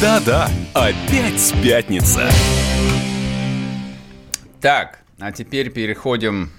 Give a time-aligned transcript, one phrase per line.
[0.00, 2.30] Да-да, опять пятница.
[4.58, 6.50] Так, а теперь переходим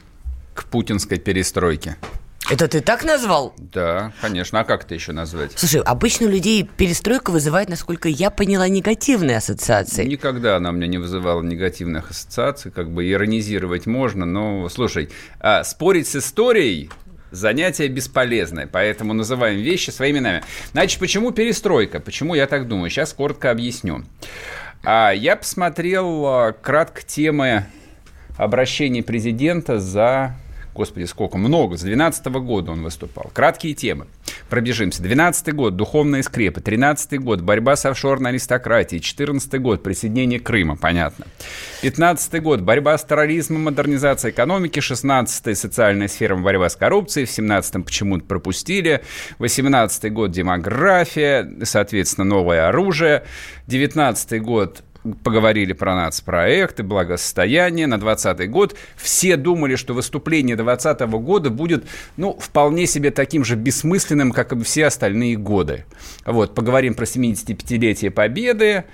[0.53, 1.97] к путинской перестройке.
[2.51, 3.55] Это ты так назвал?
[3.57, 4.59] Да, конечно.
[4.59, 5.53] А как это еще назвать?
[5.55, 10.05] Слушай, обычно у людей перестройка вызывает, насколько я поняла, негативные ассоциации.
[10.05, 12.69] Никогда она у меня не вызывала негативных ассоциаций.
[12.69, 16.91] Как бы иронизировать можно, но, слушай, а, спорить с историей
[17.31, 20.43] занятие бесполезное, поэтому называем вещи своими именами.
[20.73, 21.99] Значит, почему перестройка?
[21.99, 22.89] Почему я так думаю?
[22.89, 24.03] Сейчас коротко объясню.
[24.83, 27.65] А, я посмотрел а, кратко темы
[28.37, 30.35] обращений президента за
[30.73, 31.77] Господи, сколько, много.
[31.77, 33.29] С 12 года он выступал.
[33.33, 34.07] Краткие темы.
[34.49, 35.03] Пробежимся.
[35.03, 36.61] 12 год, духовные скрепы.
[36.61, 39.01] 13 год, борьба с офшорной аристократией.
[39.01, 41.25] 14 год, присоединение Крыма, понятно.
[41.81, 44.79] 15 год, борьба с терроризмом, модернизация экономики.
[44.79, 47.25] 16 социальная сфера, борьба с коррупцией.
[47.25, 49.01] В 17 почему-то пропустили.
[49.39, 53.25] 18 год, демография, соответственно, новое оружие.
[53.67, 54.83] 19 год,
[55.23, 58.75] поговорили про нацпроекты, благосостояние на 2020 год.
[58.95, 61.85] Все думали, что выступление 2020 года будет,
[62.17, 65.85] ну, вполне себе таким же бессмысленным, как и все остальные годы.
[66.25, 68.85] Вот, поговорим про 75-летие Победы.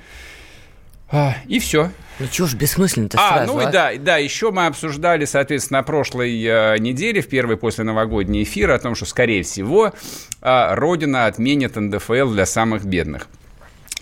[1.09, 1.91] А, и все.
[2.19, 3.69] Ну чего ж бессмысленно-то а, сразу, ну а?
[3.69, 8.43] и да, да, еще мы обсуждали, соответственно, на прошлой э, неделе, в первый после новогодний
[8.43, 9.93] эфир, о том, что, скорее всего,
[10.41, 13.27] э, Родина отменит НДФЛ для самых бедных.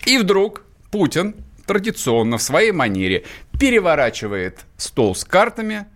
[0.06, 1.34] И вдруг Путин
[1.66, 3.24] традиционно в своей манере
[3.58, 5.86] переворачивает стол с картами,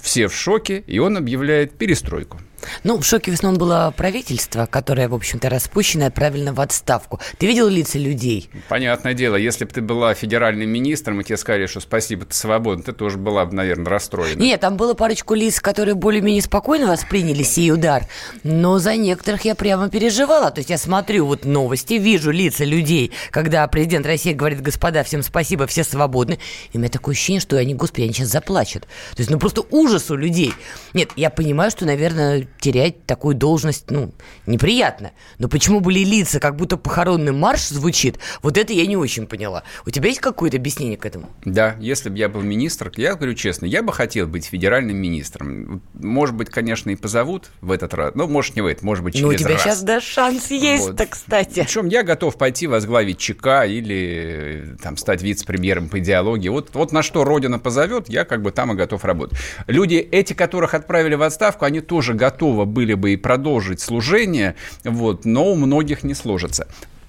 [0.00, 2.38] все в шоке, и он объявляет перестройку.
[2.84, 7.20] Ну, в шоке в основном было правительство, которое, в общем-то, распущено и отправлено в отставку.
[7.38, 8.50] Ты видел лица людей?
[8.68, 12.84] Понятное дело, если бы ты была федеральным министром, и тебе сказали, что спасибо, ты свободна,
[12.84, 14.40] ты тоже была бы, наверное, расстроена.
[14.40, 18.04] Нет, там было парочку лиц, которые более-менее спокойно восприняли сей удар,
[18.42, 20.50] но за некоторых я прямо переживала.
[20.50, 25.22] То есть я смотрю вот новости, вижу лица людей, когда президент России говорит, господа, всем
[25.22, 26.38] спасибо, все свободны,
[26.72, 28.82] и у меня такое ощущение, что они, господи, они сейчас заплачут.
[28.82, 30.54] То есть, ну, просто ужас у людей.
[30.94, 34.12] Нет, я понимаю, что, наверное, терять такую должность, ну,
[34.46, 35.12] неприятно.
[35.38, 39.64] Но почему были лица, как будто похоронный марш звучит, вот это я не очень поняла.
[39.86, 41.28] У тебя есть какое-то объяснение к этому?
[41.44, 45.82] Да, если бы я был министр, я говорю честно, я бы хотел быть федеральным министром.
[45.94, 49.14] Может быть, конечно, и позовут в этот раз, но может не в этот, может быть,
[49.14, 49.62] через Ну, у тебя раз.
[49.62, 51.08] сейчас да шанс есть-то, Вот.
[51.10, 51.60] кстати.
[51.60, 56.48] Причем я готов пойти возглавить ЧК или там, стать вице-премьером по идеологии.
[56.48, 59.38] Вот, вот на что Родина позовет, я как бы там и готов работать.
[59.66, 65.24] Люди, эти, которых отправили в отставку, они тоже готовы были бы и продолжить служение, вот,
[65.24, 66.66] но у многих не сложится.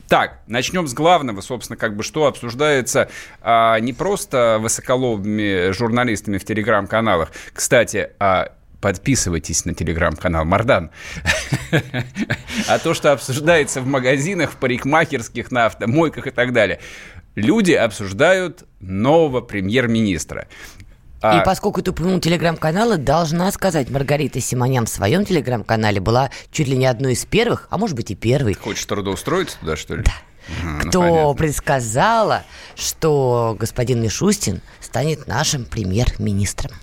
[0.07, 3.09] Так, начнем с главного, собственно, как бы что обсуждается
[3.41, 7.31] а, не просто высоколобыми журналистами в телеграм-каналах.
[7.53, 10.91] Кстати, а, подписывайтесь на телеграм-канал Мардан.
[12.67, 16.79] А то, что обсуждается в магазинах, в парикмахерских, на автомойках и так далее.
[17.35, 20.47] Люди обсуждают нового премьер-министра.
[21.23, 26.67] А, И поскольку ты упомянул телеграм-каналы, должна сказать, Маргарита Симонян в своем телеграм-канале была чуть
[26.67, 30.03] ли не одной из первых, а может быть и первой, Хочешь трудоустроиться туда, что ли?
[30.03, 30.11] Да.
[30.81, 32.43] кто предсказала,
[32.75, 36.73] что господин Мишустин станет нашим премьер-министром.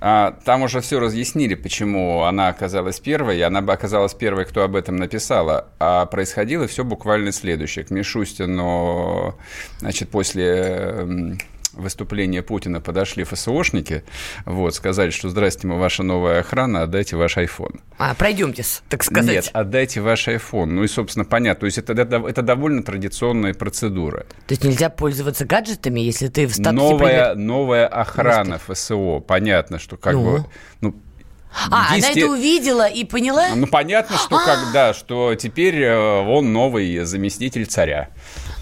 [0.00, 4.62] А, там уже все разъяснили, почему она оказалась первой, и она бы оказалась первой, кто
[4.62, 5.66] об этом написала.
[5.80, 7.84] А происходило все буквально следующее.
[7.84, 9.34] К Мишустину,
[9.80, 11.36] значит, после
[11.78, 14.04] выступления Путина подошли ФСОшники,
[14.44, 17.80] вот, сказали, что «Здрасте, мы ваша новая охрана, отдайте ваш iPhone».
[17.98, 19.32] А, пройдемте, так сказать.
[19.34, 20.66] Нет, отдайте ваш iPhone.
[20.66, 21.60] Ну и, собственно, понятно.
[21.60, 24.26] То есть это, это, это довольно традиционная процедура.
[24.46, 26.98] То есть нельзя пользоваться гаджетами, если ты в статусе Новая,
[27.32, 29.20] премьер- новая охрана ФСО.
[29.20, 30.24] Понятно, что как Ну?
[30.24, 30.44] бы...
[30.80, 30.94] Ну,
[31.70, 33.48] А, она есте- это увидела и поняла?
[33.56, 34.44] Ну, понятно, что А!
[34.44, 38.10] когда, что теперь э, он новый заместитель царя.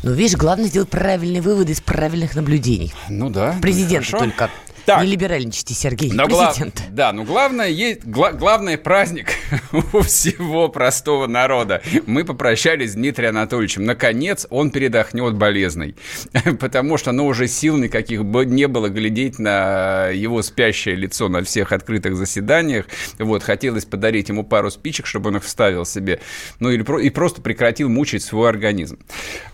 [0.06, 2.94] Ну, видишь, главное сделать правильные выводы из правильных наблюдений.
[3.08, 3.56] Ну да.
[3.60, 4.24] Президент хорошо.
[4.24, 4.50] только.
[4.84, 5.02] Так.
[5.02, 6.12] Не либеральничайте, Сергей.
[6.12, 6.80] Но гла- Президент.
[6.92, 9.30] Да, ну главное, есть, гла- главный праздник
[9.92, 11.82] у всего простого народа.
[12.06, 13.84] Мы попрощались с Дмитрием Анатольевичем.
[13.84, 15.96] Наконец он передохнет болезный.
[16.60, 21.72] Потому что, ну, уже сил никаких не было глядеть на его спящее лицо на всех
[21.72, 22.86] открытых заседаниях.
[23.18, 26.20] Вот, хотелось подарить ему пару спичек, чтобы он их вставил себе.
[26.60, 29.00] Ну, или про- и просто прекратил мучить свой организм.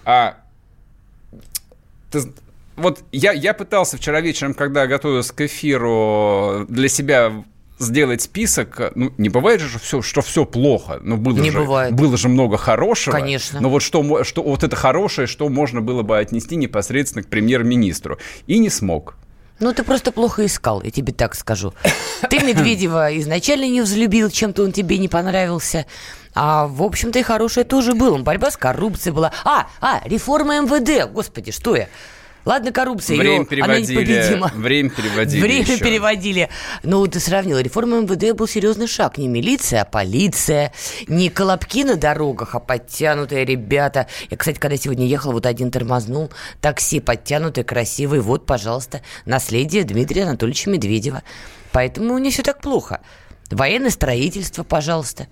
[0.05, 0.42] А
[2.13, 2.21] ты
[2.77, 7.45] вот я, я пытался вчера вечером, когда готовился к эфиру, для себя
[7.79, 8.93] сделать список.
[8.95, 11.01] Ну, не бывает же, все, что все плохо.
[11.03, 11.93] Ну, было Не же, бывает.
[11.95, 13.15] Было же много хорошего.
[13.15, 13.61] Конечно.
[13.61, 18.19] Но вот что, что вот это хорошее, что можно было бы отнести непосредственно к премьер-министру.
[18.47, 19.17] И не смог.
[19.59, 21.73] Ну, ты просто плохо искал, я тебе так скажу.
[22.29, 25.87] Ты Медведева изначально не взлюбил, чем-то он тебе не понравился.
[26.35, 28.19] А, в общем-то, и хорошее тоже было.
[28.19, 29.33] Борьба с коррупцией была.
[29.45, 31.11] А, а, реформа МВД.
[31.11, 31.89] Господи, что я?
[32.45, 34.51] Ладно, коррупция, время ее, переводили, она непобедима.
[34.55, 35.79] Время переводили Время еще.
[35.79, 36.49] переводили.
[36.83, 37.59] Ну, ты сравнил.
[37.59, 39.17] Реформа МВД был серьезный шаг.
[39.17, 40.73] Не милиция, а полиция.
[41.07, 44.09] Не колобки на дорогах, а подтянутые ребята.
[44.29, 46.31] Я, кстати, когда сегодня ехал, вот один тормознул.
[46.61, 48.19] Такси подтянутый, красивый.
[48.19, 51.23] Вот, пожалуйста, наследие Дмитрия Анатольевича Медведева.
[51.71, 53.03] Поэтому не все так плохо.
[53.53, 55.29] Военное строительство, пожалуйста.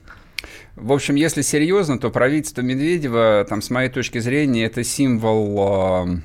[0.80, 6.16] В общем, если серьезно, то правительство Медведева, там, с моей точки зрения, это символ э,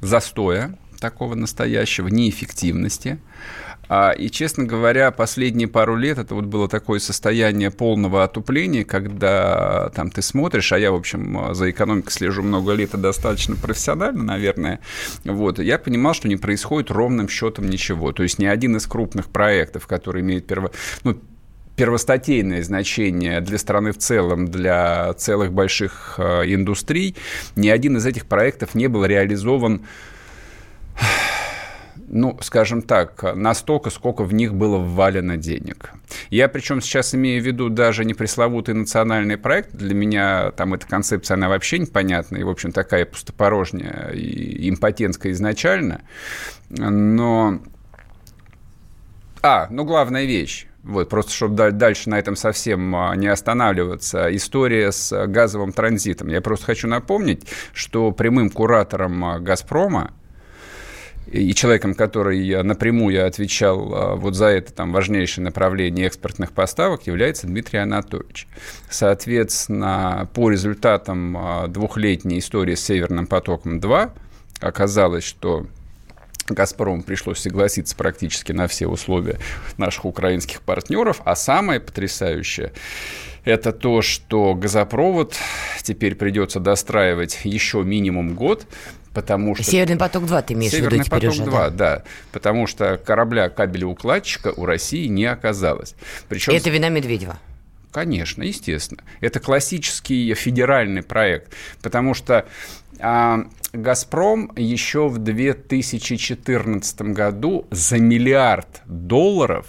[0.00, 3.18] застоя такого настоящего, неэффективности.
[3.88, 9.90] А, и, честно говоря, последние пару лет это вот было такое состояние полного отупления, когда
[9.90, 14.22] там ты смотришь, а я, в общем, за экономикой слежу много лет и достаточно профессионально,
[14.22, 14.80] наверное,
[15.24, 18.12] вот, я понимал, что не происходит ровным счетом ничего.
[18.12, 20.70] То есть ни один из крупных проектов, который имеет перво...
[21.02, 21.20] ну,
[21.76, 27.16] первостатейное значение для страны в целом, для целых больших э, индустрий,
[27.54, 29.82] ни один из этих проектов не был реализован
[32.08, 35.90] ну, скажем так, настолько, сколько в них было ввалено денег.
[36.30, 39.72] Я причем сейчас имею в виду даже не пресловутый национальный проект.
[39.72, 45.32] Для меня там эта концепция, она вообще непонятна и, в общем, такая пустопорожняя и импотентская
[45.32, 46.02] изначально.
[46.68, 47.60] Но...
[49.42, 50.66] А, ну, главная вещь.
[50.86, 54.34] Вот, просто чтобы дальше на этом совсем а, не останавливаться.
[54.34, 56.28] История с газовым транзитом.
[56.28, 57.42] Я просто хочу напомнить,
[57.72, 60.12] что прямым куратором а, «Газпрома»
[61.26, 67.48] и человеком, который напрямую отвечал а, вот за это там важнейшее направление экспортных поставок, является
[67.48, 68.46] Дмитрий Анатольевич.
[68.88, 71.36] Соответственно, по результатам
[71.66, 74.12] двухлетней истории с «Северным потоком-2»
[74.60, 75.66] оказалось, что
[76.54, 79.38] Газпрому пришлось согласиться практически на все условия
[79.76, 81.20] наших украинских партнеров.
[81.24, 82.72] А самое потрясающее
[83.44, 85.36] это то, что газопровод
[85.82, 88.66] теперь придется достраивать еще минимум год,
[89.14, 89.64] потому что...
[89.64, 91.70] Северный поток-2 ты имеешь Северный в виду теперь поток уже, 2, да?
[91.70, 92.02] да.
[92.32, 95.94] Потому что корабля кабелеукладчика у России не оказалось.
[96.28, 96.52] Причем...
[96.54, 97.38] Это вина Медведева?
[97.92, 99.02] Конечно, естественно.
[99.20, 102.46] Это классический федеральный проект, потому что
[102.98, 109.66] а, «Газпром» еще в 2014 году за миллиард долларов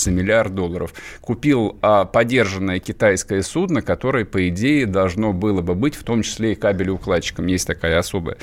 [0.00, 5.94] за миллиард долларов, купил а, подержанное китайское судно, которое, по идее, должно было бы быть
[5.94, 7.46] в том числе и кабелеукладчиком.
[7.46, 8.36] Есть такая особая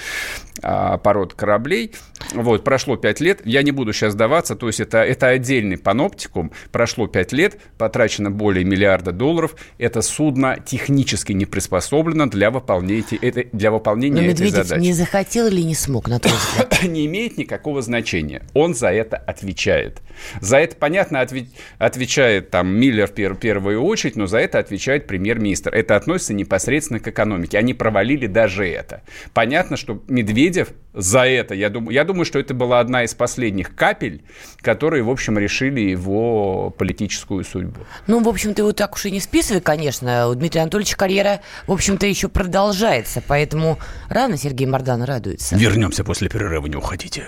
[0.62, 1.94] а, порода кораблей.
[2.34, 6.52] Вот, прошло 5 лет, я не буду сейчас сдаваться, то есть это, это отдельный паноптикум.
[6.72, 9.56] Прошло 5 лет, потрачено более миллиарда долларов.
[9.78, 14.82] Это судно технически не приспособлено для выполнения, это, для выполнения Но этой задачи.
[14.82, 16.84] не захотел или не смог, на твой взгляд?
[16.84, 18.44] не имеет никакого значения.
[18.54, 20.02] Он за это отвечает.
[20.42, 21.47] За это, понятно, отве-
[21.78, 25.74] отвечает там Миллер в пер- первую очередь, но за это отвечает премьер-министр.
[25.74, 27.58] Это относится непосредственно к экономике.
[27.58, 29.02] Они провалили даже это.
[29.34, 33.76] Понятно, что Медведев за это, я думаю, я думаю, что это была одна из последних
[33.76, 34.24] капель,
[34.62, 37.82] которые, в общем, решили его политическую судьбу.
[38.08, 40.28] Ну, в общем-то, его так уж и не списывай, конечно.
[40.28, 43.22] У Дмитрия Анатольевича карьера, в общем-то, еще продолжается.
[43.28, 43.78] Поэтому
[44.10, 45.56] рано Сергей Мордан радуется.
[45.56, 47.28] Вернемся после перерыва, не уходите.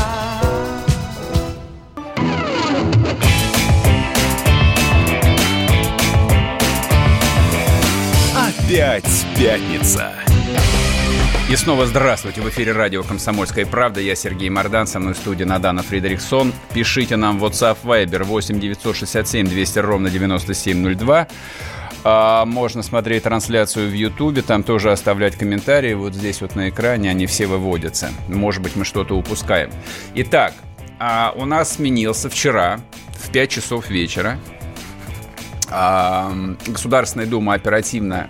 [8.71, 10.13] Опять пятница.
[11.49, 12.39] И снова здравствуйте.
[12.39, 13.99] В эфире радио «Комсомольская правда».
[13.99, 16.53] Я Сергей Мордан, со мной в студии Надана Фредериксон.
[16.73, 21.27] Пишите нам в WhatsApp Viber 8 967 200 ровно 9702.
[22.05, 25.93] А, можно смотреть трансляцию в Ютубе, там тоже оставлять комментарии.
[25.93, 28.09] Вот здесь вот на экране они все выводятся.
[28.29, 29.69] Может быть, мы что-то упускаем.
[30.15, 30.53] Итак,
[30.97, 32.79] а, у нас сменился вчера
[33.19, 34.39] в 5 часов вечера.
[35.69, 36.31] А,
[36.67, 38.29] Государственная Дума оперативно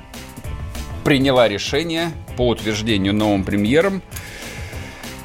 [1.03, 4.01] приняла решение по утверждению новым премьером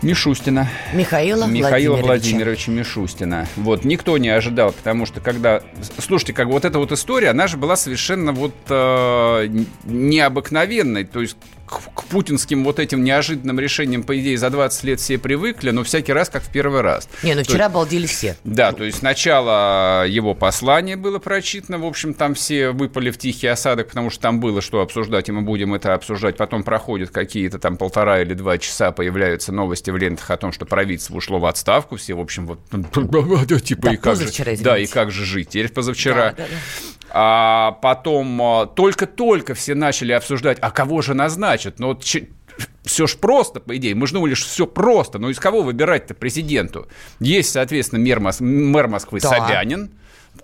[0.03, 0.69] Мишустина.
[0.93, 2.07] Михаила, Михаила Владимировича.
[2.07, 3.49] Владимировича Мишустина.
[3.57, 5.63] Вот, никто не ожидал, потому что когда...
[5.99, 9.49] Слушайте, как вот эта вот история, она же была совершенно вот э,
[9.85, 11.05] необыкновенной.
[11.05, 15.19] То есть к, к путинским вот этим неожиданным решениям, по идее, за 20 лет все
[15.19, 17.09] привыкли, но всякий раз как в первый раз.
[17.23, 18.37] Не, ну То вчера обалдели все.
[18.45, 23.49] да, то есть сначала его послание было прочитано, в общем, там все выпали в тихий
[23.49, 26.37] осадок, потому что там было что обсуждать, и мы будем это обсуждать.
[26.37, 30.67] Потом проходят какие-то там полтора или два часа, появляются новости в лентах о том, что
[30.67, 32.61] правительство ушло в отставку, все, в общем, вот
[33.63, 36.35] типа Да, и как же, да, и как же жить теперь позавчера.
[36.37, 36.57] Да, да, да.
[37.11, 41.79] А потом а, только-только все начали обсуждать, а кого же назначат?
[41.79, 41.99] Ну,
[42.85, 43.95] все ж просто, по идее.
[43.95, 45.19] Мы же думали, что все просто.
[45.19, 46.89] Но из кого выбирать-то президенту?
[47.21, 49.29] Есть, соответственно, мэр, Мос- мэр Москвы Да.
[49.29, 49.91] Собянин.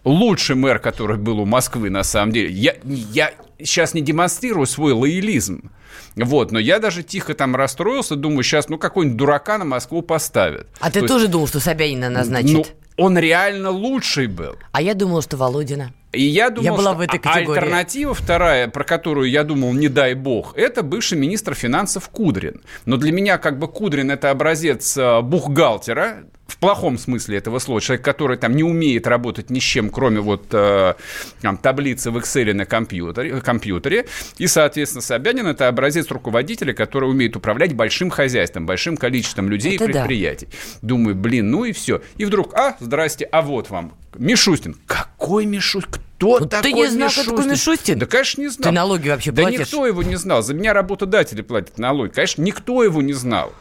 [0.04, 2.50] Лучший мэр, который был у Москвы, на самом деле.
[2.50, 3.33] Я, я
[3.64, 5.71] сейчас не демонстрирую свой лоялизм.
[6.16, 10.66] Вот, но я даже тихо там расстроился, думаю, сейчас, ну, какой-нибудь дурака на Москву поставят.
[10.81, 12.52] А ты То есть, тоже думал, что Собянина назначит?
[12.52, 12.64] Ну,
[12.99, 14.57] он реально лучший был.
[14.73, 15.92] А я думала, что Володина.
[16.12, 17.59] И я думал, Я была что в этой а- категории.
[17.59, 22.61] альтернатива вторая, про которую я думал, не дай бог, это бывший министр финансов Кудрин.
[22.85, 27.80] Но для меня как бы Кудрин это образец э, бухгалтера, в плохом смысле этого слова,
[27.80, 30.94] человек, который там не умеет работать ни с чем, кроме вот э,
[31.40, 34.06] там, таблицы в Excel на компьютере, компьютере.
[34.37, 39.85] И, соответственно, Собянин это образец руководителя, который умеет управлять большим хозяйством, большим количеством людей Это
[39.85, 39.92] и да.
[40.00, 40.49] предприятий.
[40.82, 42.02] Думаю, блин, ну и все.
[42.18, 43.94] И вдруг, а, здрасте, а вот вам.
[44.18, 44.76] Мишустин.
[44.87, 46.02] Какой Мишустин?
[46.18, 47.99] Кто Ну, ты такой не знал, кто такой Мишустин?
[47.99, 48.71] Да, конечно, не знал.
[48.71, 49.61] Ты налоги вообще Да платишь?
[49.61, 50.42] никто его не знал.
[50.42, 52.11] За меня работодатели платят налоги.
[52.12, 53.52] Конечно, никто его не знал.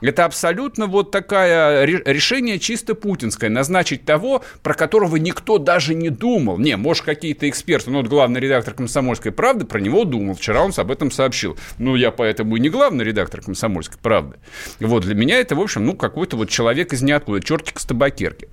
[0.00, 3.50] Это абсолютно вот такое ре- решение чисто путинское.
[3.50, 6.58] Назначить того, про которого никто даже не думал.
[6.58, 7.90] Не, может, какие-то эксперты.
[7.90, 10.34] Ну, вот главный редактор «Комсомольской правды» про него думал.
[10.34, 11.56] Вчера он об этом сообщил.
[11.78, 14.36] Ну, я поэтому и не главный редактор «Комсомольской правды».
[14.80, 17.40] Вот, для меня это, в общем, ну, какой-то вот человек из ниоткуда.
[17.40, 18.48] Чертик с табакерки.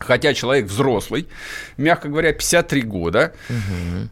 [0.00, 1.28] Хотя человек взрослый,
[1.76, 3.34] мягко говоря, 53 года,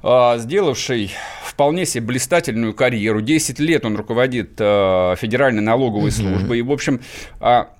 [0.02, 3.22] а, сделавший вполне себе блистательную карьеру.
[3.22, 6.58] 10 лет он руководит а, Федеральной налоговой службой.
[6.58, 7.00] И, в общем,
[7.40, 7.70] а,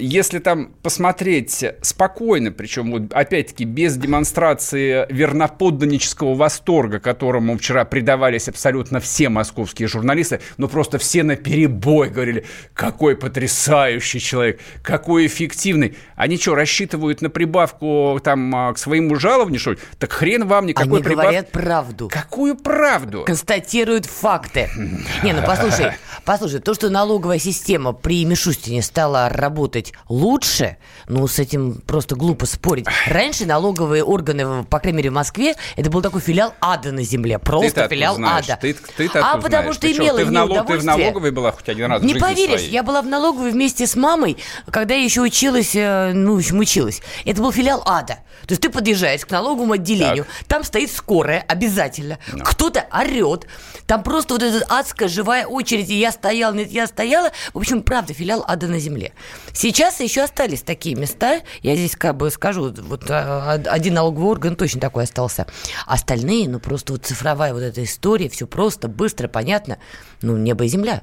[0.00, 9.00] если там посмотреть спокойно, причем вот опять-таки без демонстрации верноподданнического восторга, которому вчера предавались абсолютно
[9.00, 15.96] все московские журналисты, но просто все на перебой говорили, какой потрясающий человек, какой эффективный.
[16.16, 19.78] Они что, рассчитывают на прибавку там а, к своему жалованию, что ли?
[19.98, 21.26] Так хрен вам никакой Они прибавки.
[21.26, 22.08] говорят правду.
[22.12, 23.24] Какую правду?
[23.26, 24.68] констатируют факты.
[25.22, 25.92] Не, ну послушай,
[26.30, 30.76] послушай, то, что налоговая система при Мишустине стала работать лучше,
[31.08, 32.86] ну, с этим просто глупо спорить.
[33.08, 37.40] Раньше налоговые органы, по крайней мере, в Москве, это был такой филиал ада на земле.
[37.40, 38.44] Просто филиал знаешь?
[38.44, 38.58] ада.
[38.60, 41.90] Ты, ты а потому что имела ты в, налог- ты в налоговой была хоть один
[41.90, 42.70] раз в Не поверишь, своей?
[42.70, 44.36] я была в налоговой вместе с мамой,
[44.70, 47.02] когда я еще училась, э, ну, в общем, училась.
[47.24, 48.20] Это был филиал ада.
[48.46, 53.46] То есть ты подъезжаешь к налоговому отделению, там стоит скорая обязательно, кто-то орет,
[53.90, 57.32] там просто вот эта адская живая очередь, и я стояла, нет, я стояла.
[57.52, 59.12] В общем, правда, филиал ада на земле.
[59.52, 64.54] Сейчас еще остались такие места, я здесь как бы скажу, вот а, один налоговый орган
[64.54, 65.48] точно такой остался.
[65.88, 69.78] Остальные, ну, просто вот цифровая вот эта история, все просто, быстро, понятно,
[70.22, 71.02] ну, небо и земля.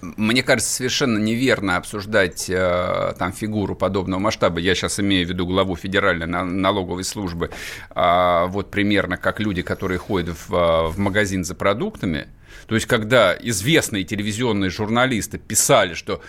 [0.00, 4.60] Мне кажется, совершенно неверно обсуждать э, там фигуру подобного масштаба.
[4.60, 7.50] Я сейчас имею в виду главу Федеральной на- налоговой службы.
[7.90, 12.28] А, вот примерно как люди, которые ходят в, а, в магазин за продуктами.
[12.66, 16.20] То есть, когда известные телевизионные журналисты писали, что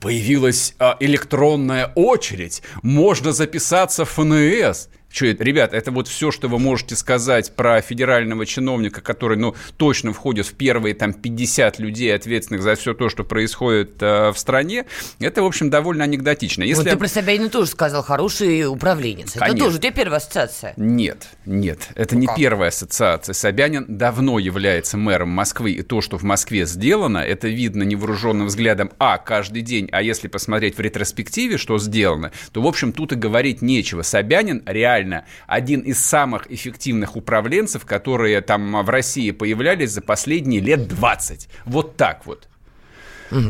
[0.00, 4.88] появилась а, электронная очередь, можно записаться в ФНС.
[5.12, 9.54] Что это, ребят, это вот все, что вы можете сказать про федерального чиновника, который, ну,
[9.76, 14.38] точно входит в первые там 50 людей, ответственных за все то, что происходит э, в
[14.38, 14.86] стране.
[15.20, 16.62] Это, в общем, довольно анекдотично.
[16.62, 16.82] Если...
[16.82, 19.36] Вот ты про Собянина тоже сказал, хороший управленец.
[19.36, 19.66] Это Конечно.
[19.66, 20.72] тоже у тебя первая ассоциация.
[20.78, 22.36] Нет, нет, это не как?
[22.36, 23.34] первая ассоциация.
[23.34, 28.90] Собянин давно является мэром Москвы, и то, что в Москве сделано, это видно невооруженным взглядом,
[28.98, 33.16] а, каждый день, а если посмотреть в ретроспективе, что сделано, то, в общем, тут и
[33.16, 34.00] говорить нечего.
[34.00, 35.01] Собянин реально
[35.46, 41.48] один из самых эффективных управленцев, которые там в России появлялись за последние лет 20.
[41.66, 42.48] Вот так вот.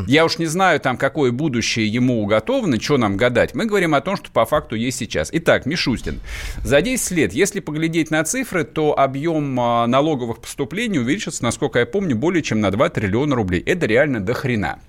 [0.07, 3.53] Я уж не знаю, там, какое будущее ему уготовано, что нам гадать.
[3.53, 5.29] Мы говорим о том, что по факту есть сейчас.
[5.31, 6.21] Итак, Мишустин.
[6.63, 11.85] За 10 лет, если поглядеть на цифры, то объем а, налоговых поступлений увеличится, насколько я
[11.85, 13.61] помню, более чем на 2 триллиона рублей.
[13.61, 14.79] Это реально до хрена.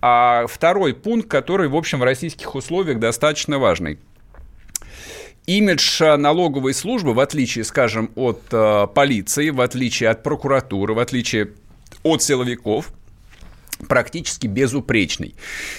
[0.00, 3.98] А второй пункт, который, в общем, в российских условиях достаточно важный.
[5.46, 11.50] Имидж налоговой службы, в отличие, скажем, от э, полиции, в отличие от прокуратуры, в отличие
[12.04, 12.92] от силовиков,
[13.88, 15.34] практически безупречный.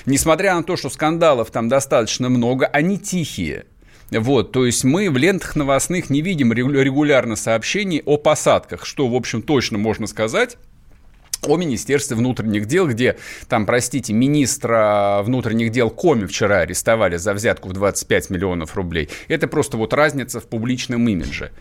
[0.06, 3.66] Несмотря на то, что скандалов там достаточно много, они тихие.
[4.12, 9.16] Вот, то есть мы в лентах новостных не видим регулярно сообщений о посадках, что, в
[9.16, 10.58] общем, точно можно сказать
[11.48, 17.70] о Министерстве внутренних дел, где, там, простите, министра внутренних дел Коми вчера арестовали за взятку
[17.70, 19.10] в 25 миллионов рублей.
[19.28, 21.52] Это просто вот разница в публичном имидже.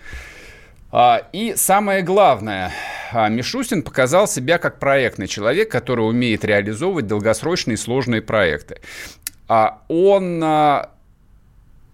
[0.90, 2.72] А, и самое главное,
[3.12, 8.80] а, Мишустин показал себя как проектный человек, который умеет реализовывать долгосрочные сложные проекты.
[9.48, 10.42] А Он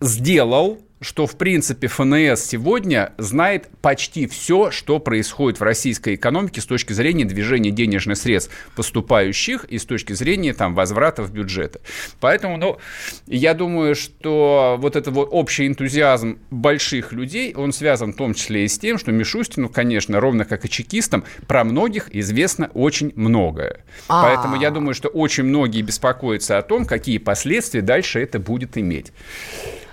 [0.01, 6.67] сделал что, в принципе, ФНС сегодня знает почти все, что происходит в российской экономике с
[6.67, 11.81] точки зрения движения денежных средств поступающих и с точки зрения там, возврата в бюджеты.
[12.21, 12.79] Поэтому, ну,
[13.27, 18.65] я думаю, что вот этот вот общий энтузиазм больших людей, он связан в том числе
[18.65, 23.85] и с тем, что Мишустину, конечно, ровно как и чекистам, про многих известно очень многое.
[24.09, 24.23] А-а-а.
[24.25, 29.13] Поэтому я думаю, что очень многие беспокоятся о том, какие последствия дальше это будет иметь.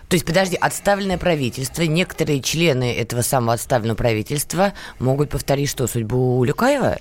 [0.09, 6.37] То есть, подожди, отставленное правительство, некоторые члены этого самого отставленного правительства могут повторить что, судьбу
[6.37, 6.97] Улюкаева?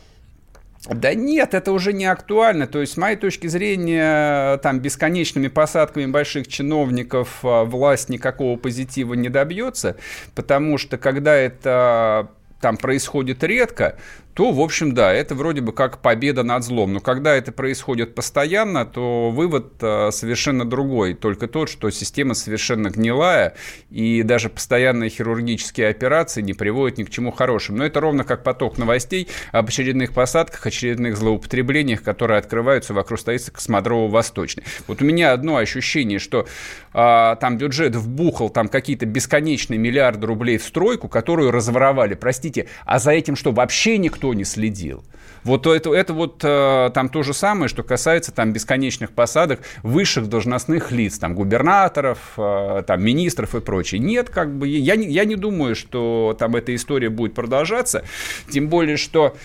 [0.89, 2.67] Да нет, это уже не актуально.
[2.67, 9.15] То есть, с моей точки зрения, там бесконечными посадками больших чиновников а, власть никакого позитива
[9.15, 9.97] не добьется,
[10.35, 12.29] потому что когда это
[12.61, 13.99] там происходит редко,
[14.35, 16.93] то, в общем, да, это вроде бы как победа над злом.
[16.93, 21.14] Но когда это происходит постоянно, то вывод э, совершенно другой.
[21.14, 23.55] Только тот, что система совершенно гнилая,
[23.91, 27.79] и даже постоянные хирургические операции не приводят ни к чему хорошему.
[27.79, 33.53] Но это ровно как поток новостей об очередных посадках, очередных злоупотреблениях, которые открываются вокруг столицы
[33.53, 34.64] Космодрово-Восточной.
[34.88, 36.49] Вот у меня одно ощущение, что
[36.93, 42.14] а, там бюджет вбухал там какие-то бесконечные миллиарды рублей в стройку, которую разворовали.
[42.14, 45.04] Простите, а за этим что, вообще никто никто не следил.
[45.43, 50.28] Вот это, это вот э, там то же самое, что касается там бесконечных посадок высших
[50.28, 53.99] должностных лиц, там губернаторов, э, там министров и прочее.
[53.99, 58.05] Нет, как бы я не, я не думаю, что там эта история будет продолжаться,
[58.51, 59.37] тем более что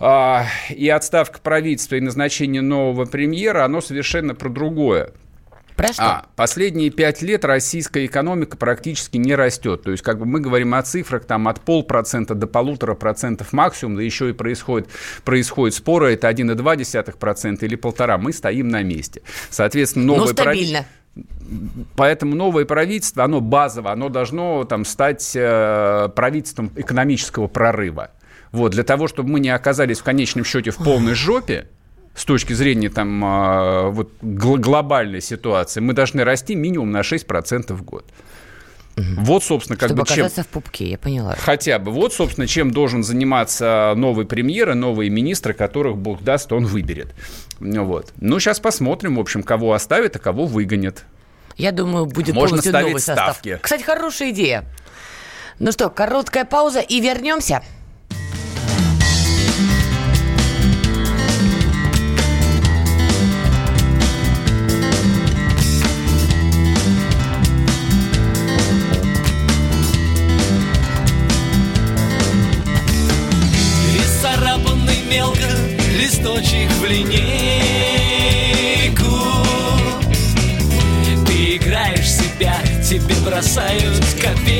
[0.00, 0.38] э,
[0.70, 5.12] и отставка правительства и назначение нового премьера, оно совершенно про другое.
[5.78, 6.02] Про что?
[6.02, 9.84] А, последние пять лет российская экономика практически не растет.
[9.84, 13.94] То есть, как бы мы говорим о цифрах там от полпроцента до полутора процентов максимум,
[13.94, 14.88] да еще и происходит,
[15.24, 18.18] происходит споры, это 1,2% или полтора.
[18.18, 19.22] Мы стоим на месте.
[19.50, 20.26] Соответственно, новое...
[20.26, 20.84] Ну, стабильно.
[21.94, 28.10] Поэтому новое правительство, оно базово, оно должно там стать э, правительством экономического прорыва.
[28.50, 31.68] Вот, для того, чтобы мы не оказались в конечном счете в полной жопе,
[32.18, 37.82] с точки зрения там, а, вот, глобальной ситуации, мы должны расти минимум на 6% в
[37.84, 38.04] год.
[38.96, 39.04] Угу.
[39.18, 40.28] Вот, собственно, как Чтобы бы чем...
[40.28, 41.36] в пупке, я поняла.
[41.38, 41.92] Хотя бы.
[41.92, 47.14] Вот, собственно, чем должен заниматься новый премьер и новые министры, которых Бог даст, он выберет.
[47.60, 48.12] Вот.
[48.20, 51.04] Ну, сейчас посмотрим, в общем, кого оставит, а кого выгонят.
[51.56, 53.34] Я думаю, будет Можно ставить новый состав.
[53.34, 53.58] ставки.
[53.62, 54.64] Кстати, хорошая идея.
[55.60, 57.62] Ну что, короткая пауза и вернемся.
[83.38, 84.57] Бросают копейку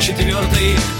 [0.00, 0.99] четвертый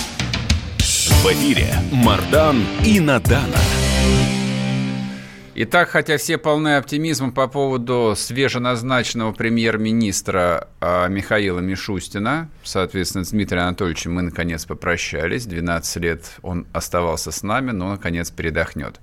[1.21, 3.59] В эфире Мардан и Надана.
[5.53, 13.65] Итак, хотя все полны оптимизма по поводу свеженазначенного премьер-министра а, Михаила Мишустина, соответственно, с Дмитрием
[13.65, 15.45] Анатольевичем мы наконец попрощались.
[15.45, 18.99] 12 лет он оставался с нами, но наконец передохнет.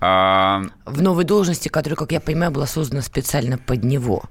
[0.00, 4.22] А, В новой должности, которая, как я понимаю, была создана специально под него,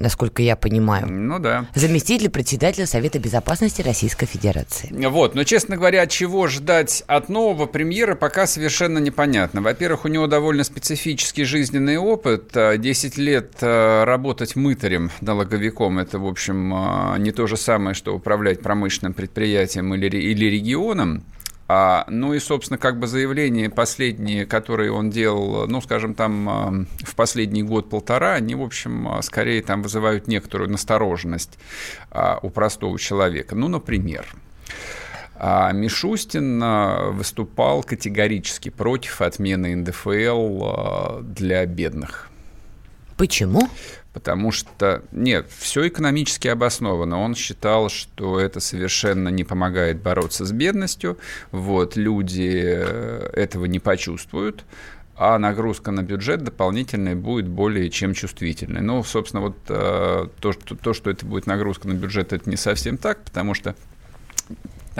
[0.00, 1.06] насколько я понимаю.
[1.08, 1.66] ну да.
[1.74, 4.88] Заместитель председателя Совета Безопасности Российской Федерации.
[5.06, 9.60] Вот, но, честно говоря, чего ждать от нового премьера, пока совершенно непонятно.
[9.60, 12.56] Во-первых, у него довольно специфический жизненный опыт.
[12.56, 17.94] А, 10 лет а, работать мытарем, налоговиком, это, в общем, а, не то же самое,
[17.94, 21.22] что управлять промышленным предприятием или, или регионом.
[21.72, 26.84] А, ну и, собственно, как бы заявления последние, которые он делал, ну, скажем, там а,
[27.04, 31.60] в последний год-полтора, они, в общем, а, скорее там вызывают некоторую настороженность
[32.10, 33.54] а, у простого человека.
[33.54, 34.26] Ну, например,
[35.36, 42.30] а Мишустин а, выступал категорически против отмены НДФЛ для бедных.
[43.16, 43.68] Почему?
[44.12, 47.20] Потому что, нет, все экономически обосновано.
[47.20, 51.16] Он считал, что это совершенно не помогает бороться с бедностью.
[51.52, 54.64] Вот, люди э, этого не почувствуют
[55.22, 58.80] а нагрузка на бюджет дополнительная будет более чем чувствительной.
[58.80, 62.56] Ну, собственно, вот э, то, что, то, что это будет нагрузка на бюджет, это не
[62.56, 63.74] совсем так, потому что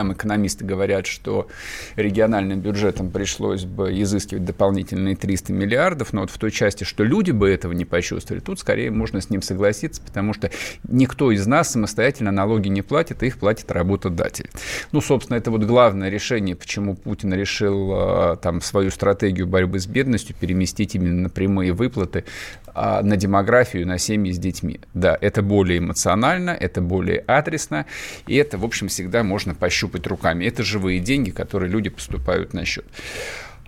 [0.00, 1.46] там экономисты говорят, что
[1.94, 7.32] региональным бюджетам пришлось бы изыскивать дополнительные 300 миллиардов, но вот в той части, что люди
[7.32, 10.50] бы этого не почувствовали, тут скорее можно с ним согласиться, потому что
[10.88, 14.48] никто из нас самостоятельно налоги не платит, их платит работодатель.
[14.90, 19.86] Ну, собственно, это вот главное решение, почему Путин решил э, там свою стратегию борьбы с
[19.86, 22.24] бедностью переместить именно на прямые выплаты
[22.72, 24.80] а, на демографию, на семьи с детьми.
[24.94, 27.86] Да, это более эмоционально, это более адресно,
[28.26, 30.44] и это, в общем, всегда можно пощупать руками.
[30.44, 32.85] Это живые деньги, которые люди поступают на счет.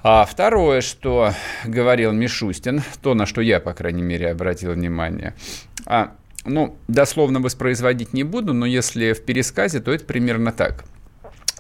[0.03, 1.33] А второе, что
[1.65, 5.35] говорил Мишустин, то, на что я, по крайней мере, обратил внимание,
[5.87, 10.85] а, ну, дословно воспроизводить не буду, но если в пересказе, то это примерно так–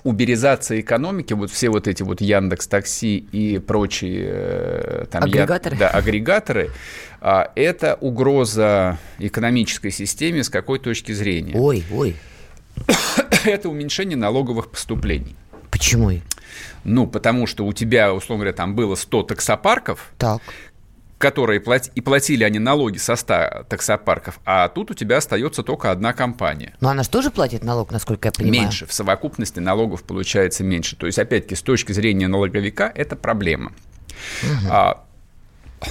[0.04, 5.76] уберизация экономики, вот все вот эти вот Яндекс Такси и прочие э, там, Агрегаторы.
[5.76, 6.70] Я, да, агрегаторы,
[7.20, 11.54] а, это угроза экономической системе с какой точки зрения?
[11.54, 12.16] Ой, ой,
[13.44, 15.36] Это уменьшение налоговых поступлений.
[15.70, 16.10] почему?
[16.84, 20.42] Ну, потому что у тебя, условно говоря, там было 100 таксопарков, Так.
[21.18, 25.90] которые плати- и платили они налоги со 100 таксопарков, а тут у тебя остается только
[25.90, 26.74] одна компания.
[26.80, 28.62] Но она же тоже платит налог, насколько я понимаю.
[28.64, 28.86] Меньше.
[28.86, 30.96] В совокупности налогов получается меньше.
[30.96, 33.72] То есть, опять-таки, с точки зрения налоговика, это проблема.
[34.70, 35.04] А,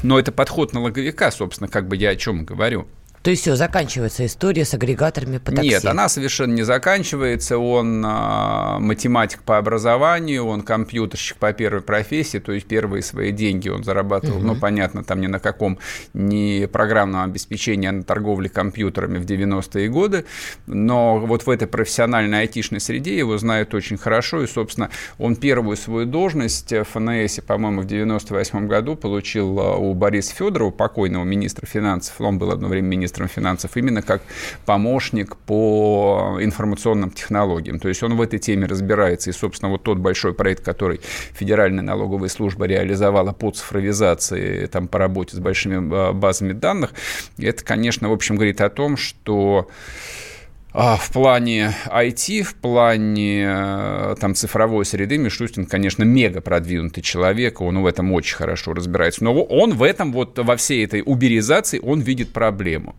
[0.03, 2.87] но это подход налоговика, собственно, как бы я о чем говорю.
[3.23, 5.69] То есть все, заканчивается история с агрегаторами по такси.
[5.69, 7.60] Нет, она совершенно не заканчивается.
[7.60, 13.69] Он а, математик по образованию, он компьютерщик по первой профессии, то есть первые свои деньги
[13.69, 15.77] он зарабатывал, ну, понятно, там ни на каком
[16.13, 20.25] не программном обеспечении, а на торговле компьютерами в 90-е годы,
[20.65, 25.77] но вот в этой профессиональной айтишной среде его знают очень хорошо, и, собственно, он первую
[25.77, 31.67] свою должность в ФНС, по-моему, в 98 году получил а, у Бориса Федорова, покойного министра
[31.67, 34.21] финансов, он был одно время министром финансов, именно как
[34.65, 37.80] помощник по информационным технологиям.
[37.80, 39.30] То есть он в этой теме разбирается.
[39.30, 41.02] И, собственно, вот тот большой проект, который
[41.34, 46.91] Федеральная налоговая служба реализовала по цифровизации, там, по работе с большими а, базами данных,
[47.38, 49.69] это, конечно, в общем, говорит о том, что
[50.73, 57.81] в плане IT, в плане э, там цифровой среды Мишустин, конечно, мега продвинутый человек, он
[57.81, 59.23] в этом очень хорошо разбирается.
[59.23, 62.95] Но он в этом вот во всей этой уберизации он видит проблему.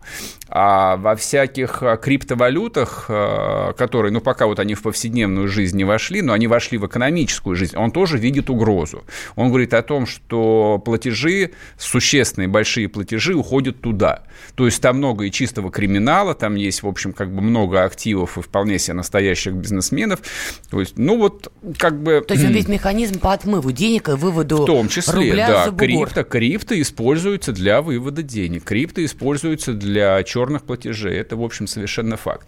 [0.49, 5.83] А во всяких э, криптовалютах, э, которые, ну пока вот они в повседневную жизнь не
[5.83, 9.03] вошли, но они вошли в экономическую жизнь, он тоже видит угрозу.
[9.35, 14.21] Он говорит о том, что платежи, существенные большие платежи уходят туда.
[14.53, 17.83] То есть там много и чистого криминала, там есть, в общем, как бы много много
[17.83, 20.21] активов и вполне себе настоящих бизнесменов.
[20.69, 22.23] То есть, ну вот, как бы...
[22.27, 25.65] То есть, весь механизм по отмыву денег и выводу В том числе, рубля да.
[25.65, 25.87] за бугор.
[25.87, 28.63] Крипто, крипто используется для вывода денег.
[28.63, 31.17] Крипто используется для черных платежей.
[31.17, 32.47] Это, в общем, совершенно факт.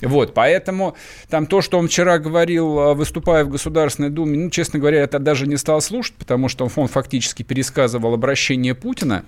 [0.00, 0.96] Вот, поэтому
[1.28, 5.04] там то, что он вчера говорил, а, выступая в Государственной Думе, ну, честно говоря, я
[5.04, 9.24] это даже не стал слушать, потому что он фактически пересказывал обращение Путина,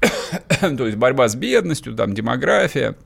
[0.60, 2.96] то есть борьба с бедностью, там, демография,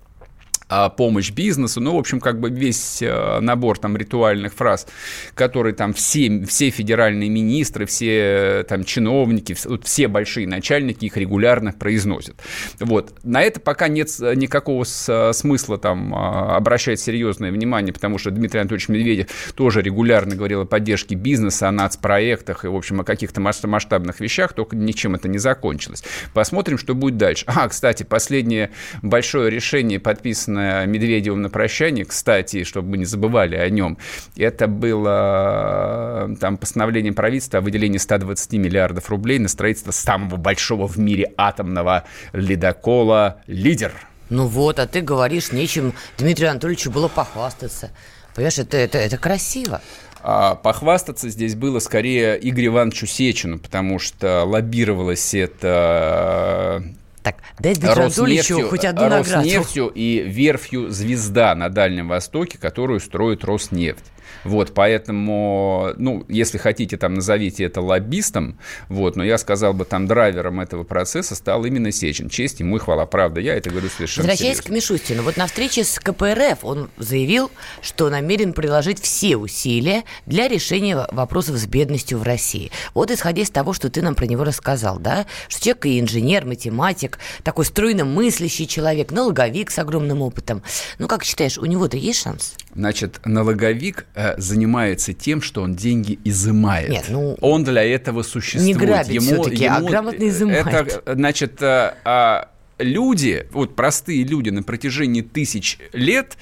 [0.97, 4.87] помощь бизнесу, ну, в общем, как бы весь э, набор там ритуальных фраз,
[5.35, 12.37] которые там все, все федеральные министры, все там чиновники, все большие начальники их регулярно произносят.
[12.81, 13.15] Вот.
[13.23, 18.89] На это пока нет никакого смысла там а, обращать серьезное внимание, потому что Дмитрий Анатольевич
[18.89, 24.21] Медведев тоже регулярно говорил о поддержке бизнеса, о нацпроектах и, в общем, о каких-то масштабных
[24.21, 26.03] вещах, только ничем это не закончилось.
[26.35, 27.45] Посмотрим, что будет дальше.
[27.47, 28.71] А, кстати, последнее
[29.03, 33.99] большое решение подписано подписанное Медведевым на прощание, кстати, чтобы мы не забывали о нем,
[34.37, 40.87] это было э, там постановление правительства о выделении 120 миллиардов рублей на строительство самого большого
[40.87, 43.93] в мире атомного ледокола «Лидер».
[44.29, 47.91] Ну вот, а ты говоришь, нечем Дмитрию Анатольевичу было похвастаться.
[48.35, 49.81] Понимаешь, это, это, это красиво.
[50.23, 56.83] А похвастаться здесь было скорее Игорю Ивановичу Сечину, потому что лоббировалось это
[57.27, 59.35] так, дай Анатольевичу хоть одну награду.
[59.35, 64.05] Роснефтью и верфью «Звезда» на Дальнем Востоке, которую строит Роснефть.
[64.47, 70.07] Вот, поэтому, ну, если хотите, там, назовите это лоббистом, вот, но я сказал бы, там,
[70.07, 72.29] драйвером этого процесса стал именно Сечин.
[72.29, 73.07] Честь ему и хвала.
[73.07, 74.73] Правда, я это говорю совершенно Возвращаясь серьезно.
[74.73, 77.51] к Мишустину, вот на встрече с КПРФ он заявил,
[77.83, 82.71] что намерен приложить все усилия для решения вопросов с бедностью в России.
[82.95, 86.47] Вот исходя из того, что ты нам про него рассказал, да, что человек и инженер,
[86.47, 90.63] математик, такой стройно мыслящий человек, налоговик с огромным опытом.
[90.99, 92.55] Ну, как считаешь, у него-то есть шанс?
[92.75, 96.91] Значит, налоговик э, занимается тем, что он деньги изымает.
[96.91, 98.67] Нет, ну, он для этого существует.
[98.67, 100.67] Не грабит все-таки, а грамотно изымает.
[100.67, 106.37] Это, значит, э, а, люди, вот простые люди на протяжении тысяч лет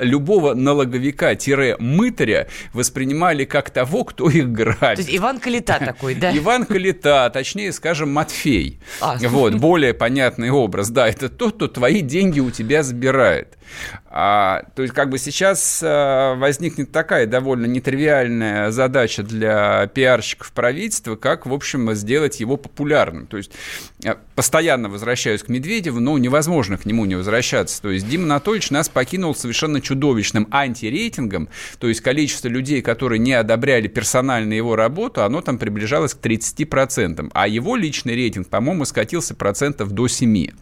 [0.00, 4.80] любого налоговика-мытаря воспринимали как того, кто их грабит.
[4.80, 6.36] То есть Иван Калита такой, да?
[6.36, 8.80] Иван Калита, точнее, скажем, Матфей.
[9.00, 9.16] А.
[9.20, 10.90] Вот, более понятный образ.
[10.90, 13.58] Да, это тот, кто твои деньги у тебя забирает.
[14.12, 21.14] А, то есть, как бы сейчас а, возникнет такая довольно нетривиальная задача для пиарщиков правительства,
[21.14, 23.28] как, в общем, сделать его популярным.
[23.28, 23.52] То есть,
[24.04, 27.80] а, постоянно возвращаюсь к Медведеву, но невозможно к нему не возвращаться.
[27.80, 33.34] То есть, Дима Анатольевич нас покинул совершенно чудовищным антирейтингом, то есть, количество людей, которые не
[33.34, 39.36] одобряли персонально его работу, оно там приближалось к 30%, а его личный рейтинг, по-моему, скатился
[39.36, 40.52] процентов до 7%.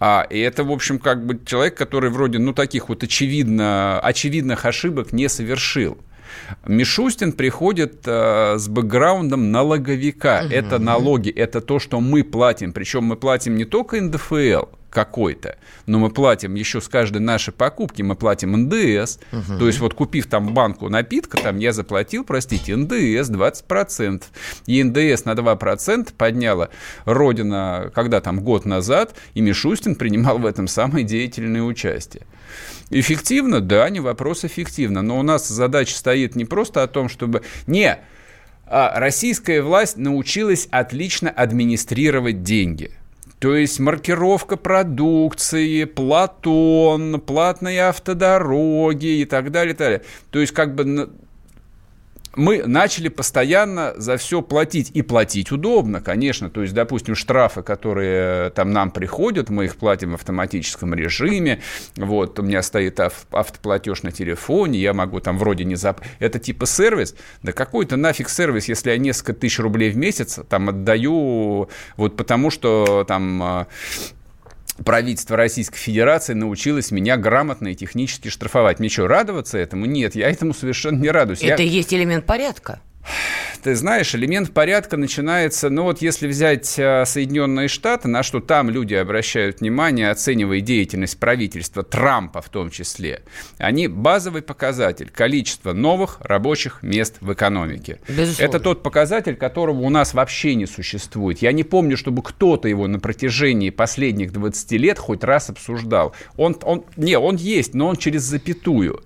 [0.00, 4.64] А, и это, в общем, как бы человек, который вроде, ну, таких вот очевидно, очевидных
[4.66, 5.98] ошибок не совершил.
[6.64, 10.42] Мишустин приходит э, с бэкграундом налоговика.
[10.44, 10.54] Угу.
[10.54, 12.72] Это налоги, это то, что мы платим.
[12.72, 18.02] Причем мы платим не только НДФЛ, какой-то, но мы платим еще с каждой нашей покупки,
[18.02, 19.18] мы платим НДС.
[19.32, 19.58] Угу.
[19.58, 24.22] То есть вот купив там банку напитка, там я заплатил, простите, НДС 20%.
[24.66, 26.68] И НДС на 2% подняла
[27.04, 32.26] Родина, когда там год назад, и Мишустин принимал в этом самое деятельное участие.
[32.90, 33.60] Эффективно?
[33.60, 35.00] Да, не вопрос эффективно.
[35.02, 37.42] Но у нас задача стоит не просто о том, чтобы...
[37.66, 37.98] Не,
[38.66, 42.92] а российская власть научилась отлично администрировать деньги–
[43.42, 50.02] то есть маркировка продукции, Платон, платные автодороги и так далее, и так далее.
[50.30, 51.10] То есть как бы
[52.36, 54.90] мы начали постоянно за все платить.
[54.94, 56.50] И платить удобно, конечно.
[56.50, 61.60] То есть, допустим, штрафы, которые там нам приходят, мы их платим в автоматическом режиме.
[61.96, 66.00] Вот, у меня стоит автоплатеж на телефоне, я могу там вроде не зап...
[66.18, 67.14] Это типа сервис?
[67.42, 72.50] Да какой-то нафиг сервис, если я несколько тысяч рублей в месяц там отдаю, вот потому
[72.50, 73.66] что там а,
[74.84, 78.78] правительство Российской Федерации научилось меня грамотно и технически штрафовать.
[78.78, 79.86] Мне что, радоваться этому?
[79.86, 81.42] Нет, я этому совершенно не радуюсь.
[81.42, 81.68] Это я...
[81.68, 82.80] есть элемент порядка.
[83.62, 88.70] Ты знаешь, элемент порядка начинается, ну вот если взять э, Соединенные Штаты, на что там
[88.70, 93.22] люди обращают внимание, оценивая деятельность правительства, Трампа в том числе,
[93.58, 98.00] они базовый показатель– количество новых рабочих мест в экономике.
[98.08, 98.42] Безусловно.
[98.42, 101.40] Это тот показатель, которого у нас вообще не существует.
[101.40, 106.14] Я не помню, чтобы кто-то его на протяжении последних 20 лет хоть раз обсуждал.
[106.36, 109.02] Он, он, не, он есть, но он через запятую.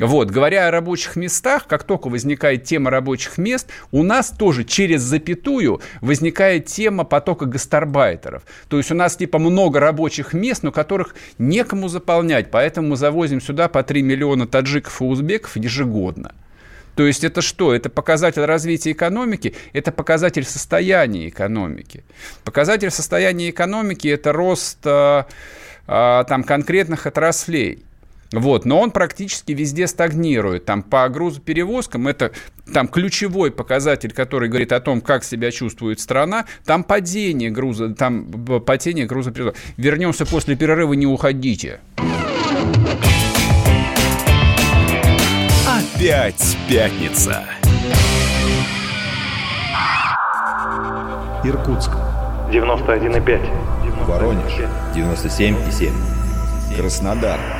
[0.00, 5.02] Вот, говоря о рабочих местах, как только возникает тема рабочих мест, у нас тоже через
[5.02, 8.42] запятую возникает тема потока гастарбайтеров.
[8.68, 13.42] То есть у нас типа много рабочих мест, но которых некому заполнять, поэтому мы завозим
[13.42, 16.32] сюда по 3 миллиона таджиков и узбеков ежегодно.
[16.96, 17.74] То есть это что?
[17.74, 22.04] Это показатель развития экономики, это показатель состояния экономики.
[22.44, 25.24] Показатель состояния экономики– это рост э,
[25.86, 27.84] э, там, конкретных отраслей.
[28.32, 30.64] Вот, но он практически везде стагнирует.
[30.64, 32.30] Там по грузоперевозкам это
[32.72, 36.46] там ключевой показатель, который говорит о том, как себя чувствует страна.
[36.64, 38.26] Там падение груза, там
[38.64, 39.56] падение грузоперевозок.
[39.76, 41.80] Вернемся после перерыва, не уходите.
[45.66, 47.44] Опять пятница.
[51.42, 51.90] Иркутск.
[52.52, 54.06] 91,5.
[54.06, 54.52] Воронеж.
[54.94, 55.90] 97,7.
[56.76, 57.59] Краснодар.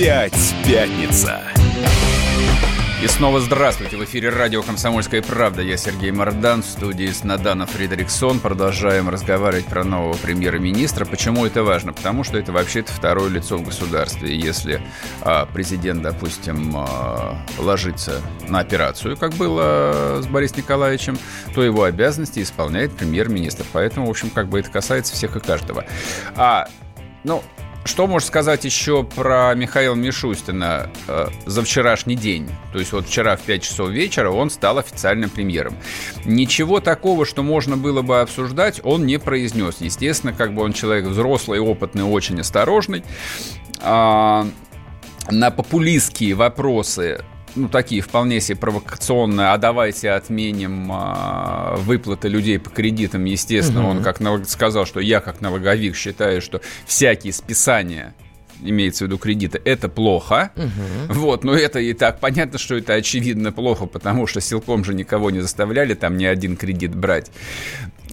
[0.00, 1.42] Опять пятница.
[3.04, 3.98] И снова здравствуйте.
[3.98, 5.60] В эфире радио «Комсомольская правда».
[5.60, 8.40] Я Сергей Мордан, в студии с Надана Фредериксон.
[8.40, 11.04] Продолжаем разговаривать про нового премьер-министра.
[11.04, 11.92] Почему это важно?
[11.92, 14.34] Потому что это вообще-то второе лицо в государстве.
[14.34, 14.80] Если
[15.20, 21.18] а, президент, допустим, а, ложится на операцию, как было с Борисом Николаевичем,
[21.54, 23.66] то его обязанности исполняет премьер-министр.
[23.74, 25.84] Поэтому, в общем, как бы это касается всех и каждого.
[26.36, 26.68] А,
[27.22, 27.44] ну,
[27.84, 32.48] что можно сказать еще про Михаила Мишустина э, за вчерашний день?
[32.72, 35.76] То есть вот вчера в 5 часов вечера он стал официальным премьером.
[36.24, 39.76] Ничего такого, что можно было бы обсуждать, он не произнес.
[39.80, 43.02] Естественно, как бы он человек взрослый, опытный, очень осторожный.
[43.80, 44.46] А,
[45.30, 47.24] на популистские вопросы
[47.56, 53.88] ну, такие вполне себе провокационные, а давайте отменим а, выплаты людей по кредитам, естественно, Мгм.
[53.98, 58.14] он как налог- сказал, что я как налоговик считаю, что всякие списания
[58.62, 60.50] имеется в виду кредиты, это плохо.
[61.08, 65.30] Вот, но это и так понятно, что это очевидно плохо, потому что силком же никого
[65.30, 67.30] не заставляли там ни один кредит брать.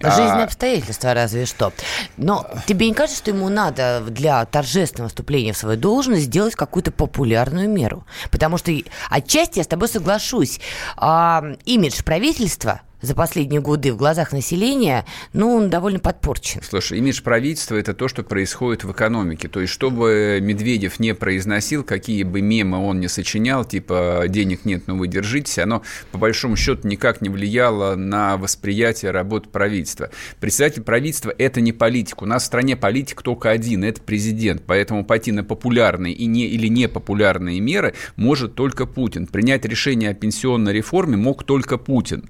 [0.02, 1.72] А, обстоятельства разве что.
[2.16, 6.90] Но тебе не кажется, что ему надо для торжественного вступления в свою должность сделать какую-то
[6.90, 8.06] популярную меру?
[8.30, 8.72] Потому что
[9.10, 10.60] отчасти я с тобой соглашусь.
[10.96, 16.60] А, имидж правительства за последние годы в глазах населения, ну, он довольно подпорчен.
[16.62, 19.48] Слушай, имидж правительства– это то, что происходит в экономике.
[19.48, 24.84] То есть, чтобы Медведев не произносил, какие бы мемы он не сочинял, типа «денег нет,
[24.86, 25.82] но вы держитесь», оно,
[26.12, 30.10] по большому счету, никак не влияло на восприятие работы правительства.
[30.40, 32.22] Председатель правительства– это не политик.
[32.22, 34.62] У нас в стране политик только один– это президент.
[34.66, 39.26] Поэтому пойти на популярные и не, или непопулярные меры может только Путин.
[39.26, 42.28] Принять решение о пенсионной реформе мог только Путин.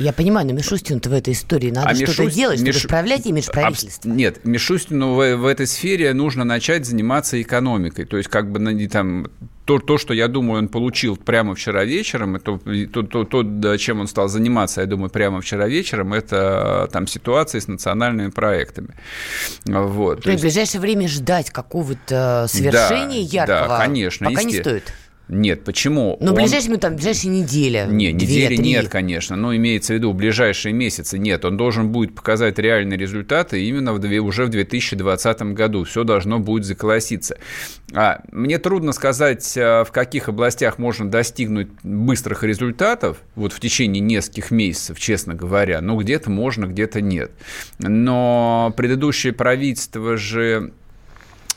[0.00, 3.26] Я понимаю, но Мишустину-то в этой истории надо А что-то Мишустин- делать, чтобы Миш- исправлять
[3.26, 4.08] имидж правительства.
[4.08, 8.04] Нет, Мишустину в, в этой сфере нужно начать заниматься экономикой.
[8.04, 9.26] То есть, как бы на- там,
[9.64, 13.76] то, то, что, я думаю, он получил прямо вчера вечером, и то, то, то, то,
[13.76, 18.94] чем он стал заниматься, я думаю, прямо вчера вечером, это там ситуация с национальными проектами.
[19.66, 20.22] Вот.
[20.22, 24.92] То есть в ближайшее время ждать какого-то свершения Да, яркого да, конечно, пока не стоит.
[25.32, 26.16] Нет, почему?
[26.20, 27.86] В Он- ближайшие, ну, там, ближайшие неделя.
[27.86, 28.64] Не, две, недели три.
[28.64, 29.36] нет, конечно.
[29.36, 31.44] Но имеется в виду ближайшие месяцы нет.
[31.44, 35.84] Он должен будет показать реальные результаты именно в, две- уже в 2020 году.
[35.84, 37.38] Все должно будет заколоситься.
[37.92, 44.00] А, мне трудно сказать, а, в каких областях можно достигнуть быстрых результатов вот в течение
[44.00, 45.80] нескольких месяцев, честно говоря.
[45.80, 47.30] Ну, где-то можно, где-то нет.
[47.78, 50.72] Но предыдущее правительство же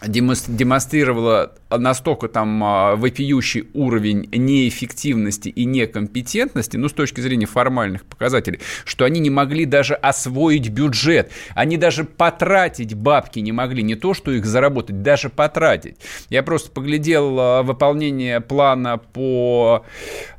[0.08, 8.60] демонстрировала настолько там а, вопиющий уровень неэффективности и некомпетентности, ну, с точки зрения формальных показателей,
[8.86, 11.32] что они не могли даже освоить бюджет.
[11.56, 13.84] Они даже потратить бабки не могли.
[13.84, 15.98] Не то, что их заработать, даже потратить.
[16.30, 19.86] Я просто поглядел а, выполнение плана по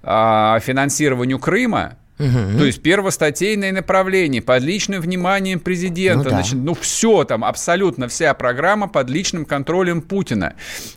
[0.02, 2.58] а, финансированию Крыма, Мгм.
[2.58, 6.18] то есть первостатейное направление под личным вниманием президента.
[6.18, 6.30] Ну да.
[6.30, 10.54] Значит, ну все там, абсолютно вся программа под личным контролем Путина.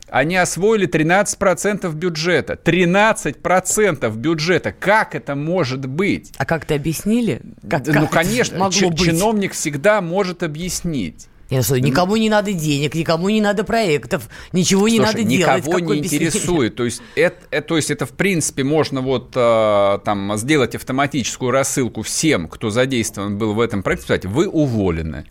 [0.10, 2.54] Они освоили 13% бюджета.
[2.54, 4.72] 13% бюджета.
[4.72, 6.32] Как это может быть?
[6.38, 7.42] А как-то объяснили?
[7.68, 9.00] Как, как ну, это конечно, чи- быть?
[9.00, 11.28] чиновник всегда может объяснить.
[11.50, 15.66] Я что, никому не надо денег, никому не надо проектов, ничего не Слушай, надо делать.
[15.66, 16.76] никого не интересует.
[16.76, 21.52] То есть это, э, то есть это в принципе можно вот э, там сделать автоматическую
[21.52, 25.26] рассылку всем, кто задействован был в этом проекте, сказать, вы уволены.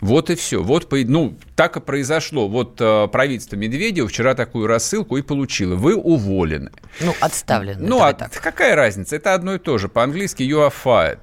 [0.00, 0.62] Вот и все.
[0.62, 2.46] Вот, ну, так и произошло.
[2.46, 5.76] Вот э, правительство Медведева вчера такую рассылку и получило.
[5.76, 6.72] Вы уволены.
[7.00, 7.86] Ну, отставлены.
[7.86, 8.32] Ну, а так.
[8.32, 9.16] какая разница?
[9.16, 9.88] Это одно и то же.
[9.88, 11.20] По-английски you are fired.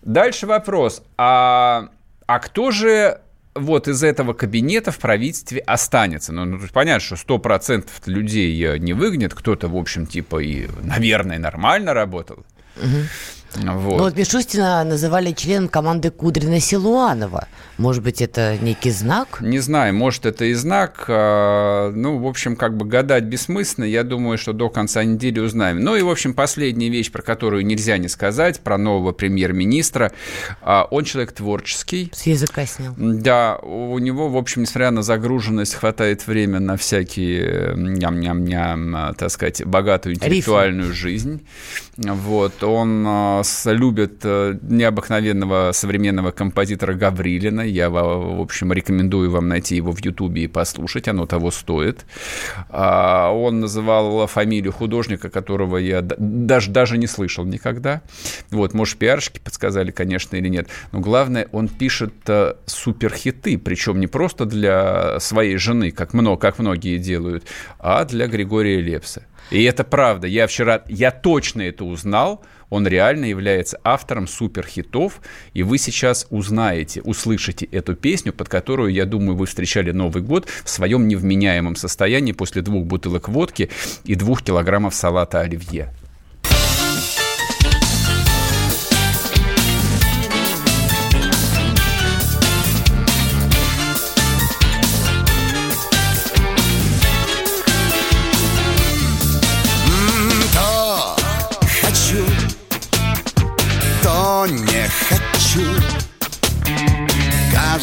[0.00, 1.02] Дальше вопрос.
[1.18, 1.90] А,
[2.26, 3.20] а кто же
[3.54, 6.32] вот из этого кабинета в правительстве останется?
[6.32, 9.34] Ну, ну, понятно, что 100% людей не выгонят.
[9.34, 12.44] Кто-то, в общем, типа и, наверное, нормально работал.
[12.76, 13.08] Мгм.
[13.56, 13.96] Вот.
[13.98, 17.46] Ну, вот Мишустина называли членом команды Кудрина-Силуанова.
[17.78, 19.38] Может быть, это некий знак?
[19.40, 21.04] Не знаю, может, это и знак.
[21.08, 23.84] а, Ну, в общем, как бы гадать бессмысленно.
[23.84, 25.80] Я думаю, что до конца недели узнаем.
[25.80, 30.12] Ну и, в общем, последняя вещь, про которую нельзя не сказать, про нового премьер-министра.
[30.62, 32.10] А, Он человек творческий.
[32.14, 32.94] С языка снял.
[32.96, 39.30] Да, у него, в общем, несмотря на загруженность, хватает времени на всякие ням-ням-ням, а, так
[39.30, 41.44] сказать, богатую интеллектуальную жизнь.
[41.98, 47.62] Вот, он а, с- любит э, необыкновенного современного композитора Гаврилина.
[47.62, 52.04] Я, в в общем, рекомендую вам найти его в Ютубе и послушать, оно того стоит.
[52.68, 58.02] А, Он называл фамилию художника, которого я даже, даже не слышал никогда.
[58.50, 60.68] Вот, может, пиарщики подсказали, конечно, или нет.
[60.92, 66.58] Но главное, он пишет э, суперхиты, причем не просто для своей жены, как, много, как
[66.58, 67.44] многие делают,
[67.78, 69.22] а для Григория Лепса.
[69.50, 70.26] И это правда.
[70.26, 72.44] Я вчера, я точно это узнал.
[72.68, 75.20] Он реально является автором суперхитов,
[75.54, 80.48] и вы сейчас узнаете, услышите эту песню, под которую, я думаю, вы встречали Новый год
[80.64, 83.70] в своем невменяемом состоянии после двух бутылок водки
[84.04, 85.92] и двух килограммов салата оливье.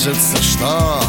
[0.04, 1.02] Кажется, что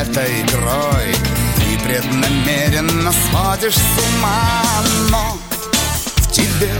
[0.00, 1.14] этой игрой
[1.56, 4.62] Ты преднамеренно сводишь с ума
[5.10, 5.38] Но
[6.16, 6.72] в тебе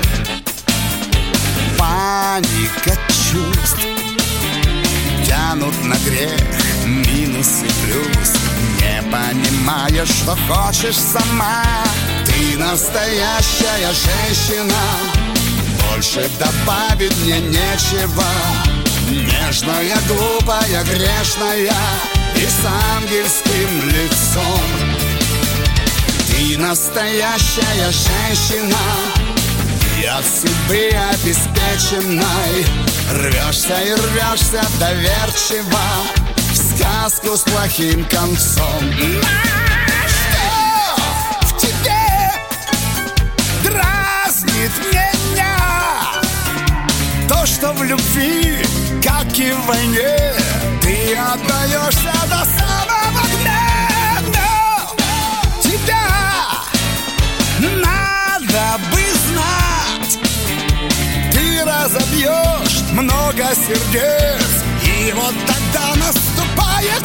[1.77, 3.79] паника чувств.
[5.27, 6.41] Тянут на грех
[6.87, 8.33] минус и плюс.
[8.81, 11.63] Не понимаешь, что хочешь сама
[12.25, 14.81] Ты настоящая женщина.
[15.91, 18.25] Больше добавить мне нечего
[19.11, 21.75] Нежная, глупая, грешная
[22.37, 22.65] И с
[22.97, 24.61] ангельским лицом.
[26.29, 28.79] Ты настоящая женщина
[30.01, 32.67] и от судьбы обеспеченной.
[33.13, 35.79] Рвешься и рвешься доверчиво
[36.53, 38.95] В сказку с плохим концом.
[40.07, 42.33] Что в тебе
[43.65, 45.57] дразнит меня?
[47.29, 48.50] То, что в любви,
[49.03, 50.35] как и в войне.
[50.83, 56.09] Ты отдаешься до самого дна Но тебя
[57.61, 60.19] надо бы знать.
[61.33, 67.05] Ты разобьешь много сердец И вот тогда наступает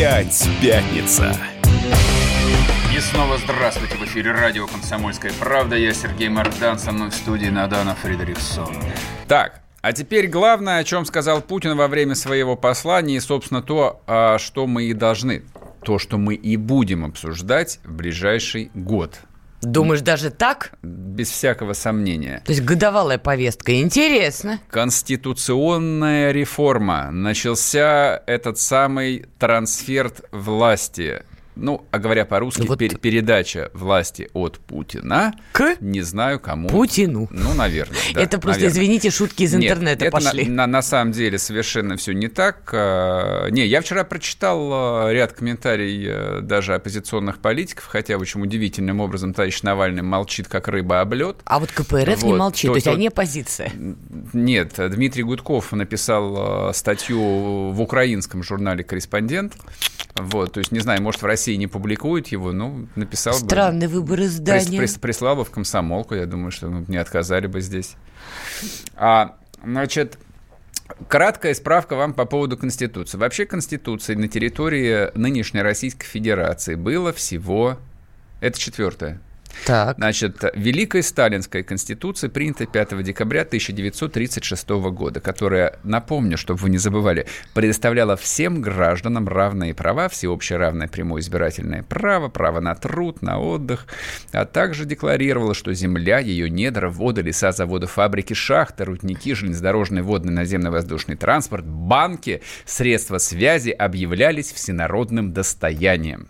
[0.00, 1.36] Опять пятница.
[2.96, 3.96] И снова здравствуйте.
[3.96, 5.76] В эфире радио «Комсомольская правда».
[5.76, 8.74] Я Сергей Мардан, со мной в студии Надана Фредериксон.
[9.28, 14.00] Так, а теперь главное, о чем сказал Путин во время своего послания, и, собственно, то,
[14.06, 15.42] а, что мы и должны,
[15.84, 19.20] то, что мы и будем обсуждать в ближайший год.
[19.62, 20.72] Думаешь, даже так?
[20.82, 22.42] Без всякого сомнения.
[22.46, 23.78] То есть годовалая повестка.
[23.80, 24.60] Интересно.
[24.70, 27.10] Конституционная реформа.
[27.10, 31.22] Начался этот самый трансферт власти.
[31.56, 35.34] Ну, а говоря по-русски, Вот- пер- передача власти от Путина.
[35.52, 36.68] К Не знаю кому.
[36.68, 37.28] Путину.
[37.30, 37.98] Ну, наверное.
[38.14, 38.82] да, Это просто, наверное.
[38.82, 40.46] извините, шутки из Нет, интернета это на- пошли.
[40.48, 42.70] На, на самом деле совершенно все не так.
[42.72, 49.00] А, Не, я вчера прочитал а, ряд комментариев э, даже оппозиционных политиков, хотя очень удивительным
[49.00, 51.36] образом товарищ Навальный молчит, как рыба об лед.
[51.44, 53.72] А вот КПРФ не Вот, молчит, то- то есть то- они оппозиция.
[54.32, 59.56] Нет, Дмитрий Гудков написал э, статью в украинском журнале «Корреспондент».
[60.16, 63.46] Вот, то есть, не знаю, может, в России не публикуют его, ну, написал бы.
[63.46, 64.78] Странный выбор Прис- издания.
[64.78, 67.94] прис- прислал бы в комсомолку, я думаю, что ну, не отказали бы здесь.
[68.96, 70.18] А, значит,
[71.08, 73.16] краткая справка вам по поводу Конституции.
[73.18, 77.78] Вообще Конституции на территории нынешней Российской Федерации было всего...
[78.40, 79.20] Это четвертое.
[79.66, 79.96] Так.
[79.96, 87.26] Значит, Великая Сталинская Конституция принята 5 декабря 1936 года, которая, напомню, чтобы вы не забывали,
[87.54, 93.86] предоставляла всем гражданам равные права, всеобщее равное прямое избирательное право, право на труд, на отдых,
[94.32, 100.32] а также декларировала, что земля, ее недра, воды, леса, заводы, фабрики, шахты, рудники, железнодорожный, водный,
[100.32, 106.28] наземный, воздушный транспорт, банки, средства связи объявлялись всенародным достоянием.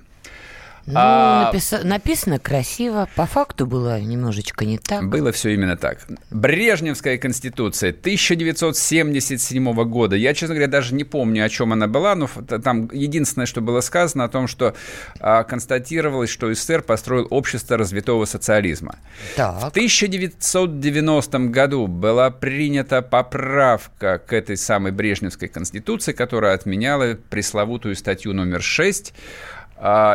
[0.90, 5.08] Ну, А- написа- написано красиво, по факту было немножечко не так.
[5.08, 5.98] Было все именно так.
[6.30, 10.16] Брежневская конституция 1977 года.
[10.16, 12.28] Я, честно говоря, даже не помню, о чем она была, но
[12.62, 14.74] там единственное, что было сказано, о том, что
[15.20, 18.96] а, констатировалось, что СССР построил общество развитого социализма.
[19.34, 19.70] В Так.
[19.72, 28.62] 1990 году была принята поправка к этой самой Брежневской конституции, которая отменяла пресловутую статью номер
[28.62, 29.69] 6 а,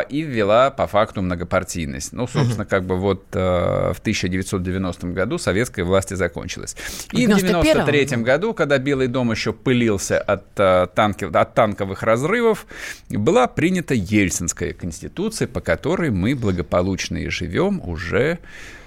[0.08, 2.12] и ввела по факту многопартийность.
[2.12, 6.76] Ну, собственно, как бы вот э, в 1990 году советская власть и закончилась.
[7.12, 7.58] И в 91-м?
[7.60, 12.66] 1993 году, когда Белый дом еще пылился от, э, танки- от танковых разрывов,
[13.08, 18.38] была принята Ельцинская конституция, по которой мы благополучно и живем уже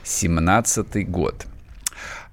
[0.05, 1.45] 17-й год.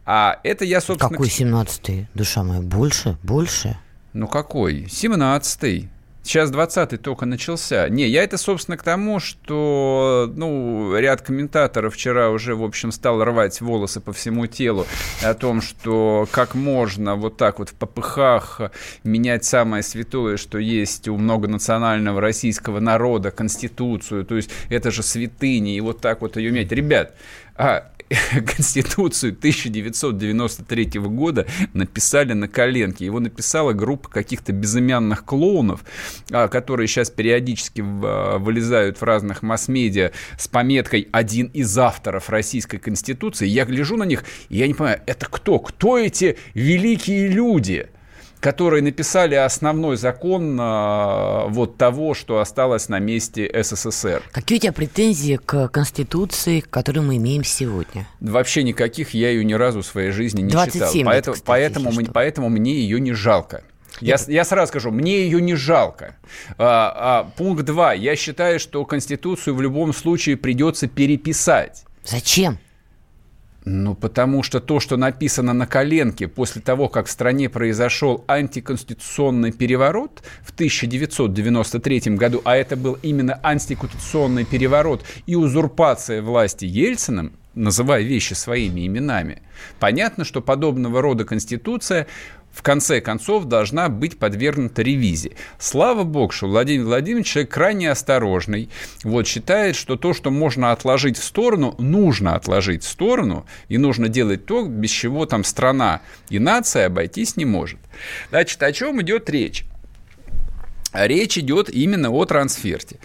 [0.05, 1.11] А это я, собственно...
[1.11, 2.07] Какой 17-й?
[2.15, 3.19] Душа моя, больше?
[3.25, 3.77] Больше?
[4.13, 4.85] Ну какой?
[4.85, 5.89] 17-й.
[6.27, 7.89] Сейчас 20-й только начался.
[7.89, 13.23] Не, я это, собственно, к тому, что, ну, ряд комментаторов вчера уже, в общем, стал
[13.23, 14.89] рвать волосы по всему телу
[15.23, 18.61] о том, что как можно вот так вот в попыхах
[19.05, 25.77] менять самое святое, что есть у многонационального российского народа, Конституцию, то есть это же святыня,
[25.77, 26.73] и вот так вот ее менять.
[26.73, 27.15] Ребят,
[27.55, 27.93] а
[28.57, 33.05] Конституцию 1993 года написали на коленке.
[33.05, 35.85] Его написала группа каких-то безымянных клоунов,
[36.31, 42.79] а, которые сейчас периодически а, вылезают в разных масс-медиа с пометкой «один из авторов Российской
[42.79, 43.47] Конституции».
[43.47, 45.59] Я гляжу на них, и я не понимаю, это кто?
[45.59, 47.89] Кто эти великие люди?
[48.41, 54.23] Которые написали основной закон а, вот того, что осталось на месте СССР.
[54.33, 58.07] Какие у тебя претензии к Конституции, которую мы имеем сегодня?
[58.21, 60.95] Вообще никаких я ее ни разу в своей жизни не 27 читал.
[60.95, 63.63] лет, Поэтому, кстати, поэтому, мне- поэтому мне ее не жалко.
[64.01, 66.17] Я, я сразу скажу, мне ее не жалко.
[66.59, 67.95] А, а, пункт 2.
[67.95, 71.85] Я считаю, что Конституцию в любом случае придется переписать.
[72.05, 72.59] Зачем?
[73.69, 79.51] Ну, потому что то, что написано на коленке после того, как в стране произошел антиконституционный
[79.51, 88.03] переворот в 1993 году, а это был именно антиконституционный переворот и узурпация власти Ельциным, называя
[88.03, 89.43] вещи своими именами,
[89.81, 92.07] понятно, что подобного рода конституция
[92.57, 95.37] в конце концов должна быть подвергнута ревизии.
[95.59, 98.71] Слава богу, что Владимир Владимирович человек крайне осторожный,
[99.05, 104.09] вот, считает, что то, что можно отложить в сторону, нужно отложить в сторону, и нужно
[104.09, 106.01] делать то, без чего там страна
[106.31, 107.79] и нация обойтись не может.
[108.31, 109.67] Значит, о чем идет речь?
[110.95, 112.97] Речь идет именно о трансферте.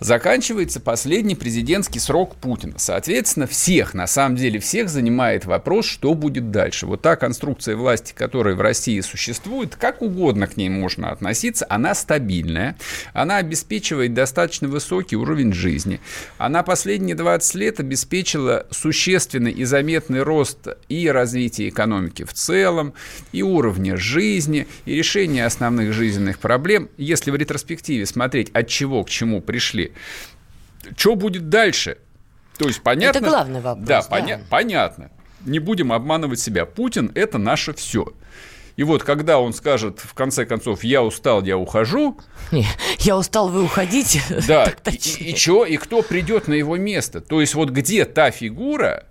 [0.00, 2.74] Заканчивается последний президентский срок Путина.
[2.76, 6.86] Соответственно, всех, на самом деле всех занимает вопрос, что будет дальше.
[6.86, 11.96] Вот та конструкция власти, которая в России существует, как угодно к ней можно относиться, она
[11.96, 12.76] стабильная,
[13.12, 16.00] она обеспечивает достаточно высокий уровень жизни.
[16.38, 22.94] Она последние 20 лет обеспечила существенный и заметный рост и развития экономики в целом,
[23.32, 26.88] и уровня жизни, и решения основных жизненных проблем.
[26.96, 29.87] Если в ретроспективе смотреть, от чего к чему пришли,
[30.96, 31.98] что будет дальше?
[32.58, 33.18] То есть понятно...
[33.18, 33.86] Это главный вопрос.
[33.86, 34.08] Да, да.
[34.16, 35.10] Поня- понятно.
[35.44, 36.66] Не будем обманывать себя.
[36.66, 38.12] Путин– это наше все.
[38.76, 42.18] И вот когда он скажет, в конце концов, я устал, я ухожу.
[42.52, 42.64] Не,
[43.00, 44.22] я устал, вы уходите.
[44.46, 47.20] Да, Так и, и, чё, и кто придет на его место?
[47.20, 49.06] То есть вот где та фигура,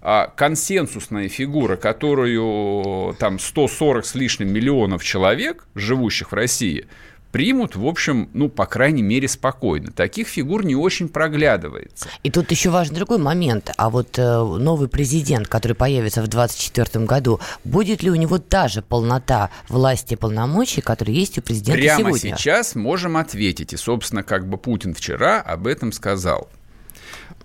[0.00, 6.88] а, консенсусная фигура, которую там 140 с лишним миллионов человек, живущих в России,
[7.32, 9.90] примут, в общем, ну, по крайней мере, спокойно.
[9.90, 12.08] Таких фигур не очень проглядывается.
[12.22, 13.72] И тут еще важен другой момент.
[13.76, 18.68] А вот э, новый президент, который появится в 2024 году, будет ли у него та
[18.68, 22.36] же полнота власти и полномочий, которая есть у президента Прямо сегодня?
[22.36, 23.72] сейчас можем ответить.
[23.72, 26.48] И, собственно, как бы Путин вчера об этом сказал.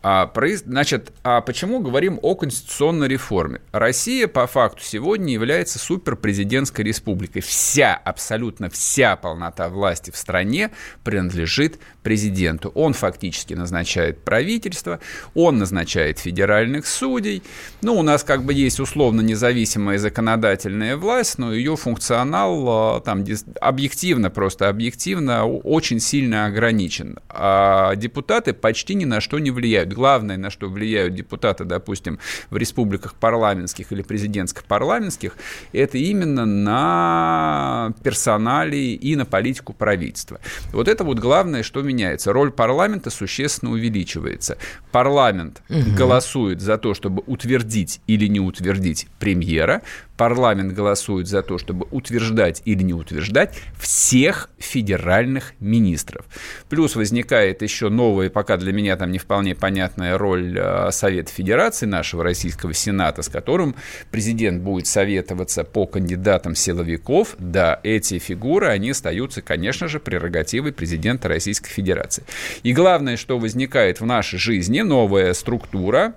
[0.02, 0.32] А,
[0.66, 3.62] значит, а почему говорим о конституционной реформе?
[3.72, 7.42] Россия по факту сегодня является суперпрезидентской республикой.
[7.42, 10.72] Вся, абсолютно вся полнота власти в стране
[11.04, 12.72] принадлежит президенту.
[12.76, 15.00] Он фактически назначает правительство,
[15.34, 17.44] он назначает федеральных судей.
[17.82, 23.26] Ну, у нас как бы есть условно независимая законодательная власть, но ее функционал а, там
[23.60, 27.18] объективно, просто объективно очень сильно ограничен.
[27.30, 29.87] А депутаты почти ни на что не влияют.
[29.94, 32.20] Главное, на что влияют депутаты, допустим,
[32.50, 35.36] в республиках парламентских или президентских парламентских,
[35.74, 40.40] это именно на персоналии и на политику правительства.
[40.74, 42.34] Вот это вот главное, что меняется.
[42.34, 44.58] Роль парламента существенно увеличивается.
[44.92, 45.96] Парламент Мгм.
[45.96, 49.82] голосует за то, чтобы утвердить или не утвердить премьера.
[50.18, 56.26] Парламент голосует за то, чтобы утверждать или не утверждать всех федеральных министров.
[56.70, 61.86] Плюс возникает еще новая, пока для меня там не вполне понятная роль э, Совета Федерации,
[61.86, 63.76] нашего Российского Сената, с которым
[64.10, 67.36] президент будет советоваться по кандидатам силовиков.
[67.38, 72.24] Да, эти фигуры, они остаются, конечно же, прерогативой президента Российской Федерации.
[72.64, 76.16] И главное, что возникает в нашей жизни, новая структура,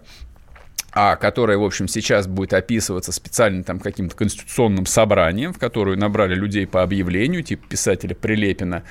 [0.93, 6.35] а которая, в общем, сейчас будет описываться специально там каким-то конституционным собранием, в которую набрали
[6.35, 8.83] людей по объявлению, типа писателя Прилепина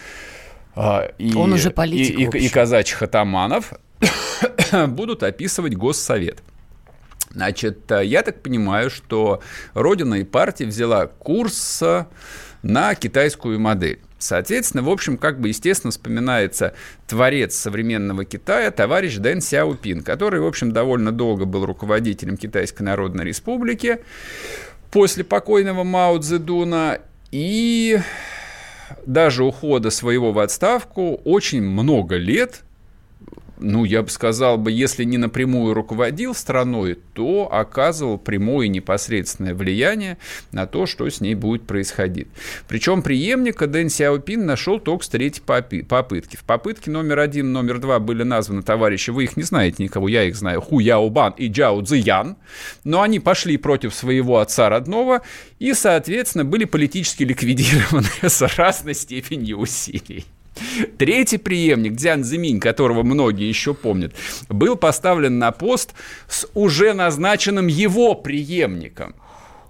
[0.76, 3.74] а, и, Он уже политик, и, и, и казачьих атаманов,
[4.88, 6.42] будут описывать Госсовет.
[7.32, 9.42] Значит, э, я так понимаю, что
[9.74, 12.06] Родина и партия взяла курс э,
[12.64, 14.00] на китайскую модель.
[14.20, 16.74] Соответственно, в общем, как бы естественно вспоминается
[17.08, 23.24] творец современного Китая, товарищ Дэн Сяопин, который, в общем, довольно долго был руководителем Китайской Народной
[23.24, 24.00] Республики
[24.92, 27.00] после покойного Мао Цзэдуна.
[27.32, 28.00] И
[29.06, 32.64] даже ухода своего в отставку очень много лет
[33.60, 39.54] ну, я бы сказал бы, если не напрямую руководил страной, то оказывал прямое и непосредственное
[39.54, 40.18] влияние
[40.52, 42.28] на то, что с ней будет происходить.
[42.68, 46.38] Причем преемника Дэн Сяопин нашел только с третьей попы- попытки.
[46.38, 50.24] В попытке номер один, номер два были названы товарищи, вы их не знаете никого, я
[50.24, 52.38] их знаю, Ху Яобан и Джао Цзиян,
[52.84, 55.22] но они пошли против своего отца родного
[55.60, 60.26] и, соответственно, были политически ликвидированы с разной степенью усилий.
[60.98, 64.14] Третий преемник, Дзян Зиминь, которого многие еще помнят,
[64.48, 65.94] был поставлен на пост
[66.28, 69.16] с уже назначенным его преемником.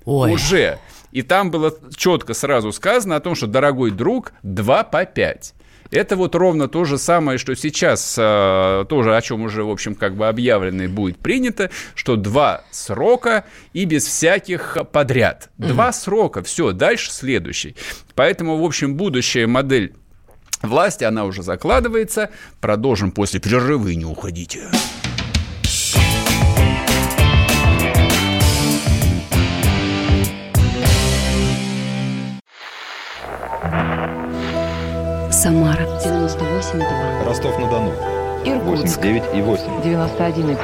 [0.06, 0.34] Ой.
[0.34, 0.80] Уже.
[1.12, 5.54] И там было четко сразу сказано о том, что, дорогой друг, 2 по 5.
[5.92, 9.96] Это вот ровно то же самое, что сейчас, э, тоже о чем уже, в общем,
[9.96, 15.50] как бы объявлено и будет принято, что два срока и без всяких подряд.
[15.58, 17.76] Два срока, все, дальше следующий.
[18.14, 19.96] Поэтому, в общем, будущая модель
[20.62, 22.30] власти, она уже закладывается.
[22.60, 24.70] Продолжим после перерыва и не уходите.
[35.32, 37.26] Самара 98,2.
[37.26, 37.94] Ростов-на-Дону.
[38.46, 39.64] Иркутск 89 и 8.
[39.84, 40.58] 91,5.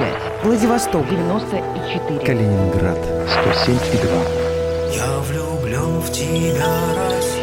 [0.43, 2.19] Владивосток 94.
[2.25, 2.97] Калининград.
[3.41, 4.95] 107 и 2.
[4.95, 6.65] Я влюблен в тебя,
[6.95, 7.34] Россия.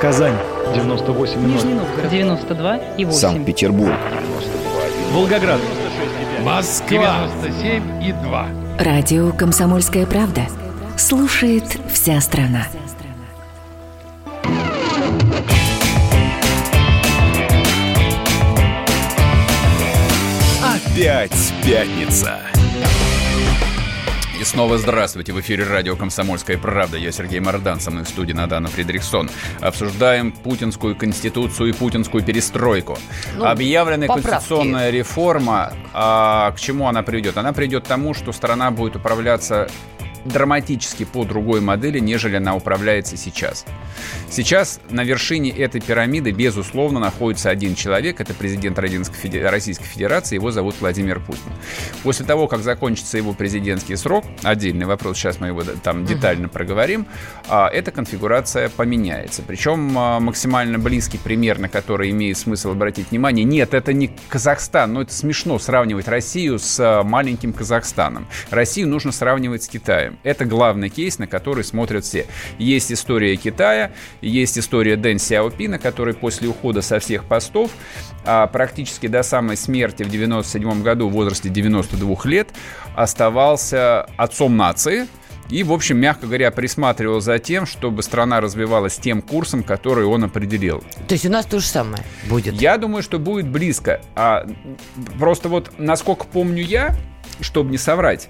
[0.00, 0.36] Казань
[0.74, 1.46] 98,0.
[1.46, 3.18] Нижний Новгород 92 и 8.
[3.18, 3.92] Санкт-Петербург.
[5.12, 5.60] Волгоград
[6.42, 8.46] Москва 97 и 2.
[8.78, 10.42] Радио «Комсомольская правда».
[10.96, 12.66] Слушает вся страна.
[20.62, 22.53] Опять пятница.
[24.44, 25.32] И снова здравствуйте.
[25.32, 26.98] В эфире радио «Комсомольская правда».
[26.98, 29.30] Я Сергей Мордан, со мной в студии Надана Фредериксон.
[29.62, 32.98] Обсуждаем путинскую конституцию и путинскую перестройку.
[33.38, 34.32] Ну, Объявленная поправки.
[34.32, 37.38] конституционная реформа, а, к чему она приведет?
[37.38, 39.70] Она приведет к тому, что страна будет управляться
[40.24, 43.64] драматически по другой модели, нежели она управляется сейчас.
[44.30, 50.76] Сейчас на вершине этой пирамиды, безусловно, находится один человек, это президент Российской Федерации, его зовут
[50.80, 51.52] Владимир Путин.
[52.02, 57.06] После того, как закончится его президентский срок, отдельный вопрос, сейчас мы его там детально проговорим,
[57.48, 59.42] а, эта конфигурация поменяется.
[59.46, 64.92] Причем а, максимально близкий пример, на который имеет смысл обратить внимание, нет, это не Казахстан,
[64.94, 68.26] но это смешно сравнивать Россию с а, маленьким Казахстаном.
[68.50, 70.13] Россию нужно сравнивать с Китаем.
[70.22, 72.26] Это главный кейс, на который смотрят все.
[72.58, 77.70] Есть история Китая, есть история Дэн Сяопина, который после ухода со всех постов
[78.24, 82.48] а, практически до самой смерти в 97 году в возрасте 92 лет
[82.94, 85.06] оставался отцом нации,
[85.50, 90.24] и, в общем, мягко говоря, присматривал за тем, чтобы страна развивалась тем курсом, который он
[90.24, 90.82] определил.
[91.06, 92.54] То есть у нас то же самое будет.
[92.54, 94.00] Я думаю, что будет близко.
[94.14, 94.46] А,
[95.18, 96.96] просто вот, насколько помню я,
[97.40, 98.28] чтобы не соврать,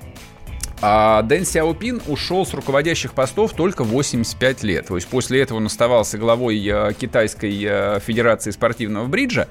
[0.87, 4.89] а Дэн Сяопин ушел с руководящих постов только в 85 лет.
[4.89, 9.49] То есть после этого он оставался главой э, Китайской э, Федерации спортивного бриджа.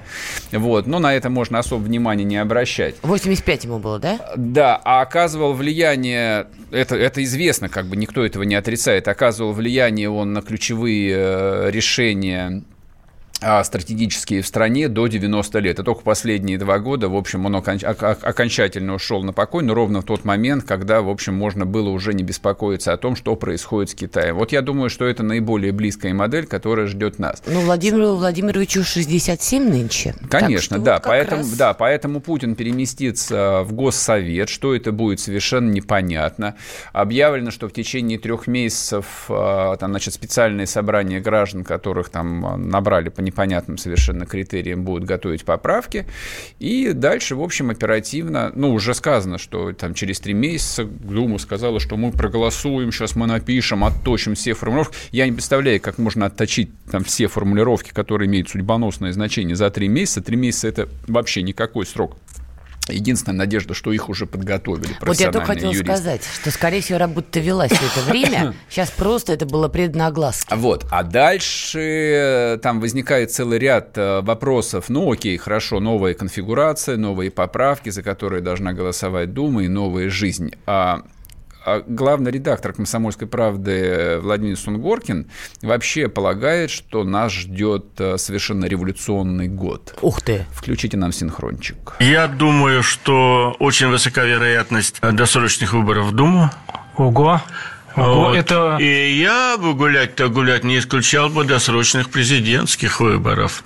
[0.52, 2.94] Вот, но на это можно особо внимания не обращать.
[3.02, 4.20] 85 ему было, да?
[4.36, 10.10] Да, а оказывал влияние, это, это известно, как бы никто этого не отрицает, оказывал влияние
[10.10, 12.62] он на ключевые э, решения
[13.64, 15.78] стратегические в стране до 90 лет.
[15.78, 19.74] И только последние два года, в общем, он оконч- ок- окончательно ушел на покой, но
[19.74, 23.36] ровно в тот момент, когда, в общем, можно было уже не беспокоиться о том, что
[23.36, 24.36] происходит с Китаем.
[24.36, 27.42] Вот я думаю, что это наиболее близкая модель, которая ждет нас.
[27.46, 30.14] Ну, Владимиру Владимировичу 67 нынче.
[30.28, 31.52] Конечно, да, вот поэтому, раз.
[31.52, 34.48] да, поэтому Путин переместится в Госсовет.
[34.48, 36.54] Что это будет, совершенно непонятно.
[36.92, 42.56] Объявлено, что в течение трех месяцев а, там, значит, специальные собрания граждан, которых там а,
[42.56, 46.06] набрали по непонятным совершенно критериям, будут готовить поправки.
[46.60, 51.80] И дальше, в общем, оперативно, ну, уже сказано, что там через три месяца Дума сказала,
[51.80, 54.96] что мы проголосуем, сейчас мы напишем, отточим все формулировки.
[55.10, 59.88] Я не представляю, как можно отточить там все формулировки, которые имеют судьбоносное значение за три
[59.88, 60.22] месяца.
[60.22, 62.16] Три месяца– это вообще никакой срок.
[62.88, 65.84] Единственная надежда, что их уже подготовили Вот я только юристы.
[65.84, 68.54] сказать, что, скорее всего, работа велась все это время.
[68.68, 70.54] Сейчас просто это было предано огласке.
[70.54, 74.88] Вот, а дальше э, там возникает целый ряд э, вопросов.
[74.88, 80.52] Ну, окей, хорошо, новая конфигурация, новые поправки, за которые должна голосовать Дума и новая жизнь.
[80.66, 81.04] А
[81.86, 85.26] главный редактор «Комсомольской правды» Владимир Сунгоркин
[85.62, 89.96] вообще полагает, что нас ждет э, совершенно революционный год.
[90.02, 90.46] Ух ты!
[90.52, 91.94] Включите нам синхрончик.
[92.00, 96.50] Я думаю, что очень высока вероятность досрочных выборов в Думу.
[96.96, 97.40] Ого!
[97.96, 98.36] Ого, Вот.
[98.36, 98.76] это...
[98.80, 103.62] И я бы гулять-то гулять не исключал бы досрочных президентских выборов.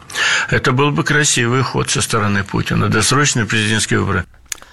[0.51, 2.88] Это был бы красивый ход со стороны Путина.
[2.88, 4.26] Досрочные президентские выборы.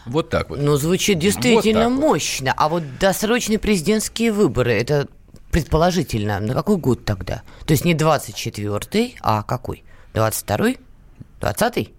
[0.05, 0.59] Вот так вот.
[0.59, 2.09] Ну, звучит действительно Вот так вот.
[2.09, 2.53] мощно.
[2.55, 5.07] А вот досрочные президентские выборы, это
[5.51, 7.41] предположительно, на какой год тогда?
[7.65, 9.83] То есть не 24-й, а какой?
[10.13, 10.77] 22-й?
[11.41, 11.94] 20-й?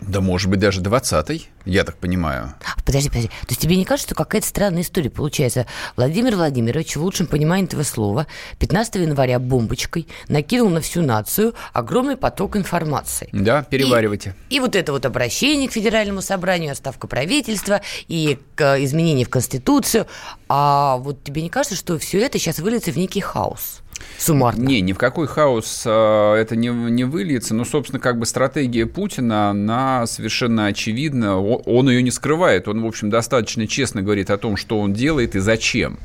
[0.00, 2.54] Да, может быть, даже 20-й, я так понимаю.
[2.84, 3.28] Подожди, подожди.
[3.28, 5.66] То есть тебе не кажется, что какая-то странная история получается?
[5.96, 8.26] Владимир Владимирович, в лучшем понимании этого слова,
[8.58, 13.28] 15 января бомбочкой накинул на всю нацию огромный поток информации.
[13.32, 14.34] Да, переваривайте.
[14.48, 20.06] И вот это вот обращение к Федеральному собранию, отставка правительства и к изменения в Конституцию.
[20.48, 23.80] А вот тебе не кажется, что все это сейчас выльется в некий хаос?
[24.20, 24.62] Суммарно.
[24.62, 27.54] Не, ни в какой хаос а, это не, не выльется.
[27.54, 31.38] Но, собственно, как бы стратегия Путина, она совершенно очевидна.
[31.38, 32.68] О- Он ее не скрывает.
[32.68, 35.98] Он, в общем, достаточно честно говорит о том, что он делает и зачем.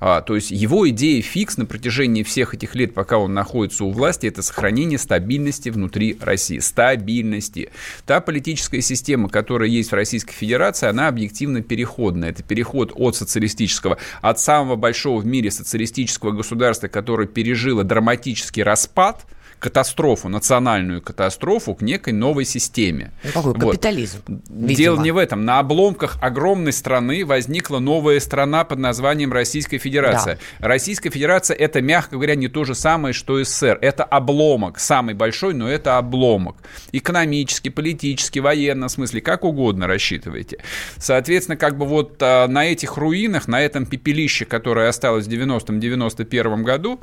[0.00, 3.90] А, то есть его идея фикс на протяжении всех этих лет, пока он находится у
[3.90, 6.58] власти, это сохранение стабильности внутри России.
[6.58, 7.70] Стабильности.
[8.06, 12.30] Та политическая система, которая есть в Российской Федерации, она объективно переходная.
[12.30, 19.26] Это переход от социалистического, от самого большого в мире социалистического государства, которое пережило драматический распад,
[19.58, 23.12] катастрофу, национальную катастрофу к некой новой системе.
[23.24, 23.72] Ну, какой Вот.
[23.72, 24.18] капитализм.
[24.26, 25.02] Дело видимо.
[25.02, 25.44] не в этом.
[25.44, 30.38] На обломках огромной страны возникла новая страна под названием Российская Федерация.
[30.58, 33.78] Российская Федерация это, мягко говоря, не то же самое, что СССР.
[33.80, 36.56] Это обломок, самый большой, но это обломок.
[36.92, 40.58] Экономически, политически, военно смысле, как угодно рассчитывайте.
[40.96, 46.62] Соответственно, как бы вот а, на этих руинах, на этом пепелище, которое осталось в 90-91
[46.62, 47.00] году,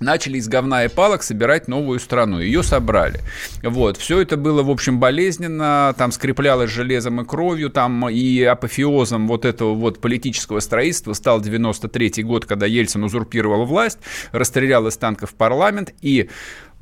[0.00, 2.40] начали из говна и палок собирать новую страну.
[2.40, 3.20] Ее собрали.
[3.62, 3.96] Вот.
[3.96, 5.94] Все это было, в общем, болезненно.
[5.96, 7.70] Там скреплялось железом и кровью.
[7.70, 13.98] Там и апофеозом вот этого вот политического строительства стал 93 год, когда Ельцин узурпировал власть,
[14.32, 16.28] расстрелял из танков парламент и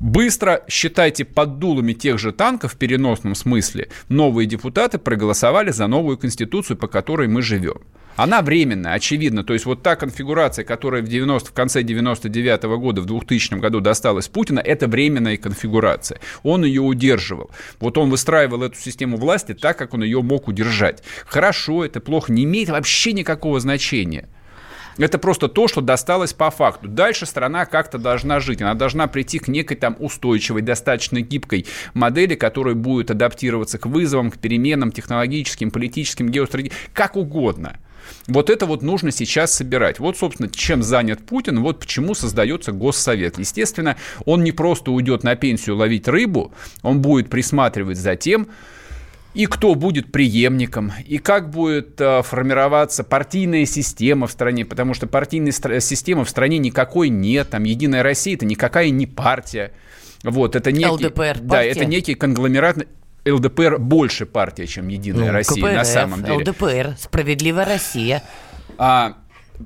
[0.01, 6.17] Быстро, считайте, под дулами тех же танков в переносном смысле, новые депутаты проголосовали за новую
[6.17, 7.81] конституцию, по которой мы живем.
[8.15, 9.43] Она временная, очевидно.
[9.43, 13.79] То есть вот та конфигурация, которая в, 90, в конце 99 года, в 2000 году
[13.79, 16.19] досталась Путина, это временная конфигурация.
[16.43, 17.51] Он ее удерживал.
[17.79, 21.03] Вот он выстраивал эту систему власти так, как он ее мог удержать.
[21.25, 24.27] Хорошо, это плохо, не имеет вообще никакого значения.
[24.97, 26.87] Это просто то, что досталось по факту.
[26.87, 28.61] Дальше страна как-то должна жить.
[28.61, 34.31] Она должна прийти к некой там устойчивой, достаточно гибкой модели, которая будет адаптироваться к вызовам,
[34.31, 37.79] к переменам технологическим, политическим, геостратегическим, как угодно.
[38.27, 39.99] Вот это вот нужно сейчас собирать.
[39.99, 43.39] Вот, собственно, чем занят Путин, вот почему создается Госсовет.
[43.39, 48.47] Естественно, он не просто уйдет на пенсию ловить рыбу, он будет присматривать за тем,
[49.33, 55.07] и кто будет преемником, и как будет э, формироваться партийная система в стране, потому что
[55.07, 59.71] партийной стра- системы в стране никакой нет, там Единая Россия это никакая не партия,
[60.23, 61.69] вот это некий, ЛДПР да, партия.
[61.69, 62.85] это некий конгломерат.
[63.25, 66.37] ЛДПР больше партия, чем Единая Ну, Россия на КПРФ, самом деле.
[66.37, 68.23] ЛДПР, Справедливая Россия.
[68.77, 69.17] А,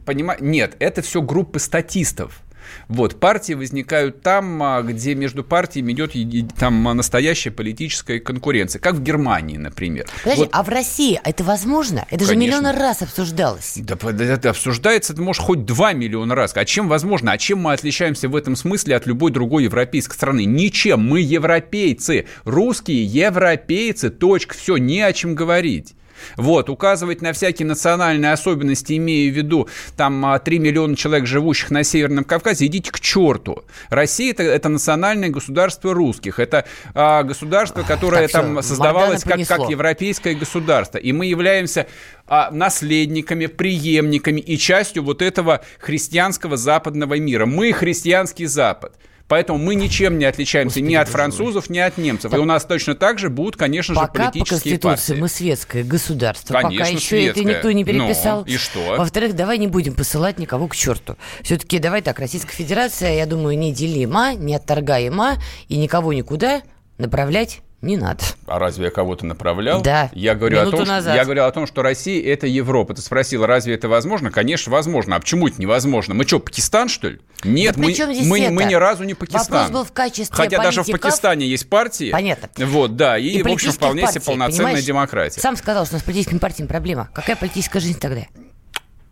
[0.05, 0.35] понима...
[0.39, 2.41] Нет, это все группы статистов.
[2.87, 6.13] Вот, партии возникают там, а, где между партиями идет
[6.57, 10.05] там а, настоящая политическая конкуренция, как в Германии, например.
[10.23, 12.05] Подожди, Вот- а в России это возможно?
[12.09, 12.57] Это же Конечно.
[12.57, 13.73] миллионы раз обсуждалось.
[13.77, 16.53] Да, это обсуждается, это может хоть 2 миллиона раз.
[16.55, 17.31] А чем возможно?
[17.31, 20.45] А чем мы отличаемся в этом смысле от любой другой европейской страны?
[20.45, 21.01] Ничем.
[21.01, 22.27] Мы европейцы.
[22.43, 24.09] Русские европейцы.
[24.09, 24.55] Точка.
[24.55, 25.95] Все, не о чем говорить.
[26.37, 31.71] Вот, указывать на всякие национальные особенности, имея в виду там а, 3 миллиона человек, живущих
[31.71, 33.63] на Северном Кавказе, идите к черту.
[33.89, 36.39] Россия это, это национальное государство русских.
[36.39, 40.97] Это а, государство, которое Так, там создавалось как, как европейское государство.
[40.97, 41.87] И мы являемся
[42.27, 47.45] а, наследниками, преемниками и частью вот этого христианского западного мира.
[47.45, 48.93] Мы христианский Запад.
[49.27, 52.31] Поэтому мы ничем не отличаемся ни от французов, ни от немцев.
[52.33, 55.21] И у нас точно так же будут, конечно же, Пока по политические Конституции партии.
[55.21, 56.53] мы светское государство.
[56.53, 57.55] Конечно, Пока еще это светское.
[57.55, 58.43] никто не Ну, переписал.
[58.43, 58.95] и что?
[58.97, 61.15] Во-вторых, давай не будем посылать никого к черту.
[61.41, 65.37] Все-таки давай так, Российская Федерация, я думаю, неделима, неотторгаема,
[65.69, 66.61] и никого никуда
[66.99, 68.23] направлять не надо.
[68.47, 69.81] А разве я кого-то направлял?
[69.81, 71.15] Да, Я говорю, о том, что, назад.
[71.15, 72.93] я говорю о том, что Россия– это Европа.
[72.93, 74.31] Ты спросила, разве это возможно?
[74.31, 75.15] Конечно, возможно.
[75.15, 76.13] А почему это невозможно?
[76.13, 77.19] Мы что, Пакистан, что ли?
[77.43, 78.51] Нет, Да мы, мы, это?
[78.51, 79.45] мы ни разу не Пакистан.
[79.49, 81.01] Вопрос был в качестве Хотя даже в политиков.
[81.01, 82.11] Пакистане есть партии.
[82.11, 82.49] Понятно.
[82.65, 84.85] Вот, да, и, в общем, вполне себе партий, полноценная понимаешь?
[84.85, 85.39] демократия.
[85.41, 87.09] Сам сказал, что у нас с политическими партиями проблема.
[87.13, 88.21] Какая политическая жизнь тогда?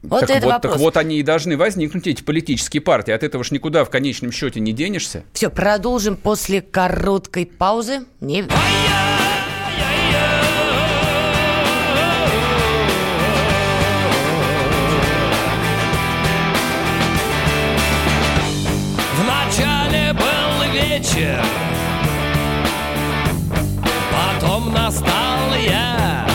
[0.04, 0.74] Вот так, это вот, вопрос.
[0.74, 3.12] так вот они и должны возникнуть, эти политические партии.
[3.12, 5.24] От этого ж никуда в конечном счете не денешься.
[5.32, 8.02] Все, продолжим после короткой паузы.
[8.20, 8.44] Не...
[19.24, 21.42] Вначале был вечер,
[24.12, 26.33] потом настал я.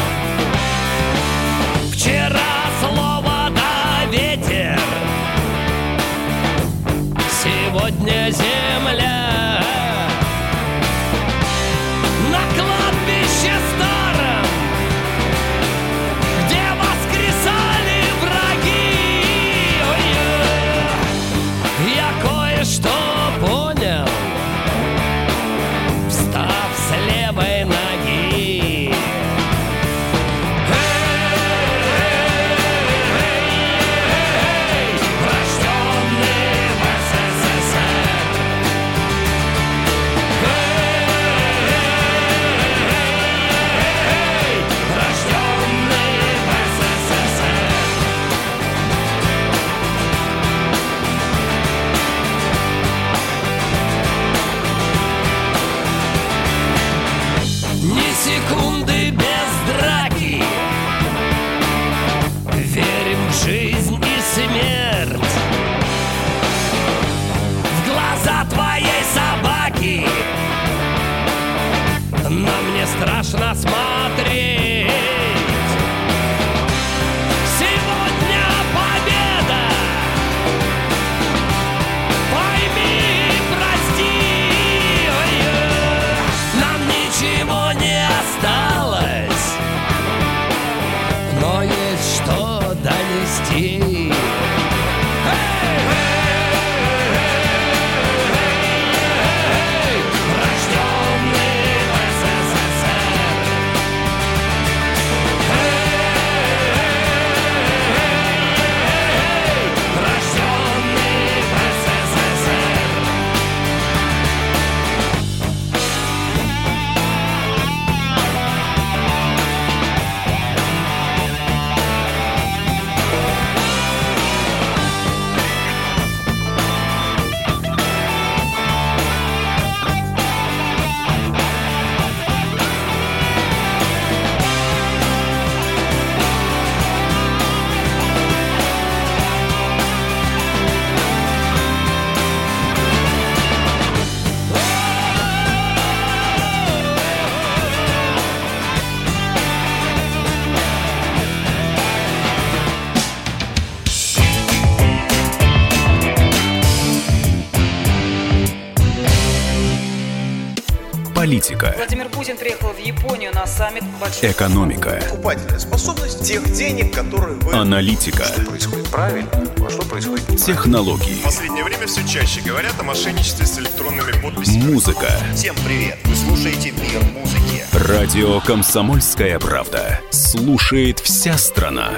[163.49, 164.31] Саммит большой...
[164.31, 165.01] Экономика.
[165.09, 167.53] Покупательная способность тех денег, которые вы...
[167.55, 168.25] Аналитика.
[168.25, 171.21] Что происходит правильно, а что происходит Технологии.
[171.21, 174.73] В последнее время все чаще говорят о мошенничестве с электронными подписями.
[174.73, 175.09] Музыка.
[175.35, 175.99] Всем привет!
[176.05, 177.65] Вы слушаете «Мир музыки».
[177.73, 180.01] Радио «Комсомольская правда».
[180.11, 181.91] Слушает вся страна.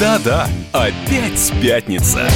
[0.00, 2.28] Да-да, опять пятница.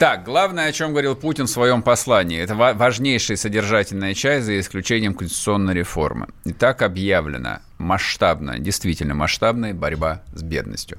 [0.00, 5.12] Так, главное, о чем говорил Путин в своем послании, это важнейшая содержательная часть за исключением
[5.12, 6.28] конституционной реформы.
[6.46, 10.96] И так объявлена масштабная, действительно масштабная борьба с бедностью.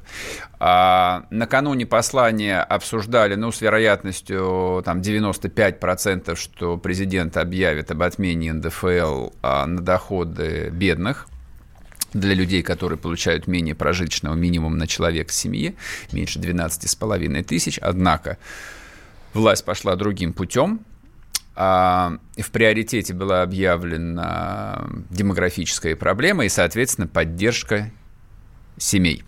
[0.60, 9.30] А, накануне послания обсуждали, ну, с вероятностью там 95%, что президент объявит об отмене НДФЛ
[9.42, 11.26] а, на доходы бедных,
[12.14, 15.74] для людей, которые получают менее прожиточного минимума на человек в семье,
[16.12, 17.80] меньше 12,5 тысяч.
[17.80, 18.38] Однако
[19.34, 20.82] власть пошла другим путем.
[21.56, 27.92] А, в приоритете была объявлена демографическая проблема и, соответственно, поддержка
[28.78, 29.24] семей.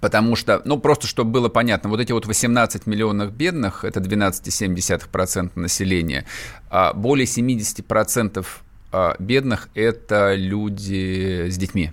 [0.00, 5.50] Потому что, ну, просто чтобы было понятно, вот эти вот 18 миллионов бедных, это 12,7%
[5.54, 6.24] населения,
[6.70, 8.46] а более 70%
[8.92, 11.92] а, бедных– это люди с детьми.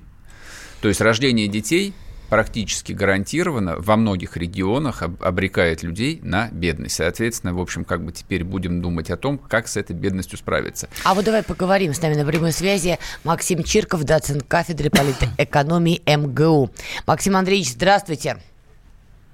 [0.82, 1.94] То есть рождение детей
[2.30, 6.96] практически гарантированно во многих регионах обрекает людей на бедность.
[6.96, 10.90] Соответственно, в общем, как бы теперь будем думать о том, как с этой бедностью справиться.
[11.04, 16.70] А вот давай поговорим с нами на прямой связи Максим Чирков, доцент кафедры политэкономии МГУ.
[17.08, 18.38] Максим Андреевич, здравствуйте.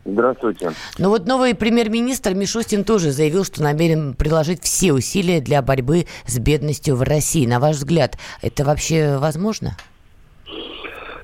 [0.05, 0.71] Здравствуйте.
[0.99, 6.37] Ну вот новый премьер-министр Мишустин тоже заявил, что намерен приложить все усилия для борьбы с
[6.37, 7.47] бедностью в России.
[7.47, 9.69] На ваш взгляд, это вообще возможно?
[9.69, 9.94] Э,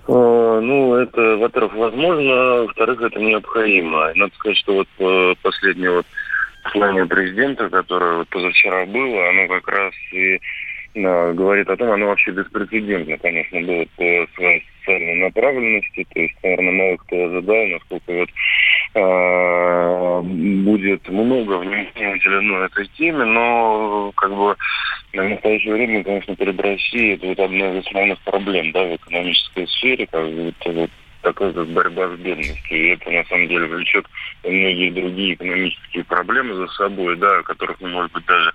[0.07, 4.11] ну, это, во-первых, возможно, во-вторых, это необходимо.
[4.15, 6.05] Надо сказать, что вот э, последнее вот
[6.63, 10.39] послание президента, которое вот позавчера было, оно как раз и
[10.95, 16.35] э, говорит о том, оно вообще беспрецедентно, конечно, было по своей социальной направленности, то есть,
[16.43, 18.33] наверное, мало кто ожидал, насколько вот э,
[18.93, 24.55] будет много внимания уделено этой теме, но как бы
[25.13, 29.67] на настоящее время, конечно, перед Россией это вот одна из основных проблем, да, в экономической
[29.67, 30.89] сфере, как это вот
[31.21, 32.77] такая как борьба с бедностью.
[32.77, 34.05] И это на самом деле влечет
[34.43, 38.51] многие другие экономические проблемы за собой, да, о которых мы, может быть, даже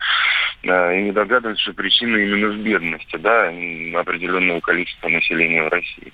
[0.64, 3.48] э, и не догадываемся, что причина именно в бедности, да,
[4.00, 6.12] определенного количества населения в России.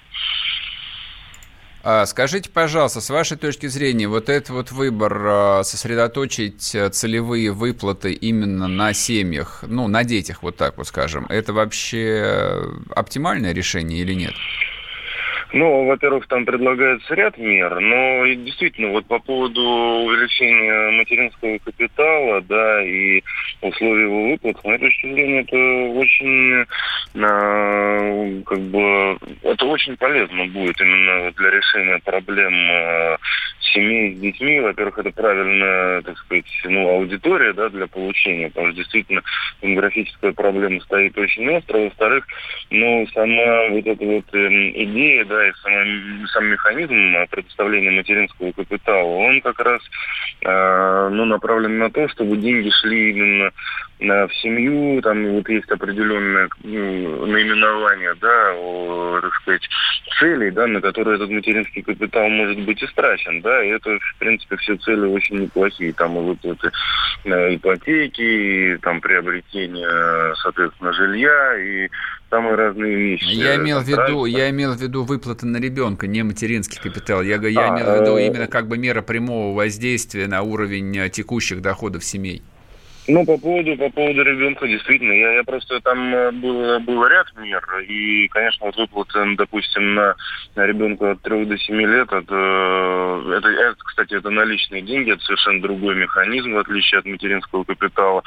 [1.84, 7.50] А, скажите, пожалуйста, с вашей точки зрения, вот этот вот выбор а, сосредоточить а, целевые
[7.50, 12.62] выплаты именно на семьях, ну, на детях, вот так вот скажем, это вообще
[12.94, 14.34] оптимальное решение или нет?
[15.53, 22.82] Ну, во-первых, там предлагается ряд мер, но действительно, вот по поводу увеличения материнского капитала, да,
[22.82, 23.22] и
[23.61, 26.64] условий его выплат, с моей точки зрения, это очень,
[27.22, 33.16] э, как бы, это очень полезно будет именно для решения проблем э,
[33.61, 34.61] семей с детьми.
[34.61, 39.22] Во-первых, это правильная, так сказать, ну, аудитория, да, для получения, потому что действительно
[39.61, 41.78] демографическая проблема стоит очень остро.
[41.78, 42.26] Во-вторых,
[42.70, 49.05] ну, сама вот эта вот э, идея, да, и сам, сам механизм предоставления материнского капитала,
[49.05, 49.82] он как раз
[50.45, 53.51] э, ну, направлен на то, чтобы деньги шли именно
[54.03, 59.68] в семью, там вот есть определенное ну, наименование, да, о, так сказать,
[60.18, 64.57] целей, да, на которые этот материнский капитал может быть истрачен, да, и это, в принципе,
[64.57, 66.70] все цели очень неплохие, там и выплаты
[67.24, 71.88] э, ипотеки, и там приобретение, соответственно, жилья, и
[72.30, 73.24] самые разные вещи.
[73.24, 77.22] Я имел в виду, я имел в виду выплаты на ребенка, не материнский капитал.
[77.22, 80.96] Я, я а, имел в виду э, именно как бы мера прямого воздействия на уровень
[80.96, 82.42] э, текущих доходов семей.
[83.09, 87.26] Ну, по поводу, по поводу ребенка, действительно, я, я просто там э, был, был ряд
[87.36, 90.14] мер, и, конечно, вот выплаты, допустим, на,
[90.55, 95.22] на ребенка от 3 до 7 лет, это, это, это, кстати, это наличные деньги, это
[95.24, 98.22] совершенно другой механизм, в отличие от материнского капитала.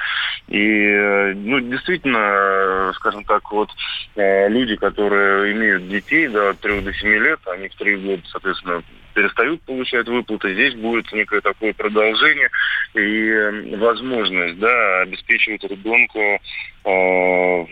[0.49, 3.69] И, ну, действительно, скажем так, вот
[4.17, 8.83] люди, которые имеют детей, да, от 3 до 7 лет, они в 3 года, соответственно,
[9.15, 12.49] перестают получать выплаты, здесь будет некое такое продолжение
[12.93, 16.39] и возможность да, обеспечивать ребенка
[16.85, 17.65] э,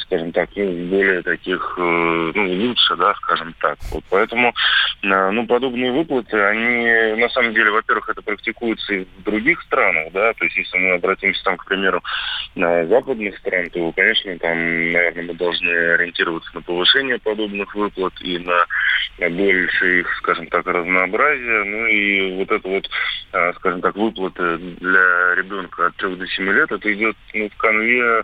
[0.00, 3.76] скажем так, ну, более таких, э, ну, лучше, да, скажем так.
[3.92, 4.54] Вот поэтому,
[5.02, 10.12] э, ну, подобные выплаты, они, на самом деле, во-первых, это практикуется и в других странах,
[10.12, 12.02] да, то есть если мы обратимся там, к примеру,
[12.54, 18.38] на западных стран, то, конечно, там, наверное, мы должны ориентироваться на повышение подобных выплат и
[18.38, 18.64] на,
[19.18, 21.64] на больше их, скажем так, раз разнообразия.
[21.64, 22.88] Ну и вот это вот,
[23.32, 27.56] а, скажем так, выплаты для ребенка от 3 до 7 лет, это идет ну, в
[27.56, 28.22] конве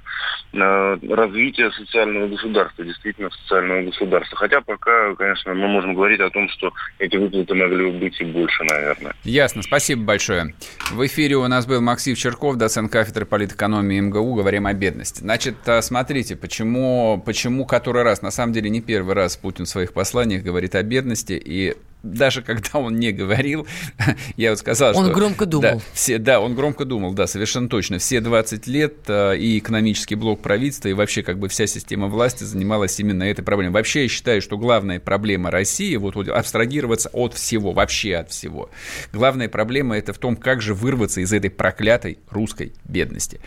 [0.55, 4.39] а, развития социального государства, действительно социального государства.
[4.39, 8.25] Хотя пока, конечно, мы можем говорить о том, что эти выплаты могли бы быть и
[8.25, 9.15] больше, наверное.
[9.25, 10.55] Ясно, спасибо большое.
[10.91, 14.35] В эфире у нас был Максим Черков, доцент кафедры политэкономии МГУ.
[14.35, 15.21] Говорим о бедности.
[15.21, 19.93] Значит, смотрите, почему, почему который раз, на самом деле не первый раз Путин в своих
[19.93, 23.67] посланиях говорит о бедности, и даже когда он не говорил,
[24.37, 25.05] я вот сказал, он что...
[25.05, 25.63] Он громко думал.
[25.63, 27.99] Да, все, да, он громко думал, да, совершенно точно.
[27.99, 32.45] Все 20 лет э, и экономический блок правительства, и вообще как бы вся система власти
[32.45, 33.75] занималась именно этой проблемой.
[33.75, 38.71] Вообще я считаю, что главная проблема России, вот, вот абстрагироваться от всего, вообще от всего.
[39.13, 43.41] Главная проблема это в том, как же вырваться из этой проклятой русской бедности.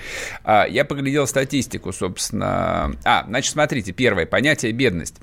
[0.43, 2.95] А, я поглядел статистику, собственно.
[3.04, 5.16] А, значит, смотрите, первое, понятие бедность.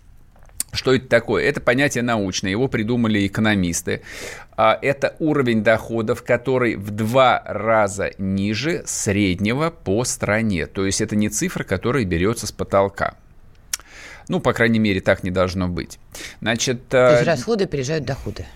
[0.73, 1.45] Что это такое?
[1.45, 4.03] Это понятие научное, его придумали экономисты.
[4.57, 10.67] А, это уровень доходов, который в два раза ниже среднего по стране.
[10.67, 13.17] То есть это не цифра, которая берется с потолка.
[14.29, 15.99] Ну, по крайней мере, так не должно быть.
[16.41, 18.47] Значит, То есть расходы опережают доходы.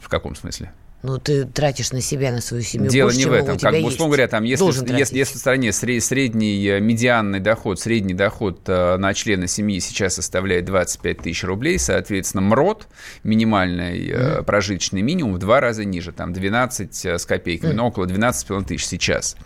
[0.00, 0.72] В каком смысле?
[1.06, 3.58] Ну, ты тратишь на себя, на свою семью Дело больше, не в этом.
[3.58, 8.14] Как бы, условно говоря, там, если, если, если в стране средний э, медианный доход, средний
[8.14, 12.88] доход э, на члена семьи сейчас составляет 25 тысяч рублей, соответственно, МРОД,
[13.22, 14.42] минимальный mm.
[14.42, 17.76] прожиточный минимум, в два раза ниже, там 12 с копейками, mm.
[17.76, 19.36] но около 12,5 тысяч сейчас.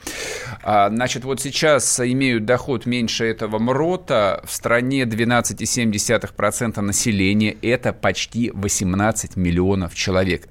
[0.63, 8.51] А, значит, вот сейчас имеют доход меньше этого МРОТа, в стране 12,7% населения, это почти
[8.55, 10.49] 18 миллионов человек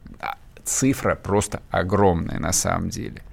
[0.69, 3.23] цифра просто огромная на самом деле.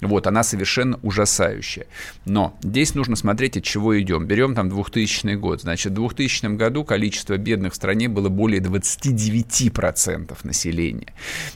[0.00, 1.86] Вот, она совершенно ужасающая.
[2.24, 4.26] Но здесь нужно смотреть, от чего идем.
[4.26, 5.62] Берем там 2000 год.
[5.62, 11.14] Значит, в 2000 году количество бедных в стране было более 29% населения.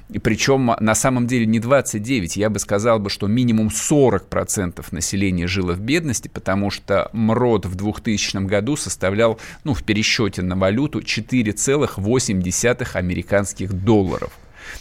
[0.08, 5.46] И причем на самом деле не 29, я бы сказал, бы, что минимум 40% населения
[5.46, 11.00] жило в бедности, потому что МРОД в 2000 году составлял, ну, в пересчете на валюту
[11.00, 14.32] 4,8 американских долларов.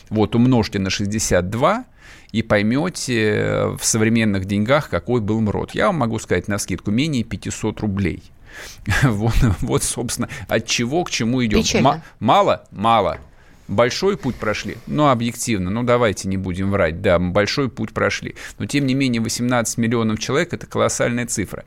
[0.10, 1.86] Вот умножьте на 62
[2.32, 5.72] и поймете э, в современных деньгах, какой был МРОД.
[5.72, 8.24] Я вам могу сказать на скидку менее 500 рублей.
[9.04, 11.60] Вот, вот собственно, от чего к чему идем.
[11.96, 12.64] М- мало?
[12.72, 13.20] Мало.
[13.68, 18.36] Большой путь прошли, ну, объективно, ну, давайте не будем врать, да, большой путь прошли.
[18.60, 21.66] Но, тем не менее, 18 миллионов человек– это колоссальная цифра.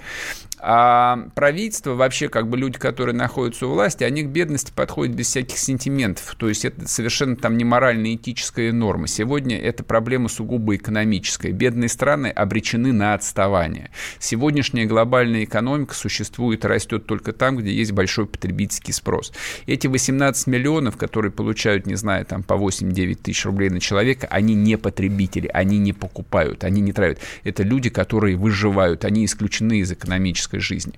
[0.60, 5.26] А правительство, вообще как бы люди, которые находятся у власти, они к бедности подходят без
[5.28, 6.34] всяких сентиментов.
[6.36, 9.06] То есть это совершенно там не моральная этическая норма.
[9.06, 11.52] Сегодня это проблема сугубо экономическая.
[11.52, 13.90] Бедные страны обречены на отставание.
[14.18, 19.32] Сегодняшняя глобальная экономика существует и растет только там, где есть большой потребительский спрос.
[19.66, 24.54] Эти 18 миллионов, которые получают, не знаю, там по 8-9 тысяч рублей на человека, они
[24.54, 27.20] не потребители, они не покупают, они не тратят.
[27.44, 30.94] Это люди, которые выживают, они исключены из экономической политической жизни.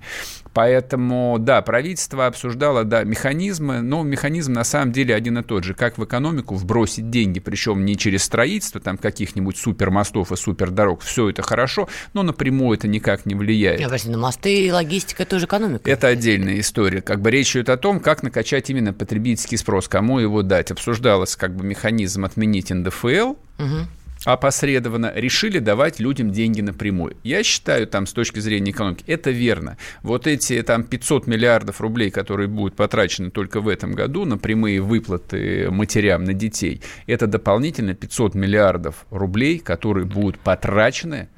[0.52, 5.74] Поэтому, да, правительство обсуждало, да, механизмы, но механизм на самом деле один и тот же.
[5.74, 11.02] Как в экономику вбросить деньги, причем не через строительство там каких-нибудь супермостов и супердорог.
[11.02, 13.82] Все это хорошо, но напрямую это никак не влияет.
[13.82, 15.88] Подожди, но мосты и логистика– это тоже экономика.
[15.88, 17.00] Это отдельная история.
[17.00, 20.70] Как бы речь идет о том, как накачать именно потребительский спрос, кому его дать.
[20.70, 23.86] Обсуждалось как бы механизм отменить НДФЛ, угу
[24.24, 27.16] опосредованно решили давать людям деньги напрямую.
[27.22, 29.78] Я считаю, там, с точки зрения экономики, это верно.
[30.02, 34.80] Вот эти там 500 миллиардов рублей, которые будут потрачены только в этом году на прямые
[34.80, 41.28] выплаты матерям на детей, это дополнительно 500 миллиардов рублей, которые будут потрачены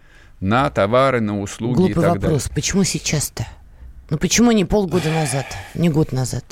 [0.41, 2.43] на товары, на услуги Глупый и так вопрос.
[2.45, 2.55] далее.
[2.55, 3.47] Почему сейчас-то?
[4.11, 6.45] Ну почему не полгода назад, не год назад?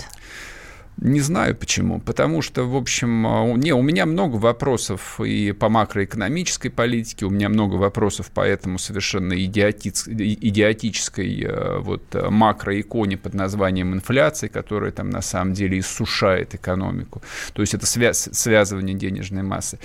[1.01, 1.99] Не знаю почему.
[1.99, 7.31] Потому что, в общем, а, не, у меня много вопросов и по макроэкономической политике, у
[7.31, 14.93] меня много вопросов по этому совершенно идиотиц, идиотической э, вот, макроиконе под названием инфляция, которая
[14.93, 17.23] там на самом деле иссушает экономику.
[17.55, 19.79] То есть это связ, связывание денежной массы.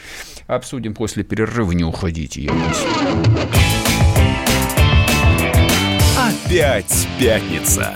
[0.48, 1.72] Обсудим после перерыва.
[1.72, 2.52] Не уходите, я
[6.18, 7.96] Опять пятница.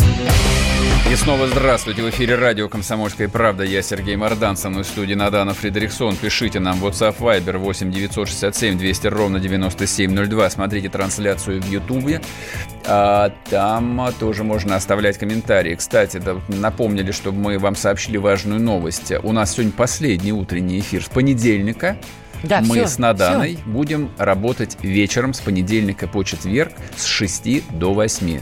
[1.11, 2.03] И снова здравствуйте.
[2.03, 3.65] В эфире радио «Комсомольская правда».
[3.65, 4.55] Я Сергей Мордан.
[4.55, 6.15] Со мной в студии Надана Фредериксон.
[6.15, 10.49] Пишите нам в WhatsApp Viber 8 967 200 ровно 9702.
[10.49, 12.21] Смотрите трансляцию в Ютубе.
[12.85, 15.75] А, там тоже можно оставлять комментарии.
[15.75, 19.11] Кстати, да, напомнили, чтобы мы вам сообщили важную новость.
[19.21, 21.97] У нас сегодня последний утренний эфир с понедельника.
[22.41, 23.69] Да, мы всё, с Наданой всё.
[23.69, 28.39] будем работать вечером с понедельника по четверг с 6 до 8.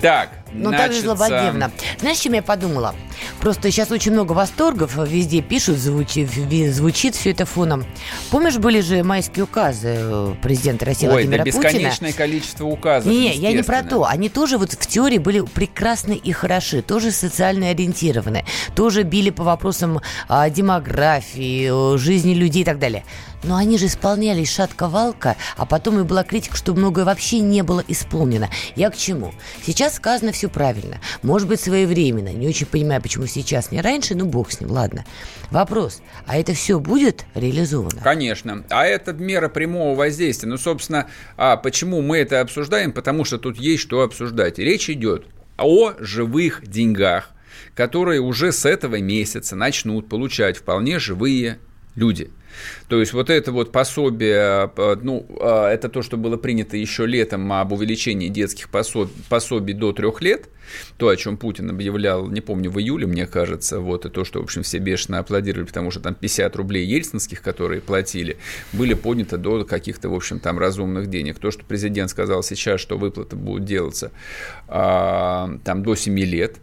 [0.00, 1.70] Так, Ну, так же значит, злободневно.
[2.00, 2.94] Знаешь, чем я подумала?
[3.40, 7.84] Просто сейчас очень много восторгов, везде пишут, звучи- ви- звучит все это фоном.
[8.30, 11.64] Помнишь, были же майские указы э, президента России Ой, Владимира да Путина?
[11.72, 13.10] бесконечное количество указов.
[13.12, 14.04] Не, я не про то.
[14.04, 18.44] Они тоже вот в теории были прекрасны и хороши, тоже социально ориентированы,
[18.74, 23.04] тоже били по вопросам а, демографии, жизни людей и так далее.
[23.44, 27.82] Но они же исполнялись шатко-валко, а потом и была критика, что многое вообще не было
[27.86, 28.50] исполнено.
[28.74, 29.32] Я к чему?
[29.64, 31.00] Сейчас сказано все правильно.
[31.22, 32.28] Может быть, своевременно.
[32.28, 35.04] Не очень понимаю, почему сейчас, не раньше, ну бог с ним, ладно.
[35.50, 38.00] Вопрос, а это все будет реализовано?
[38.02, 38.64] Конечно.
[38.70, 40.48] А это мера прямого воздействия.
[40.48, 42.92] Ну, собственно, а почему мы это обсуждаем?
[42.92, 44.58] Потому что тут есть что обсуждать.
[44.58, 47.30] Речь идет о живых деньгах,
[47.74, 51.58] которые уже с этого месяца начнут получать вполне живые
[51.94, 52.30] люди.
[52.88, 57.06] То есть вот это вот пособие, э, ну, э, это то, что было принято еще
[57.06, 60.48] летом об увеличении детских пособ- пособий до трех лет,
[60.96, 64.40] то, о чем Путин объявлял, не помню, в июле, мне кажется, вот, и то, что,
[64.40, 68.38] в общем, все бешено аплодировали, потому что там 50 рублей ельцинских, которые платили,
[68.72, 71.38] были подняты до каких-то, в общем, там разумных денег.
[71.38, 74.12] То, что президент сказал сейчас, что выплаты будут делаться
[74.66, 76.56] а, там до 7 лет,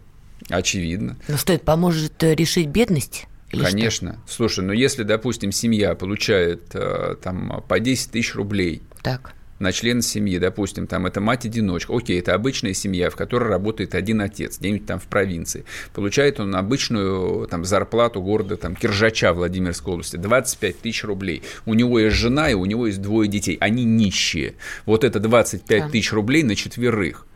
[0.48, 1.16] очевидно.
[1.28, 3.26] Ну что, это поможет э, решить бедность?
[3.52, 3.70] Или что?
[3.70, 4.18] Конечно.
[4.28, 9.34] Слушай, ну если, допустим, семья получает э, там по 10 тысяч рублей Так.
[9.60, 14.20] на члена семьи, допустим, там это мать-одиночка, окей, это обычная семья, в которой работает один
[14.20, 15.64] отец, где-нибудь там в провинции,
[15.94, 21.42] получает он обычную там зарплату города там Киржача Владимирской области, 25 тысяч рублей.
[21.66, 24.54] У него есть жена и у него есть двое детей, они нищие.
[24.86, 25.88] Вот это 25 Да.
[25.88, 27.26] тысяч рублей на четверых.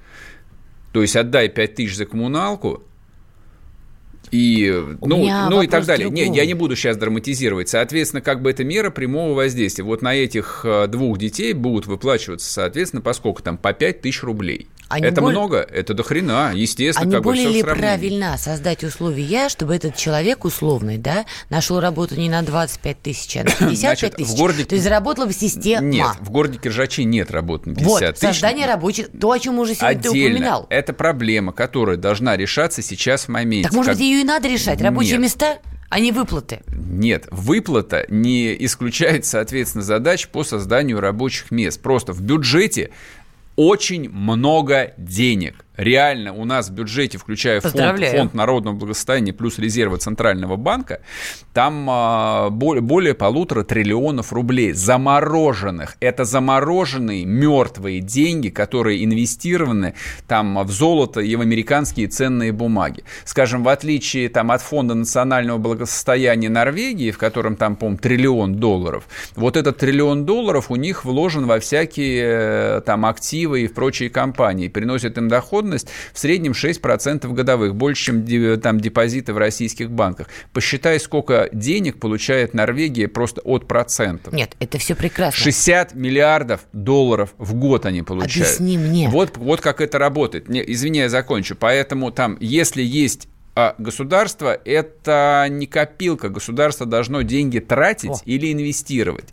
[0.93, 2.83] То есть отдай 5 тысяч за коммуналку,
[4.31, 4.71] и,
[5.01, 6.09] У ну, ну и так далее.
[6.09, 7.69] в Не, я не буду сейчас драматизировать.
[7.69, 9.85] Соответственно, как бы это мера прямого воздействия.
[9.85, 13.57] Вот на этих э, двух детей будут выплачиваться, соответственно, по сколько там?
[13.59, 14.69] По 5 тысяч рублей.
[14.89, 15.59] А это боль- много?
[15.59, 19.77] Это до хрена, естественно, А не как бы более в ли правильно создать условия, чтобы
[19.77, 24.17] этот человек условный, да, нашел работу не на 25 тысяч, а на 55 Значит, в
[24.17, 24.37] тысяч?
[24.37, 25.87] городе- То есть заработала бы система.
[25.87, 28.21] Нет, в городе Киржачи нет работы на 50 Вот, тысяч.
[28.33, 30.35] создание рабочих, то, о чем уже сегодня ты Отдельно.
[30.35, 30.67] упоминал.
[30.71, 33.69] Это проблема, которая должна решаться сейчас в моменте.
[33.69, 35.23] Так может быть, ее и надо решать, рабочие Нет.
[35.23, 36.61] места, а не выплаты.
[36.69, 41.81] Нет, выплата не исключает, соответственно, задач по созданию рабочих мест.
[41.83, 42.91] Просто в бюджете
[43.57, 45.65] очень много денег.
[45.81, 51.01] Реально у нас в бюджете, включая фонд, фонд народного благосостояния плюс резервы Центрального банка,
[51.55, 55.97] там а, более, более полутора триллионов рублей замороженных.
[56.01, 59.95] Это замороженные мертвые деньги, которые инвестированы
[60.29, 63.03] там в золото и в американские ценные бумаги.
[63.25, 69.05] Скажем, в отличие там от фонда национального благосостояния Норвегии, в котором там, по-моему, триллион долларов,
[69.35, 74.11] вот этот триллион долларов у них вложен во всякие э, там активы и в прочие
[74.11, 75.29] компании, приносит им
[75.71, 80.29] доходность в среднем 6% годовых, больше, чем там депозиты в российских банках.
[80.53, 84.33] Посчитай, сколько денег получает Норвегия просто от процентов.
[84.33, 85.43] Нет, это все прекрасно.
[85.43, 88.49] 60 миллиардов долларов в год они получают.
[88.49, 89.09] Объясни мне.
[89.09, 90.49] Вот, вот как это работает.
[90.49, 91.57] Не, извини, я закончу.
[91.57, 96.29] Поэтому там, если есть а, государство, это не копилка.
[96.29, 98.21] Государство должно деньги тратить О.
[98.25, 99.27] или инвестировать.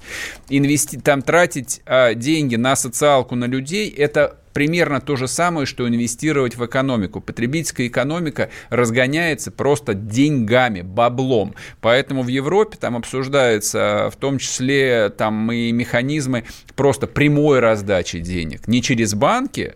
[0.49, 0.97] Инвести...
[0.97, 6.55] Там тратить а, деньги на социалку, на людей, это примерно то же самое, что инвестировать
[6.55, 7.21] в экономику.
[7.21, 11.53] Потребительская экономика разгоняется просто деньгами, баблом.
[11.79, 18.67] Поэтому в Европе там обсуждаются в том числе там и механизмы просто прямой раздачи денег.
[18.67, 19.75] Не через банки,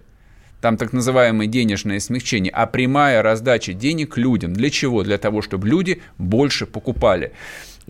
[0.62, 4.54] там так называемое денежное смягчение, а прямая раздача денег людям.
[4.54, 5.04] Для чего?
[5.04, 7.34] Для того, чтобы люди больше покупали.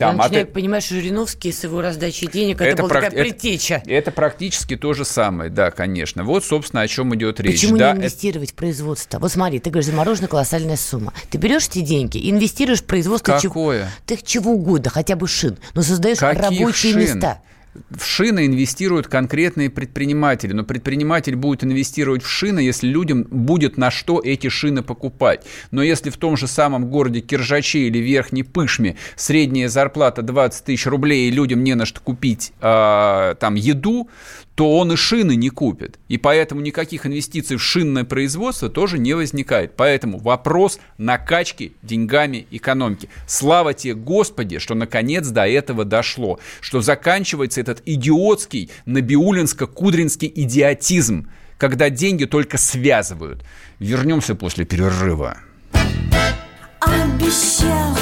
[0.02, 0.52] Там, Я начинаю а ты...
[0.52, 3.10] понимать, что Жириновский с его раздачей денег, это, это была практи...
[3.10, 3.76] такая предтеча.
[3.76, 6.24] Это, это практически то же самое, да, конечно.
[6.24, 7.62] Вот, собственно, о чем идет речь.
[7.62, 8.56] Почему да, не инвестировать это...
[8.56, 9.20] в производство?
[9.20, 11.14] Вот смотри, ты говоришь, заморожена колоссальная сумма.
[11.30, 13.40] Ты берешь эти деньги, инвестируешь в производство...
[13.40, 13.82] Какое?
[13.82, 13.92] Чего...
[14.08, 17.02] Ты чего угодно, хотя бы шин, но создаешь Каких рабочие шин?
[17.02, 17.42] места
[17.90, 23.92] в шины инвестируют конкретные предприниматели, но предприниматель будет инвестировать в шины, если людям будет на
[23.92, 25.46] что эти шины покупать.
[25.72, 30.86] Но если в том же самом городе Киржаче или Верхней Пышме средняя зарплата 20 тысяч
[30.86, 34.10] рублей и людям не на что купить э, там еду,
[34.56, 36.00] то он и шины не купит.
[36.08, 39.76] И поэтому никаких инвестиций в шинное производство тоже не возникает.
[39.76, 43.10] Поэтому вопрос накачки деньгами экономики.
[43.28, 46.40] Слава тебе, Господи, что наконец до этого дошло.
[46.60, 53.44] Что заканчивается этот идиотский набиулинско-кудринский идиотизм, когда деньги только связывают.
[53.80, 55.38] Вернемся после перерыва.
[56.82, 57.96] Обещал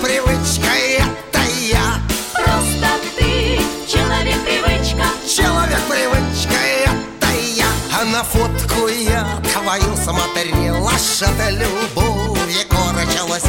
[0.00, 2.00] привычка это я.
[2.32, 2.88] Просто
[3.18, 5.04] ты человек привычка.
[5.26, 7.66] Человек привычка это я.
[8.00, 13.44] А на фотку я твою смотрел Аж от любовь корчилась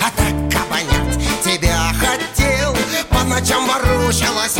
[0.00, 2.74] А так обонять тебя хотел
[3.10, 4.58] По ночам ворочалась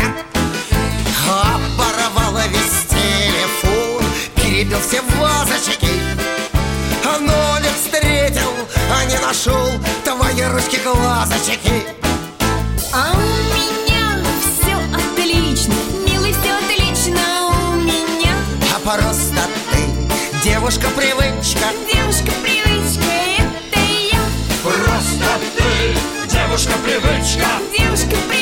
[1.27, 4.05] Оборвала весь телефон
[4.37, 5.89] Перебил все вазочки.
[7.21, 8.53] Нолик встретил,
[8.91, 9.71] а не нашел
[10.53, 11.87] ручки глазочки.
[12.93, 13.21] А у
[13.57, 15.75] меня все отлично,
[16.07, 18.35] милый, все отлично у меня.
[18.75, 21.65] А просто ты девушка-привычка.
[21.91, 23.81] Девушка-привычка, это
[24.13, 24.21] я.
[24.63, 27.47] Просто ты девушка-привычка.
[27.77, 28.42] Девушка-привычка.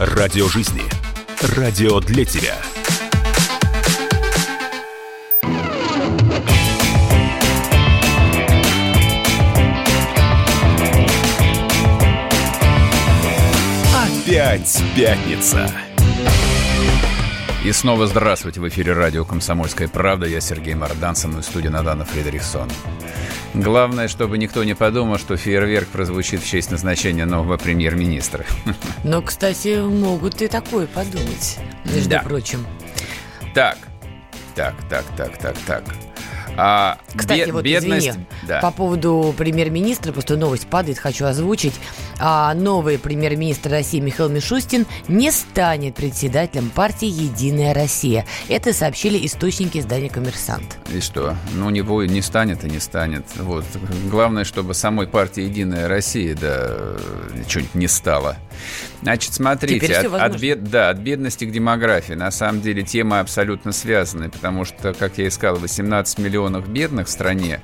[0.00, 0.82] Радио жизни.
[1.56, 2.56] Радио для тебя.
[14.26, 15.70] Опять пятница.
[17.64, 18.60] И снова здравствуйте.
[18.60, 20.26] В эфире радио «Комсомольская правда».
[20.26, 22.68] Я Сергей Мордан, со мной в студии Надана Фредериксон.
[23.54, 28.44] Главное, чтобы никто не подумал, что фейерверк прозвучит в честь назначения нового премьер-министра.
[29.04, 32.20] Но, кстати, могут и такое подумать, между Да.
[32.20, 32.66] прочим.
[33.54, 33.78] Так,
[34.56, 35.84] так, так, так, так, так.
[36.56, 38.60] А, Кстати, бе- вот бедность, извини, да.
[38.60, 41.74] по поводу премьер-министра, просто новость падает, хочу озвучить.
[42.20, 48.26] А, новый премьер-министр России Михаил Мишустин не станет председателем партии «Единая Россия».
[48.48, 50.78] Это сообщили источники издания «Коммерсант».
[50.92, 51.36] И что?
[51.54, 53.24] Ну, у него не станет и не станет.
[53.36, 53.64] Вот.
[54.10, 56.96] Главное, чтобы самой партии «Единая Россия» да,
[57.48, 58.36] что-нибудь не стало.
[59.04, 62.14] Значит, смотрите, от, от бед- да, от бедности к демографии.
[62.14, 67.06] На самом деле темы абсолютно связаны, потому что, как я и сказал, 18 миллионов бедных
[67.06, 67.60] в стране,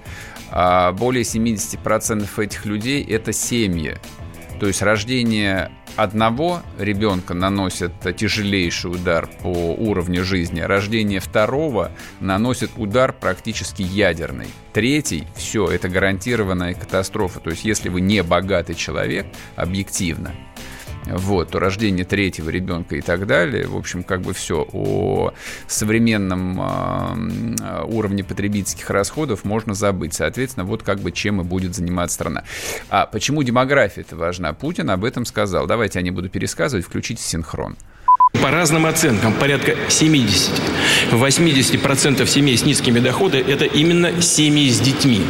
[0.51, 3.97] а более 70% этих людей– это семьи.
[4.61, 11.91] То есть рождение одного ребенка наносит тяжелейший удар по уровню жизни, рождение второго
[12.21, 14.49] наносит удар практически ядерный.
[14.75, 17.41] Третий, все, это гарантированная катастрофа.
[17.41, 19.25] То есть если вы не богатый человек,
[19.57, 20.35] объективно,
[21.07, 25.33] вот, то рождение третьего ребенка и так далее, в общем, как бы все о
[25.67, 30.15] современном а, уровне потребительских расходов можно забыть.
[30.15, 32.45] Соответственно, вот как бы чем и будет заниматься страна.
[32.89, 34.53] А почему демография это важна?
[34.53, 35.67] Путин об этом сказал.
[35.67, 37.77] Давайте я не буду пересказывать, включите синхрон.
[38.33, 45.21] По разным оценкам, порядка 70-80% семей с низкими доходами– это именно семьи с детьми.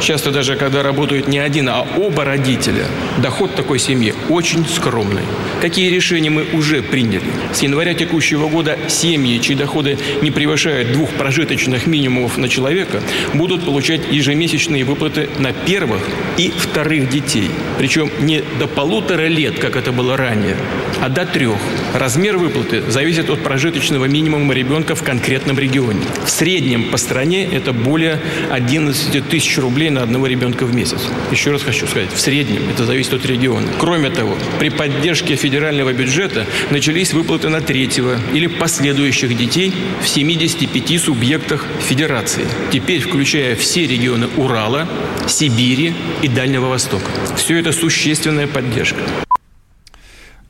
[0.00, 2.86] Часто даже, когда работают не один, а оба родителя,
[3.18, 5.22] доход такой семьи очень скромный.
[5.60, 7.22] Какие решения мы уже приняли?
[7.52, 13.02] С января текущего года семьи, чьи доходы не превышают двух прожиточных минимумов на человека,
[13.34, 16.02] будут получать ежемесячные выплаты на первых
[16.36, 17.50] и вторых детей.
[17.78, 20.56] Причем не до полутора лет, как это было ранее,
[21.00, 21.58] а до трех.
[21.94, 26.00] Размер выплаты зависит от прожиточного минимума ребенка в конкретном регионе.
[26.24, 28.20] В среднем по стране это более
[28.50, 31.00] 11 тысяч рублей на одного ребенка в месяц.
[31.30, 33.68] Еще раз хочу сказать, в среднем это зависит от региона.
[33.78, 41.00] Кроме того, при поддержке федерального бюджета начались выплаты на третьего или последующих детей в 75
[41.00, 42.46] субъектах федерации.
[42.72, 44.88] Теперь включая все регионы Урала,
[45.26, 45.92] Сибири
[46.22, 47.10] и Дальнего Востока.
[47.36, 49.00] Все это существенная поддержка.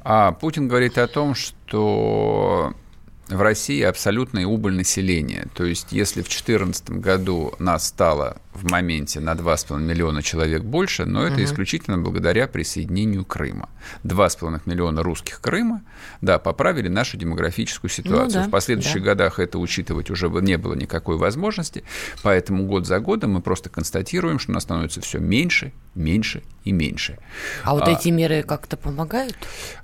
[0.01, 2.73] А Путин говорит о том, что
[3.29, 5.47] в России абсолютный убыль населения.
[5.55, 11.05] То есть, если в 2014 году нас стало в моменте на 2,5 миллиона человек больше,
[11.05, 11.45] но это Мгм.
[11.45, 13.69] исключительно благодаря присоединению Крыма.
[14.03, 15.83] 2,5 миллиона русских Крыма,
[16.23, 18.41] да, поправили нашу демографическую ситуацию.
[18.41, 19.11] Ну да, в последующих да.
[19.11, 21.85] годах это учитывать уже не было никакой возможности,
[22.23, 27.19] поэтому год за годом мы просто констатируем, что нас становится все меньше, меньше и меньше.
[27.65, 29.37] А вот эти меры как-то помогают?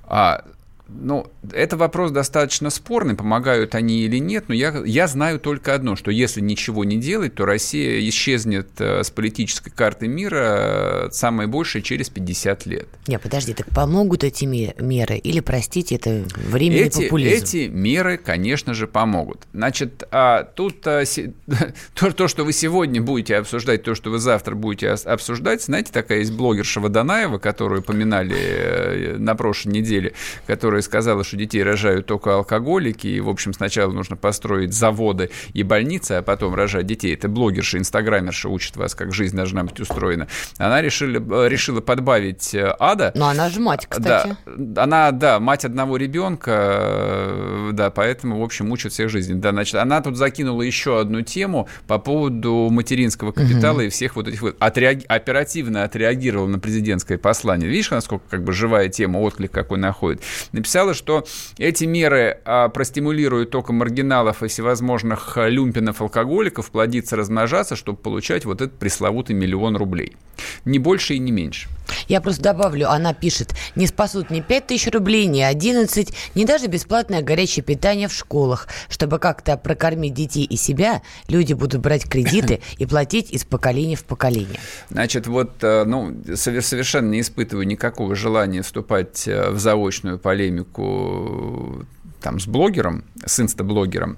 [0.03, 0.43] А,
[0.87, 5.95] ну, это вопрос достаточно спорный, помогают они или нет, но я, я знаю только одно,
[5.95, 11.47] что если ничего не делать, то Россия исчезнет э, с политической карты мира э, самое
[11.47, 12.87] большее через 50 лет.
[13.07, 15.17] Не, подожди, так помогут эти ме- меры?
[15.17, 17.43] Или, простите, это временный Эти, популизм?
[17.43, 19.41] эти меры, конечно же, помогут.
[19.53, 21.33] Значит, а тут а, се-
[21.95, 26.19] то, то, что вы сегодня будете обсуждать, то, что вы завтра будете обсуждать, знаете, такая
[26.19, 30.13] есть блогерша Водонаева, которую поминали э, на прошлой неделе,
[30.45, 35.63] которая сказала, что детей рожают только алкоголики, и, в общем, сначала нужно построить заводы и
[35.63, 37.13] больницы, а потом рожать детей.
[37.13, 40.27] Это блогерша, инстаграмерша учит вас, как жизнь должна быть устроена.
[40.57, 43.11] Она решили, э, решила подбавить э, ада.
[43.15, 44.37] Но она же мать, кстати.
[44.45, 49.33] Да, она, да, мать одного ребенка, э, да, поэтому, в общем, учит всех жизни.
[49.33, 54.27] Да, значит, она тут закинула еще одну тему по поводу материнского капитала и всех вот
[54.27, 54.55] этих вот.
[54.59, 57.69] Отреаги- оперативно отреагировала на президентское послание.
[57.69, 60.21] Видишь, насколько как бы живая тема, отклик какой находит.
[60.65, 61.23] Написала, что
[61.59, 68.45] эти меры а, простимулируют только маргиналов и всевозможных а, люмпинов, алкоголиков плодиться, размножаться, чтобы получать
[68.45, 70.17] вот этот пресловутый миллион рублей.
[70.65, 71.69] Не больше и не меньше.
[72.07, 76.67] Я просто добавлю, она пишет, не спасут ни 5 тысяч рублей, ни 11, ни даже
[76.67, 78.67] бесплатное горячее питание в школах.
[78.89, 84.03] Чтобы как-то прокормить детей и себя, люди будут брать кредиты и платить из поколения в
[84.03, 84.59] поколение.
[84.89, 90.54] Значит, вот, э, ну, сове- совершенно не испытываю никакого желания вступать э, в заочную полемику
[90.63, 91.83] э,
[92.21, 94.17] там с блогером, с инстаблогером,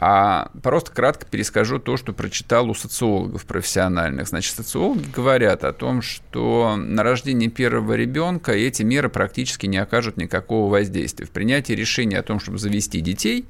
[0.00, 4.28] а просто кратко перескажу то, что прочитал у социологов профессиональных.
[4.28, 10.16] Значит, социологи говорят о том, что на рождение первого ребенка эти меры практически не окажут
[10.16, 11.26] никакого воздействия.
[11.26, 13.46] В принятии решения о том, чтобы завести детей,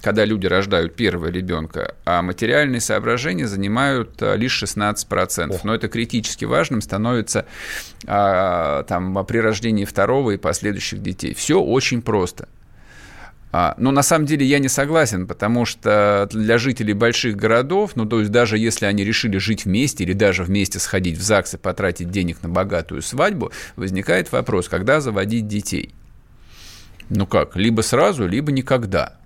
[0.00, 5.60] когда люди рождают первого ребенка, а материальные соображения занимают а, лишь 16%.
[5.64, 7.46] Но это критически важным становится
[8.06, 11.34] а, там, при рождении второго и последующих детей.
[11.34, 12.48] Все очень просто.
[13.50, 18.04] А, но на самом деле я не согласен, потому что для жителей больших городов, ну
[18.04, 21.56] то есть даже если они решили жить вместе или даже вместе сходить в ЗАГС и
[21.56, 25.94] потратить денег на богатую свадьбу, возникает вопрос, когда заводить детей.
[27.08, 29.17] Ну как, либо сразу, либо никогда.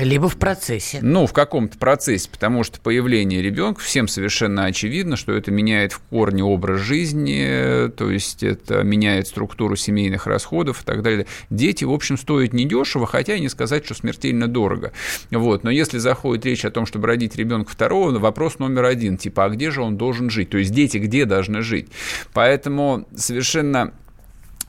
[0.00, 0.98] Либо в процессе.
[1.00, 6.00] Ну, в каком-то процессе, потому что появление ребенка всем совершенно очевидно, что это меняет в
[6.00, 11.26] корне образ жизни, то есть это меняет структуру семейных расходов и так далее.
[11.50, 14.92] Дети, в общем, стоят недешево, хотя и не сказать, что смертельно дорого.
[15.30, 15.64] Вот.
[15.64, 19.48] Но если заходит речь о том, чтобы родить ребенка второго, вопрос номер один, типа, а
[19.48, 20.50] где же он должен жить?
[20.50, 21.88] То есть дети где должны жить?
[22.32, 23.92] Поэтому совершенно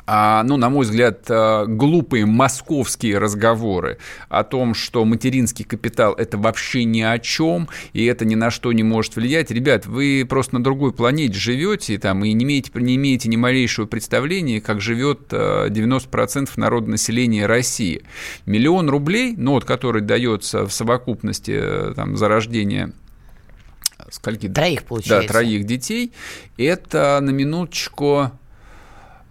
[0.09, 3.97] а, ну, на мой взгляд, а, глупые московские разговоры
[4.29, 8.71] о том, что материнский капитал– это вообще ни о чем, и это ни на что
[8.71, 9.51] не может влиять.
[9.51, 13.85] Ребят, вы просто на другой планете живете там, и не имеете, не имеете ни малейшего
[13.85, 18.03] представления, как живет 90% а, народа населения России.
[18.45, 22.93] Миллион рублей, ну, вот, который дается в совокупности э, там, за рождение
[24.09, 24.47] скольки?
[24.47, 25.27] Троих, получается.
[25.27, 26.13] Да, троих детей.
[26.57, 28.31] Это на минуточку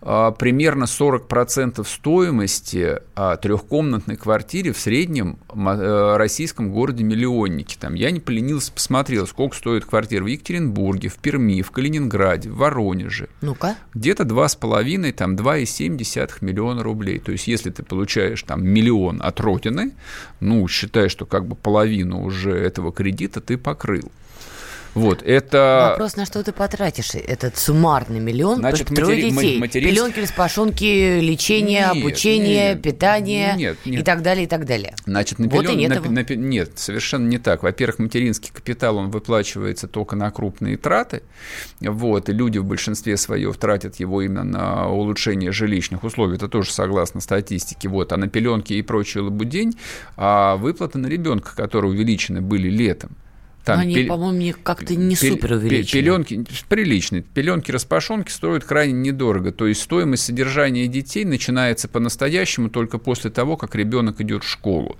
[0.00, 7.76] примерно 40% стоимости а, трехкомнатной квартиры в среднем э, российском городе-миллионнике.
[7.80, 12.56] Там я не поленился, посмотрел, сколько стоит квартира в Екатеринбурге, в Перми, в Калининграде, в
[12.56, 13.28] Воронеже.
[13.40, 13.76] Ну-ка.
[13.94, 17.18] Где-то 2,5, там 2,7 миллиона рублей.
[17.18, 19.92] То есть, если ты получаешь там миллион от родины,
[20.40, 24.10] ну, считай, что как бы половину уже этого кредита ты покрыл.
[24.96, 25.90] Вот, это...
[25.92, 28.56] Вопрос, на что ты потратишь этот суммарный миллион?
[28.56, 29.30] Значит, трое матери...
[29.30, 29.58] детей.
[29.58, 29.94] Материнск...
[29.94, 34.00] Пеленки, распашонки, лечение, нет, обучение, нет, питание нет, нет.
[34.00, 34.94] и так далее, и так далее.
[35.04, 35.74] Значит, на вот пелен...
[35.74, 36.10] и нет, на...
[36.10, 36.34] На...
[36.34, 37.62] нет, совершенно не так.
[37.62, 41.22] Во-первых, материнский капитал, он выплачивается только на крупные траты,
[41.80, 46.72] вот, и люди в большинстве своем тратят его именно на улучшение жилищных условий, это тоже
[46.72, 49.78] согласно статистике, вот, а на пеленки и прочую лабудень,
[50.16, 53.10] а выплаты на ребенка, которые увеличены были летом,
[53.66, 54.06] там, они, пель...
[54.06, 55.32] по-моему, как-то не пель...
[55.32, 56.00] супер увеличены.
[56.00, 57.22] Пеленки приличные.
[57.22, 59.50] Пеленки распашонки стоят крайне недорого.
[59.50, 64.96] То есть стоимость содержания детей начинается по-настоящему только после того, как ребенок идет в школу.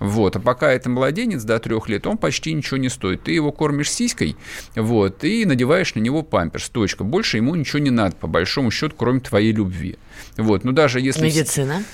[0.00, 0.34] Вот.
[0.34, 3.22] А пока это младенец до трех лет, он почти ничего не стоит.
[3.22, 4.34] Ты его кормишь сиськой,
[4.74, 6.68] вот, и надеваешь на него памперс.
[6.68, 7.04] Точка.
[7.04, 9.98] Больше ему ничего не надо, по большому счету, кроме твоей любви.
[10.36, 10.64] Вот.
[10.64, 11.26] Но даже если...
[11.26, 11.84] Медицина?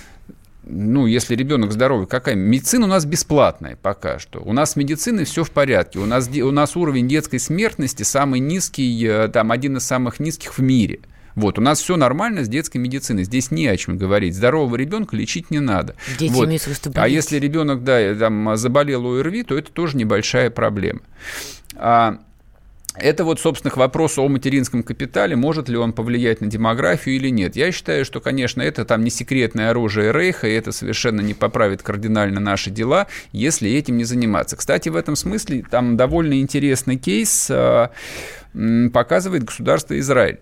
[0.67, 2.35] Ну, если ребенок здоровый, какая?
[2.35, 4.41] Медицина у нас бесплатная пока что.
[4.41, 6.01] У нас с медициной все в порядке.
[6.01, 10.59] У нас, у нас уровень детской смертности самый низкий, э, там, один из самых низких
[10.59, 11.01] в мире.
[11.37, 13.25] Вот, у нас все нормально с детской медициной.
[13.25, 14.35] Здесь не о чем говорить.
[14.35, 15.95] Здорового ребенка лечить не надо.
[16.19, 16.47] Дети вот.
[16.47, 21.01] имеют А если ребенок, да, там, заболел ОРВИ, то это тоже небольшая проблема.
[21.77, 22.19] А,
[22.98, 27.28] это вот, собственно, к вопросу о материнском капитале, может ли он повлиять на демографию или
[27.28, 27.56] нет.
[27.56, 31.82] Я считаю, что, конечно, это там не секретное оружие Рейха, и это совершенно не поправит
[31.82, 34.56] кардинально наши дела, если этим не заниматься.
[34.56, 37.89] Кстати, в этом смысле там довольно интересный кейс э,
[38.93, 40.40] показывает государство Израиль.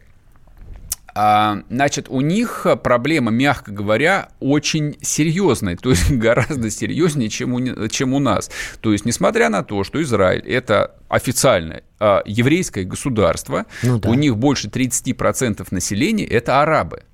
[1.15, 7.89] А, значит, у них проблема, мягко говоря, очень серьезная, то есть гораздо серьезнее, чем у,
[7.89, 8.51] чем у нас.
[8.81, 14.11] То есть, несмотря на то, что Израиль– это официальное а, еврейское государство, ну, да.
[14.11, 17.05] у них больше 30% населения– это арабы.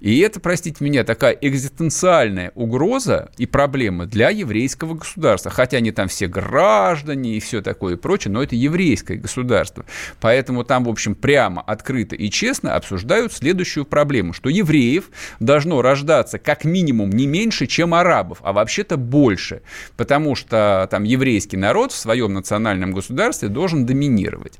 [0.00, 5.50] И это, простите меня, такая экзистенциальная угроза и проблема для еврейского государства.
[5.50, 9.84] Хотя они там все граждане и все такое и прочее, но это еврейское государство.
[10.20, 16.38] Поэтому там, в общем, прямо, открыто и честно обсуждают следующую проблему, что евреев должно рождаться
[16.38, 19.62] как минимум не меньше, чем арабов, а вообще-то больше.
[19.96, 24.58] Потому что там еврейский народ в своем национальном государстве должен доминировать.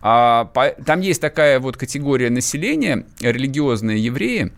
[0.00, 4.52] А, по, там есть такая вот категория населения, религиозные евреи,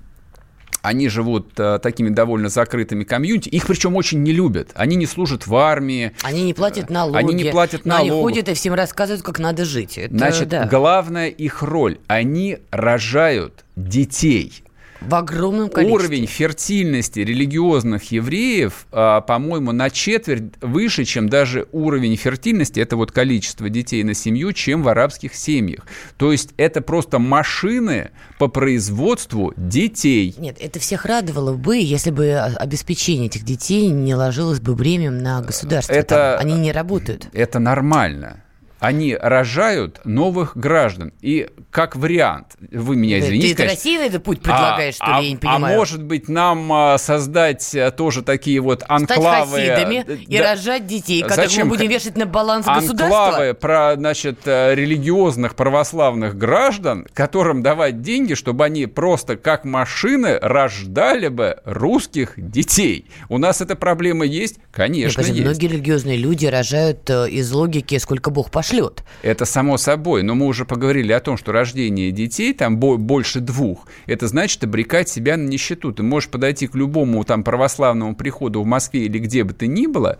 [0.86, 3.48] они живут э, такими довольно закрытыми комьюнити.
[3.48, 4.70] Их причем очень не любят.
[4.74, 6.12] Они не служат в армии.
[6.22, 7.16] Они не платят налоги.
[7.16, 8.10] Они не платят налоги.
[8.10, 9.98] Они ходят и всем рассказывают, как надо жить.
[9.98, 10.66] Это, Значит, да.
[10.66, 11.98] главная их роль.
[12.06, 14.62] Они рожают детей.
[15.00, 16.06] В огромном количестве.
[16.06, 23.12] Уровень фертильности религиозных евреев, а, по-моему, на четверть выше, чем даже уровень фертильности, это вот
[23.12, 25.86] количество детей на семью, чем в арабских семьях.
[26.16, 30.34] То есть это просто машины по производству детей.
[30.38, 35.40] Нет, это всех радовало бы, если бы обеспечение этих детей не ложилось бы бременем на
[35.42, 35.92] государство.
[35.92, 37.28] Это, Там они не работают.
[37.32, 38.42] Это нормально.
[38.78, 41.12] Они рожают новых граждан.
[41.20, 45.20] И как вариант, вы меня извините, Ты конечно, России этот путь предлагаешь, что ли, а,
[45.20, 45.76] я не а понимаю?
[45.76, 49.60] может быть, нам а, создать а, тоже такие вот Стать анклавы...
[49.60, 50.52] э, и да.
[50.52, 53.54] рожать детей, которых Зачем мы будем вешать на баланс Анклавы государства?
[53.54, 61.28] про, значит, э, религиозных православных граждан, которым давать деньги, чтобы они просто как машины рождали
[61.28, 63.06] бы русских детей.
[63.28, 64.58] У нас эта проблема есть?
[64.72, 65.40] Конечно, Нет, есть.
[65.42, 69.04] многие религиозные люди рожают э, из логики «сколько Бог пошлет».
[69.22, 73.40] Это само собой, но мы уже поговорили о том, что рождение детей, там бо- больше
[73.40, 75.92] двух, это значит обрекать себя на нищету.
[75.92, 79.86] Ты можешь подойти к любому там православному приходу в Москве или где бы ты ни
[79.86, 80.18] было,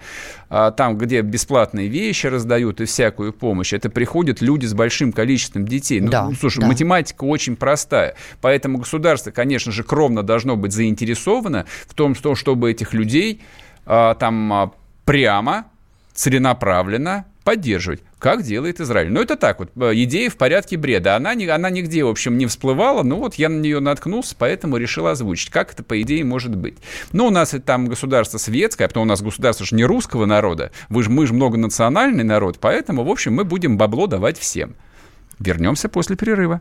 [0.49, 5.67] а, там, где бесплатные вещи раздают и всякую помощь, это приходят люди с большим количеством
[5.67, 6.01] детей.
[6.01, 6.67] Ну, Да, ну, слушай, да.
[6.67, 12.71] математика очень простая, поэтому государство, конечно же, кровно должно быть заинтересовано в том, что- чтобы
[12.71, 13.41] этих людей
[13.87, 14.71] а, там а,
[15.05, 15.67] прямо
[16.13, 19.13] целенаправленно поддерживать, как делает Израиль.
[19.13, 21.15] Ну, это так вот, э, идея в порядке бреда.
[21.15, 24.79] Она, не, она нигде, в общем, не всплывала, но вот я на нее наткнулся, поэтому
[24.79, 26.77] решил озвучить, как это, по идее, может быть.
[27.13, 30.27] Ну, у нас это там государство светское, а потом у нас государство же не русского
[30.27, 34.75] народа, вы ж, мы же многонациональный народ, поэтому, в общем, мы будем бабло давать всем.
[35.39, 36.61] Вернемся после перерыва.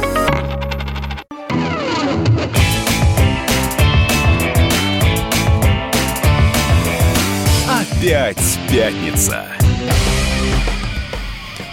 [8.01, 9.45] Опять пятница.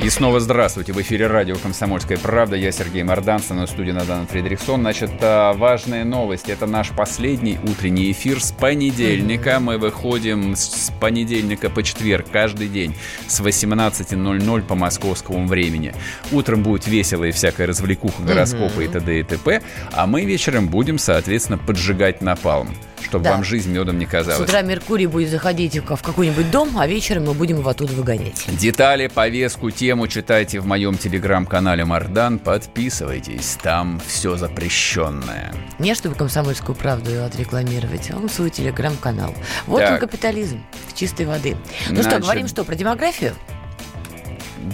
[0.04, 0.92] И снова здравствуйте.
[0.92, 2.54] В эфире радио «Комсомольская правда».
[2.54, 4.82] Я Сергей Мордан, со мной в студии Надана Фредериксон.
[4.82, 6.50] Значит, а, важная новость.
[6.50, 9.58] Это наш последний утренний эфир с понедельника.
[9.58, 12.94] Мы выходим с понедельника по четверг каждый день
[13.26, 15.94] с 18.00 по московскому времени.
[16.30, 19.20] Утром будет весело и всякая развлекуха, гороскопы и т.д.
[19.20, 19.62] и т.п.
[19.92, 22.68] А мы вечером будем, соответственно, поджигать напалм,
[23.02, 23.32] чтобы Да.
[23.32, 24.40] вам жизнь медом не С казалась.
[24.40, 28.44] утра Меркурий будет заходить в в какой-нибудь дом, а вечером мы будем его оттуда выгонять.
[28.58, 32.38] Детали, повестку, тему читайте в моем телеграм-канале Мардан.
[32.38, 35.52] Подписывайтесь, там все запрещенное.
[35.78, 39.34] Не чтобы комсомольскую правду отрекламировать, а он свой телеграм-канал.
[39.66, 39.92] Вот Так.
[39.92, 40.62] он капитализм
[40.94, 41.56] чистой воды.
[41.88, 43.34] Ну что, Значит- говорим что, про демографию?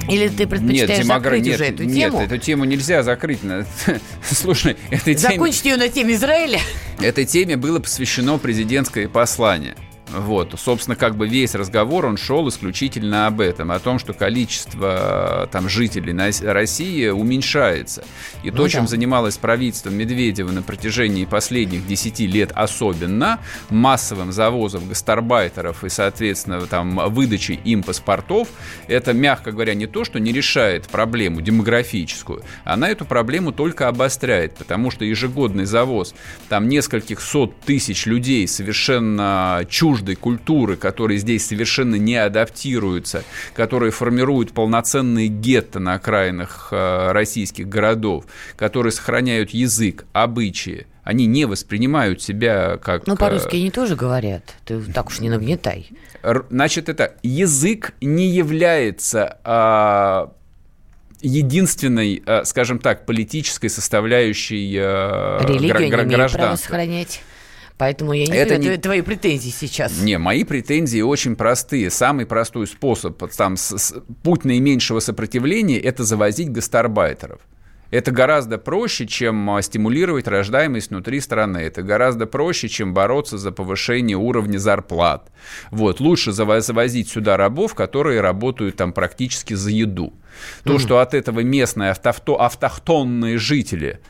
[0.08, 2.20] Или ты Нет, предпочитаешь демогра- закрыть нет, уже эту нет, тему?
[2.22, 3.40] эту тему нельзя закрыть.
[4.30, 6.60] Слушай, этой теме, Закончить ее на теме Израиля?
[7.00, 9.76] этой теме было посвящено президентское послание.
[10.12, 15.44] Вот, собственно, как бы весь разговор, он шел исключительно об этом, о том, что количество
[15.44, 18.04] э, там жителей России уменьшается.
[18.42, 18.68] И Ну то, да.
[18.68, 23.40] чем занималось правительство Медведева на протяжении последних 10 лет особенно,
[23.70, 28.48] массовым завозом гастарбайтеров и, соответственно, там выдачей им паспортов,
[28.88, 34.56] это, мягко говоря, не то, что не решает проблему демографическую, она эту проблему только обостряет,
[34.56, 36.14] потому что ежегодный завоз
[36.48, 39.66] там нескольких сот тысяч людей совершенно
[40.04, 43.24] чуждой культуры, которые здесь совершенно не адаптируются,
[43.54, 48.24] которые формируют полноценные гетто на окраинах э, российских городов,
[48.56, 53.06] которые сохраняют язык, обычаи, они не воспринимают себя как...
[53.06, 54.42] Ну, э, по-русски они тоже говорят.
[54.66, 55.88] Ты так уж не нагнетай.
[56.50, 60.32] Значит, это язык не является а,
[61.20, 66.66] единственной, а, скажем так, политической составляющей а, Религию гра- гра- гражданства.
[66.66, 67.20] сохранять.
[67.76, 70.00] Поэтому я не Это понимаю не- твои претензии сейчас.
[70.00, 71.90] Не, мои претензии очень простые.
[71.90, 77.40] Самый простой способ, там, с- с- путь наименьшего сопротивления– это завозить гастарбайтеров.
[77.90, 81.58] Это гораздо проще, чем а, стимулировать рождаемость внутри страны.
[81.58, 85.30] Это гораздо проще, чем бороться за повышение уровня зарплат.
[85.70, 86.00] Вот.
[86.00, 90.12] Лучше заво- завозить сюда рабов, которые работают там практически за еду.
[90.64, 94.00] То, что от этого местные автовто- автохтонные жители,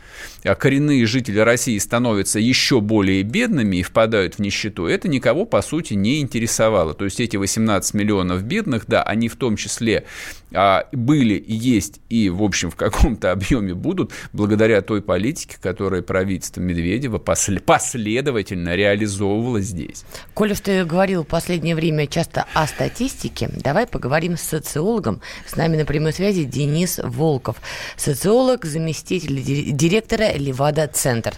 [0.45, 5.63] а коренные жители России становятся еще более бедными и впадают в нищету, это никого, по
[5.63, 6.95] сути, не интересовало.
[6.95, 10.05] То есть эти 18 миллионов бедных, да, они в том числе
[10.53, 16.05] а, были и есть, и, в общем, в каком-то объеме будут, благодаря той политике, которую
[16.05, 20.05] правительство Медведева после- последовательно реализовывало здесь.
[20.33, 25.21] Коль уж ты говорил в последнее время часто о статистике, давай поговорим с социологом.
[25.47, 27.57] С нами на прямой связи Денис Волков,
[27.97, 31.35] социолог, заместитель ди- директора Левада-центр.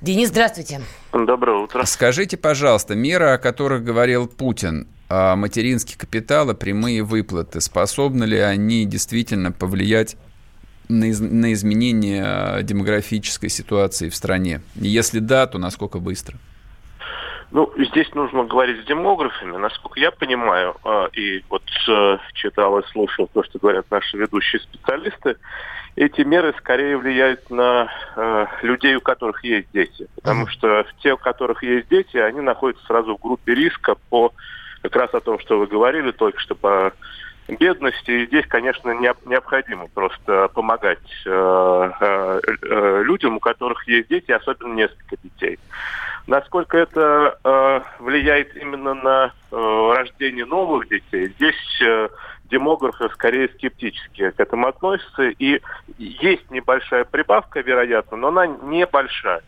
[0.00, 0.80] Денис, здравствуйте.
[1.12, 1.84] Доброе утро.
[1.84, 8.38] Скажите, пожалуйста, меры, о которых говорил Путин, а материнский капитал и прямые выплаты, способны ли
[8.38, 10.16] они действительно повлиять
[10.88, 14.60] на, из- на изменение демографической ситуации в стране?
[14.74, 16.38] Если да, то насколько быстро?
[17.50, 19.56] Ну, здесь нужно говорить с демографами.
[19.56, 24.60] Насколько я понимаю, э, и вот э, читал и слушал то, что говорят наши ведущие
[24.60, 25.36] специалисты,
[25.96, 30.08] эти меры скорее влияют на э, людей, у которых есть дети.
[30.16, 34.32] Потому что те, у которых есть дети, они находятся сразу в группе риска по
[34.82, 36.92] как раз о том, что вы говорили только что по
[37.48, 38.10] бедности.
[38.10, 42.40] И здесь, конечно, необ- необходимо просто помогать э,
[43.04, 45.58] людям, у которых есть дети, особенно несколько детей.
[46.28, 52.10] Насколько это э, влияет именно на э, рождение новых детей, здесь э,
[52.50, 55.30] демографы скорее скептически к этому относятся.
[55.38, 55.62] И
[55.96, 59.40] есть небольшая прибавка, вероятно, но она небольшая.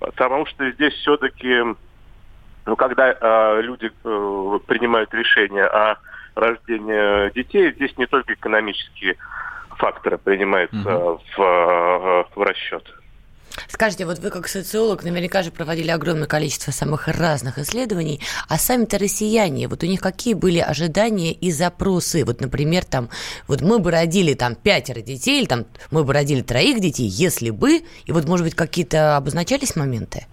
[0.00, 1.62] Потому что здесь все-таки,
[2.66, 5.96] ну, когда э, люди э, принимают решение о
[6.34, 9.16] рождении детей, здесь не только экономические
[9.78, 12.84] факторы принимаются в, э, в расчет.
[13.68, 18.98] Скажите, вот вы как социолог наверняка же проводили огромное количество самых разных исследований, а сами-то
[18.98, 22.24] россияне, вот у них какие были ожидания и запросы?
[22.24, 23.08] Вот, например, там,
[23.46, 27.50] вот мы бы родили там пятеро детей, или там мы бы родили троих детей, если
[27.50, 30.26] бы, и вот, может быть, какие-то обозначались моменты?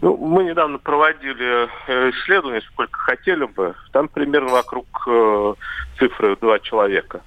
[0.00, 3.74] Ну, мы недавно проводили э, исследование, сколько хотели бы.
[3.92, 5.54] Там примерно вокруг э,
[5.98, 7.22] цифры два человека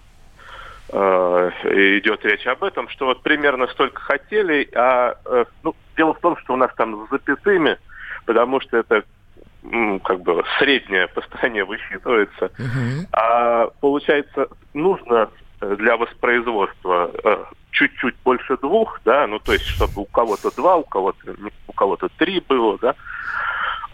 [0.89, 6.38] идет речь об этом, что вот примерно столько хотели, а э, ну, дело в том,
[6.38, 7.77] что у нас там с запятыми,
[8.26, 9.03] потому что это
[10.03, 12.51] как бы среднее по стране высчитывается,
[13.11, 20.01] а получается нужно э, для воспроизводства э, чуть-чуть больше двух, да, ну то есть чтобы
[20.01, 21.35] у кого-то два, у кого-то
[21.68, 22.95] у кого-то три было, да,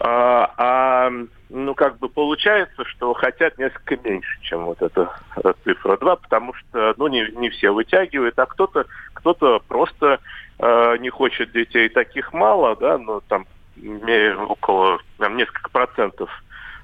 [0.00, 1.12] а, а,
[1.54, 6.52] ну как бы получается, что хотят несколько меньше, чем вот эта э, цифра 2, потому
[6.54, 10.18] что ну не, не все вытягивают, а кто-то кто-то просто
[10.58, 11.88] э, не хочет детей.
[11.88, 13.46] Таких мало, да, ну там
[14.48, 16.30] около там, несколько процентов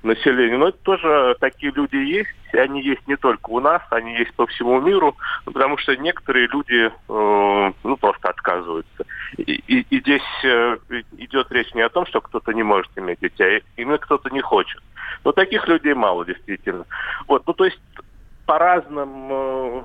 [0.02, 0.56] населения.
[0.56, 4.46] Но это тоже такие люди есть, они есть не только у нас, они есть по
[4.46, 5.16] всему миру,
[5.46, 9.04] ну, потому что некоторые люди э, ну, просто отказываются.
[9.36, 10.78] И, и- и здесь э,
[11.18, 14.40] идет речь не о том, что кто-то не может иметь детей, а именно кто-то не
[14.40, 14.80] хочет.
[15.24, 16.86] Но таких людей мало, действительно.
[17.26, 17.80] Вот, ну, то есть
[18.46, 19.82] по разным э,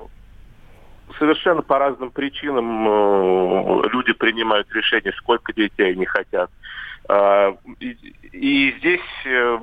[1.18, 6.50] совершенно по разным причинам э, люди принимают решение, сколько детей они хотят.
[7.08, 9.58] А, И, здесь э,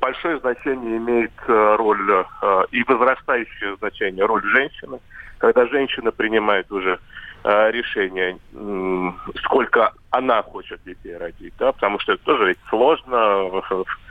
[0.00, 5.00] большое значение имеет э, роль э, и возрастающее значение роль женщины,
[5.38, 6.98] когда женщина принимает уже
[7.44, 8.38] э, решение,
[9.44, 13.62] сколько она хочет детей родить, да, потому что это тоже ведь сложно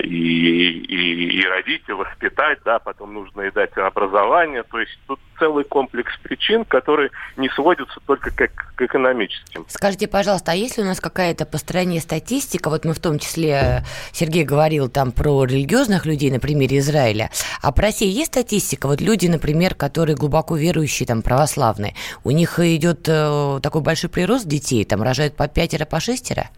[0.00, 4.62] и, и, и родить, и воспитать, да, потом нужно и дать образование.
[4.62, 9.66] То есть тут целый комплекс причин, которые не сводятся только к, к экономическим.
[9.68, 12.70] Скажите, пожалуйста, а есть ли у нас какая-то по стране статистика?
[12.70, 13.78] Вот мы в том числе, э,
[14.12, 17.30] Сергей говорил там про религиозных людей на примере Израиля.
[17.62, 18.86] А по России есть статистика?
[18.86, 24.46] Вот люди, например, которые глубоко верующие, там, православные, у них идет э, такой большой прирост
[24.46, 26.50] детей, там рожают по пятеро, по шестеро?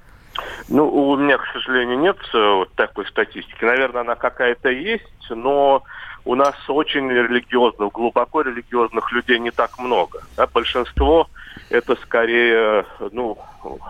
[0.69, 3.65] Ну, у меня, к сожалению, нет э, вот такой статистики.
[3.65, 5.83] Наверное, она какая-то есть, но
[6.25, 10.23] у нас очень религиозных, глубоко религиозных людей не так много.
[10.37, 10.47] да.
[10.47, 11.29] Большинство
[11.71, 13.39] это скорее, ну,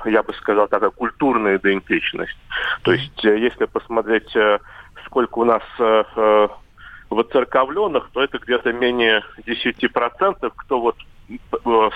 [0.05, 2.37] я бы сказал, такая культурная идентичность.
[2.83, 4.59] То есть, э, если посмотреть, э,
[5.07, 6.49] сколько у нас э,
[7.11, 10.97] воцерковленных, то это где-то менее 10%, кто вот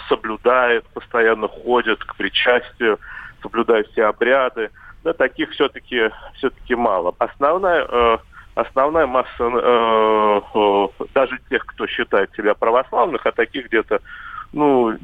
[0.08, 2.98] соблюдает, постоянно ходит к причастию,
[3.42, 4.70] соблюдает все обряды.
[5.04, 7.14] Да, таких все-таки все-таки мало.
[7.18, 8.18] Основная э,
[8.54, 14.00] основная масса э, э, даже тех, кто считает себя православных, а таких где-то
[14.52, 14.94] ну,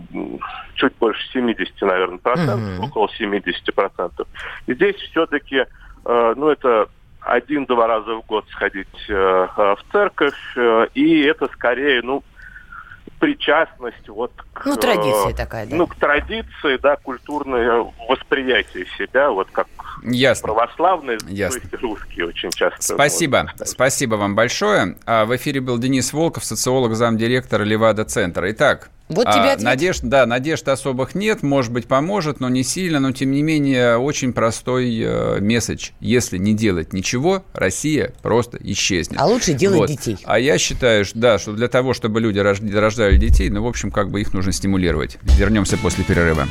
[0.74, 4.28] чуть больше 70, наверное, процентов, около 70 процентов.
[4.66, 5.64] И здесь все-таки,
[6.04, 6.88] э, ну, это
[7.20, 12.22] один-два раза в год сходить э, в церковь, э, и это скорее, ну,
[13.18, 14.66] причастность вот к...
[14.66, 15.76] Ну, традиция э, такая, да.
[15.76, 19.68] Ну, к традиции, да, культурное восприятие себя, вот как
[20.02, 20.48] Ясно.
[20.48, 21.60] православные, Ясно.
[21.60, 22.80] то есть русские очень часто.
[22.80, 23.52] Спасибо.
[23.64, 24.96] Спасибо вам большое.
[25.06, 28.50] А В эфире был Денис Волков, социолог, замдиректора Левада-центра.
[28.52, 29.62] Итак, Вот а, тебе ответ.
[29.62, 33.96] надежд, да, надежд особых нет, может быть, поможет, но не сильно, но тем не менее
[33.96, 35.90] очень простой э, месседж.
[36.00, 39.18] Если не делать ничего, Россия просто исчезнет.
[39.20, 40.18] А лучше делать детей.
[40.24, 43.66] А я считаю, что, да, что для того, чтобы люди рож- рождали детей, ну, в
[43.66, 45.18] общем, как бы их нужно стимулировать.
[45.22, 46.46] Вернемся после перерыва.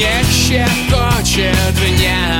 [0.00, 2.39] Мне щекочет нервы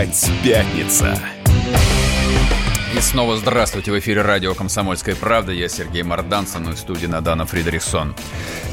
[0.00, 1.20] Опять пятница.
[2.96, 3.92] И снова здравствуйте.
[3.92, 5.52] В эфире радио «Комсомольская правда».
[5.52, 8.16] Я Сергей Мордан, со мной в студии Надана Фридрихсон.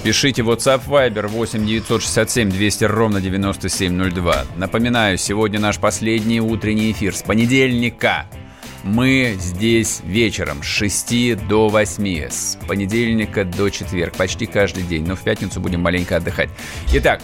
[0.05, 4.45] Пишите WhatsApp Viber 8 967 200 ровно 9702.
[4.55, 8.25] Напоминаю, сегодня наш последний утренний эфир с понедельника.
[8.83, 15.17] Мы здесь вечером с 6 до 8, с понедельника до четверг, почти каждый день, но
[15.17, 16.49] в пятницу будем маленько отдыхать.
[16.93, 17.21] Итак,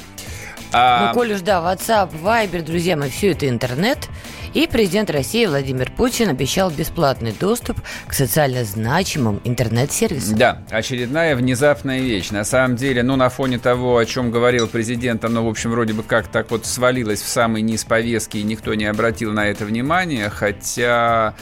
[0.73, 4.09] а, Ну, коль уж, да, WhatsApp, Viber, друзья мои, все это интернет.
[4.53, 7.77] И президент России Владимир Путин обещал бесплатный доступ
[8.07, 10.37] к социально значимым интернет-сервисам.
[10.37, 12.29] Да, очередная внезапная вещь.
[12.29, 15.93] На самом деле, ну, на фоне того, о чем говорил президент, оно, в общем, вроде
[15.93, 19.65] бы как так вот свалилось в самый низ повестки, и никто не обратил на это
[19.65, 21.33] внимания, хотя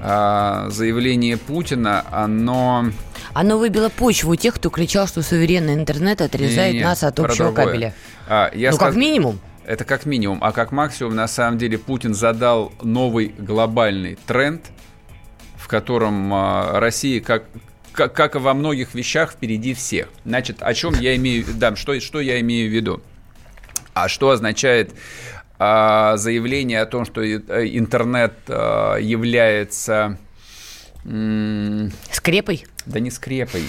[0.00, 2.86] а, заявление Путина, оно...
[3.34, 7.46] Оно выбило почву у тех, кто кричал, что суверенный интернет отрезает Не-не, нас от общего
[7.46, 7.66] другое.
[7.66, 7.94] кабеля.
[8.28, 9.40] А, я ну, сказ- как минимум.
[9.64, 10.38] Это как минимум.
[10.42, 14.66] А как максимум, на самом деле, Путин задал новый глобальный тренд,
[15.56, 17.44] в котором а, Россия, как,
[17.92, 20.08] как, как и во многих вещах, впереди всех.
[20.24, 23.02] Значит, о чем я имею, да, что, что я имею в виду?
[23.94, 24.94] А что означает
[25.58, 27.38] а, заявление о том, что э,
[27.76, 30.18] интернет а, является...
[31.04, 32.64] Скрепой?
[32.86, 33.64] Да не скрепой,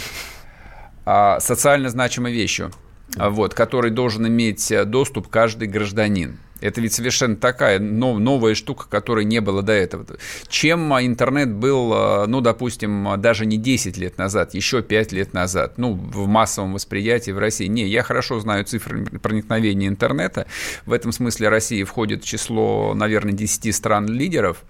[1.05, 2.71] а социально значимой вещью,
[3.17, 6.37] а, вот, который должен иметь э, доступ каждый гражданин.
[6.63, 10.05] Это ведь совершенно такая нов- новая штука, которой не было до этого.
[10.47, 15.73] Чем интернет был, а, ну, допустим, даже не 10 лет назад, еще 5 лет назад,
[15.77, 17.65] ну, в массовом восприятии в России.
[17.65, 20.47] Не, я хорошо знаю цифры проникновения интернета.
[20.85, 24.63] В этом смысле Россия входит в число, наверное, 10 стран-лидеров.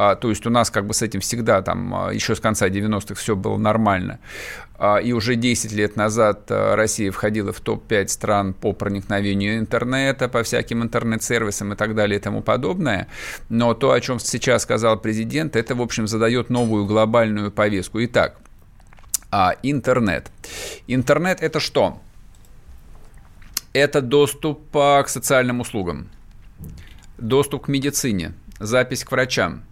[0.00, 2.68] А, То есть у нас как бы с этим всегда там а, еще с конца
[2.68, 4.20] 90-х все было нормально.
[4.76, 10.44] А, И уже 10 лет назад Россия входила в топ-5 стран по проникновению интернета, по
[10.44, 13.08] всяким интернет-сервисам и так далее и тому подобное.
[13.48, 17.98] Но то, о чем сейчас сказал президент, это, в общем, задает новую глобальную повестку.
[18.04, 18.38] Итак,
[19.64, 20.30] интернет.
[20.86, 22.00] Интернет– это что?
[23.72, 26.08] Это доступ к социальным услугам,
[27.18, 29.64] доступ к медицине, запись к врачам,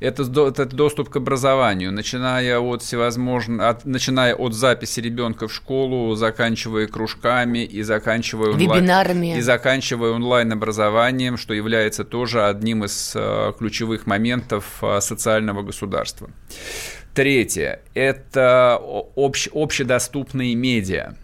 [0.00, 6.14] это, это доступ к образованию, начиная от всевозможных, от, начиная от записи ребенка в школу,
[6.14, 9.36] заканчивая кружками и заканчивая онлайн- Вебинарами.
[9.36, 16.30] и заканчивая онлайн-образованием, что является тоже одним из э, ключевых моментов э, социального государства.
[17.14, 18.80] Третье– это
[19.16, 21.14] общ- общедоступные медиа.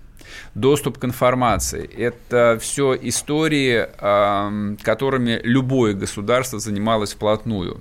[0.55, 7.81] Доступ к информации– это все истории, ам, которыми любое государство занималось вплотную.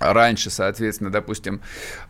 [0.00, 1.60] Раньше, соответственно, допустим,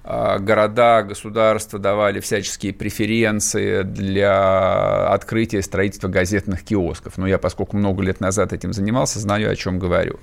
[0.04, 7.18] а, города, государства давали всяческие преференции для открытия строительства газетных киосков.
[7.18, 10.20] Но я, поскольку много лет назад этим занимался, знаю, о чем говорю.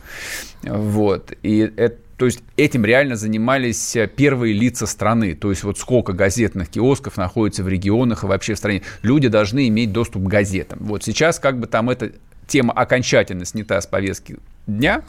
[0.64, 1.34] Вот.
[1.44, 5.36] И это то есть этим реально занимались э, первые лица страны.
[5.36, 8.82] То есть вот сколько газетных киосков находится в регионах и вообще в стране.
[9.04, 10.80] Люди должны иметь доступ к газетам.
[10.82, 12.14] Вот сейчас как бы там эта
[12.48, 14.38] тема окончательно снята с повестки
[14.68, 15.04] дня.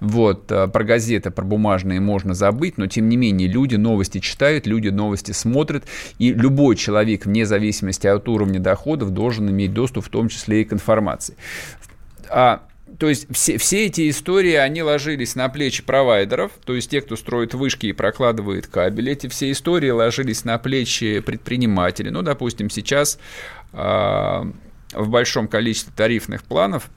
[0.00, 4.66] Вот, э, про газеты, про бумажные можно забыть, но тем не менее люди новости читают,
[4.66, 5.84] люди новости смотрят,
[6.18, 10.64] и любой человек, вне зависимости от уровня доходов, должен иметь доступ в том числе и
[10.64, 11.34] к информации.
[12.28, 12.62] А,
[12.98, 17.16] то есть все, все эти истории, они ложились на плечи провайдеров, то есть те, кто
[17.16, 19.10] строит вышки и прокладывает кабель.
[19.10, 22.10] Эти все истории ложились на плечи предпринимателей.
[22.10, 23.18] Ну, допустим, сейчас
[23.72, 24.46] а,
[24.92, 26.90] в большом количестве тарифных планов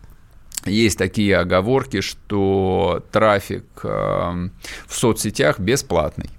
[0.65, 4.49] есть такие оговорки, что трафик э, в
[4.95, 6.29] соцсетях бесплатный.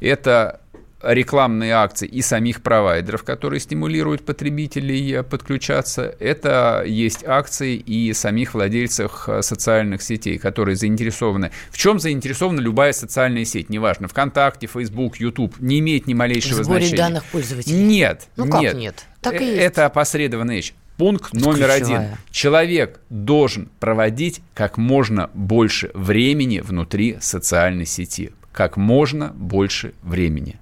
[0.00, 0.60] Это
[1.02, 6.14] рекламные акции и самих провайдеров, которые стимулируют потребителей э, подключаться.
[6.18, 11.50] Это есть акции и самих владельцев э, социальных сетей, которые заинтересованы.
[11.70, 13.68] В чем заинтересована любая социальная сеть?
[13.70, 15.54] Неважно, ВКонтакте, Facebook, YouTube.
[15.60, 16.96] Не имеет ни малейшего В сборе значения.
[16.96, 17.76] данных пользователей.
[17.76, 18.28] Нет.
[18.36, 18.74] Ну как нет.
[18.74, 19.04] нет?
[19.20, 19.60] Так и Э, есть.
[19.62, 20.72] Это опосредованная вещь.
[20.96, 21.76] Пункт номер ключевая.
[21.76, 22.18] один.
[22.30, 28.32] Человек должен проводить как можно больше времени внутри социальной сети.
[28.52, 30.58] Как можно больше времени.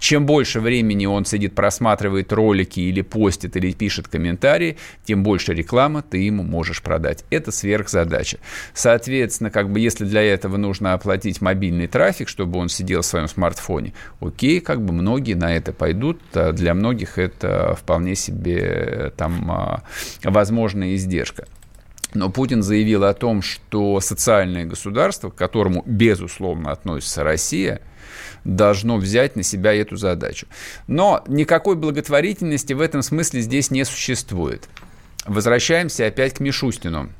[0.00, 6.02] Чем больше времени он сидит, просматривает ролики или постит, или пишет комментарии, тем больше рекламы
[6.02, 7.24] ты ему можешь продать.
[7.30, 8.38] Это сверхзадача.
[8.72, 13.28] Соответственно, как бы если для этого нужно оплатить мобильный трафик, чтобы он сидел в своем
[13.28, 16.20] смартфоне, окей, как бы многие на это пойдут.
[16.34, 19.82] А Для многих это вполне себе там а,
[20.24, 21.46] возможная издержка.
[22.14, 27.82] Но Путин заявил о том, что социальное государство, к которому, безусловно, относится Россия,
[28.44, 30.46] должно взять на себя эту задачу.
[30.86, 34.68] Но никакой благотворительности в этом смысле здесь не существует.
[35.26, 37.10] Возвращаемся опять к Мишустину.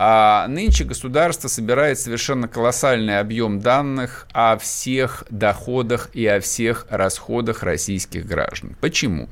[0.00, 7.64] А нынче государство собирает совершенно колоссальный объем данных о всех доходах и о всех расходах
[7.64, 8.76] российских граждан.
[8.80, 9.28] Почему?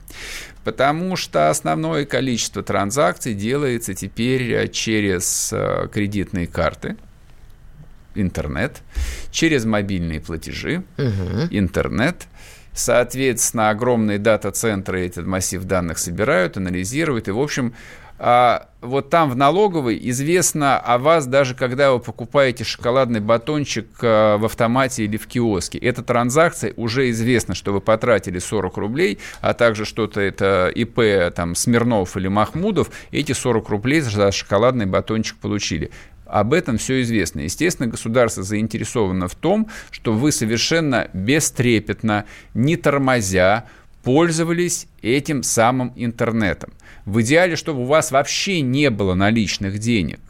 [0.65, 6.97] Потому что основное количество транзакций делается теперь через э, кредитные карты,
[8.17, 8.83] интернет,
[9.31, 10.85] через мобильные платежи,
[11.51, 12.27] интернет.
[12.73, 17.27] Соответственно, огромные дата-центры этот массив данных собирают, анализируют.
[17.27, 17.73] И, в общем,
[18.19, 24.39] а, вот там в налоговой известно о вас даже когда вы покупаете шоколадный батончик а,
[24.39, 25.79] в автомате или в киоске.
[25.79, 31.55] Эта транзакция уже известно, что вы потратили 40 рублей, а также что-то это ИП там
[31.55, 35.91] Смирнов или Махмудов, эти 40 рублей за шоколадный батончик получили.
[36.27, 37.41] Об этом все известно.
[37.41, 43.65] Естественно, государство заинтересовано в том, что вы совершенно бестрепетно, не тормозя,
[44.03, 46.73] пользовались этим самым интернетом.
[47.05, 50.21] В идеале, чтобы у вас вообще не было наличных денег.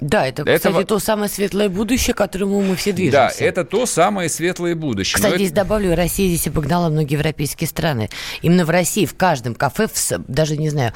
[0.00, 3.44] Да, это, Это кстати, вот- то самое светлое будущее, к которому мы все Да, движемся.
[3.44, 5.14] это то самое светлое будущее.
[5.14, 8.10] Но Кстати, это- здесь добавлю, Россия здесь обогнала многие европейские страны.
[8.42, 10.92] Именно в России в каждом кафе, в даже не знаю,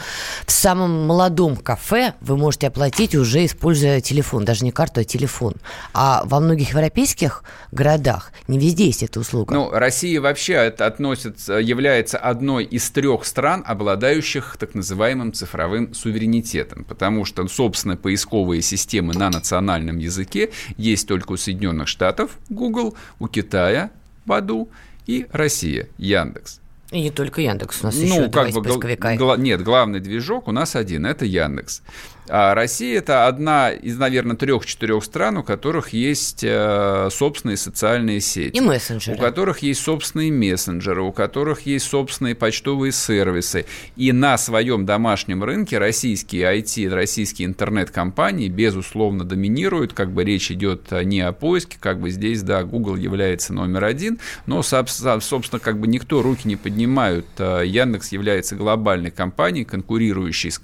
[0.46, 5.54] в самом молодом кафе вы можете оплатить уже используя телефон, даже не карту, а телефон.
[5.94, 9.54] А во многих европейских городах не везде есть эта услуга.
[9.54, 16.84] Ну, Россия вообще от- относится, является одной из трех стран, обладающих так называемым цифровым суверенитетом,
[16.84, 23.28] потому что, собственно, поисковые системы на национальном языке есть только у Соединенных Штатов, Google, у
[23.28, 23.90] Китая,
[24.26, 24.68] Баду
[25.06, 26.60] и Россия, Яндекс.
[26.90, 29.14] И не только Яндекс, у нас ну, еще два как есть бы, поисковика.
[29.16, 31.82] гла- нет, главный движок у нас один, это Яндекс.
[32.30, 38.56] А Россия это одна из, наверное, трех-четырех стран, у которых есть э, собственные социальные сети.
[38.56, 39.16] И мессенджеры.
[39.16, 43.66] У которых есть собственные мессенджеры, у которых есть собственные почтовые сервисы.
[43.96, 49.92] И на своем домашнем рынке российские IT, российские интернет-компании, безусловно, доминируют.
[49.92, 53.84] Как бы речь идет а, не о поиске, как бы здесь, да, Google является номер
[53.84, 57.26] один, но, соб- соб- собственно, как бы никто руки не поднимают.
[57.38, 60.62] А, Яндекс является глобальной компанией, конкурирующей с,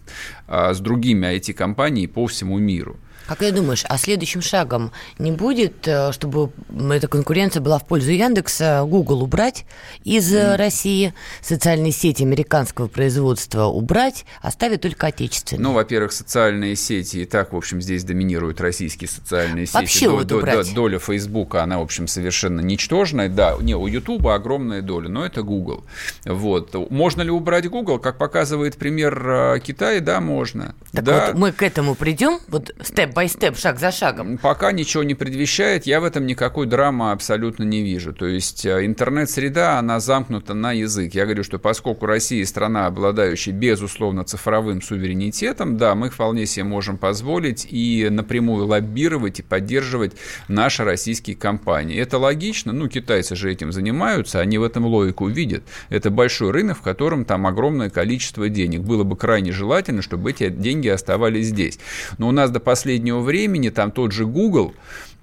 [0.48, 2.96] с другими IT-компаниями по всему миру.
[3.26, 6.50] Как ты думаешь, а следующим шагом не будет, э, чтобы
[6.90, 9.64] эта конкуренция была в пользу Яндекса, Google убрать
[10.04, 15.62] из э, России, социальные сети американского производства убрать, оставить только отечественные?
[15.62, 19.76] Ну, во-первых, социальные сети и так, в общем, здесь доминируют российские социальные сети.
[19.76, 20.74] Вообще вот убрать.
[20.74, 23.28] доля Фейсбука, она, в общем, совершенно ничтожная.
[23.28, 25.84] Да, не, у Ютуба огромная доля, но это Google.
[26.24, 26.74] Вот.
[26.90, 27.98] Можно ли убрать Google?
[27.98, 30.74] Как показывает пример э, Китая, да, можно.
[30.92, 31.26] Так да.
[31.26, 32.70] вот, мы к этому придем, вот
[33.16, 34.38] степ-бай-степ, шаг за шагом.
[34.38, 38.12] Пока ничего не предвещает, я в этом никакой драмы абсолютно не вижу.
[38.12, 41.14] То есть э, интернет-среда, она замкнута на язык.
[41.14, 46.98] Я говорю, что поскольку Россия страна, обладающая, безусловно, цифровым суверенитетом, да, мы вполне себе можем
[46.98, 50.12] позволить и напрямую лоббировать и поддерживать
[50.48, 51.98] наши российские компании.
[51.98, 55.62] Это логично, ну, китайцы же этим занимаются, они в этом логику видят.
[55.88, 58.82] Это большой рынок, в котором там огромное количество денег.
[58.82, 61.78] Было бы крайне желательно, чтобы эти деньги оставались здесь.
[62.18, 64.74] Но у нас до последнего времени там тот же Google,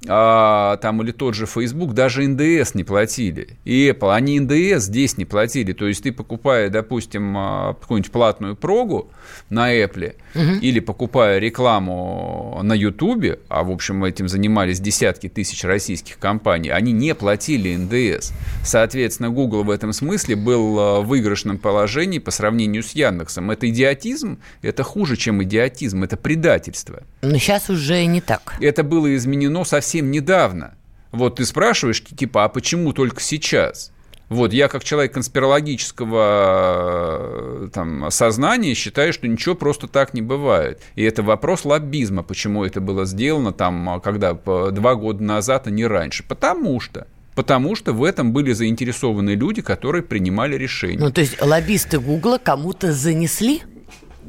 [0.08, 3.58] а, там или тот же Facebook даже НДС не платили.
[3.64, 5.74] И Apple, они НДС здесь не платили.
[5.74, 9.10] То есть ты покупая, допустим, а, какую-нибудь платную прогу
[9.50, 10.16] на Apple
[10.62, 16.92] или покупая рекламу на YouTube, а в общем этим занимались десятки тысяч российских компаний, они
[16.92, 18.32] не платили НДС.
[18.64, 23.52] Соответственно, Google в этом смысле был а, в выигрышном положении по сравнению с Яндексом.
[23.52, 27.04] Это идиотизм, это хуже, чем идиотизм, это предательство.
[27.22, 28.56] Но сейчас уже не так.
[28.60, 30.76] Это было изменено совсем недавно.
[31.12, 33.92] Вот ты спрашиваешь, типа, а почему только сейчас?
[34.30, 40.82] Вот, я как человек конспирологического э, там, сознания считаю, что ничего просто так не бывает.
[40.96, 45.72] И это вопрос лоббизма, почему это было сделано там, когда по- два года назад, а
[45.72, 46.24] не раньше.
[46.24, 47.06] Потому что
[47.36, 51.00] Потому что в этом были заинтересованы люди, которые принимали решения.
[51.00, 53.64] Ну, то есть лоббисты Гугла кому-то занесли?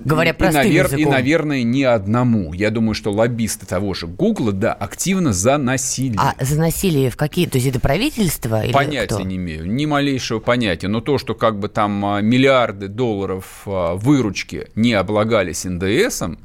[0.05, 0.99] Говоря и, простым навер- языком.
[1.01, 2.53] и, наверное, не одному.
[2.53, 6.17] Я думаю, что лоббисты того же Гугла, да, активно заносили.
[6.19, 7.47] А заносили в какие?
[7.47, 9.23] То есть это правительство или Понятия кто?
[9.25, 10.89] не имею, ни малейшего понятия.
[10.89, 16.39] Но то, что как бы там а, миллиарды долларов а, выручки не облагались НДСом,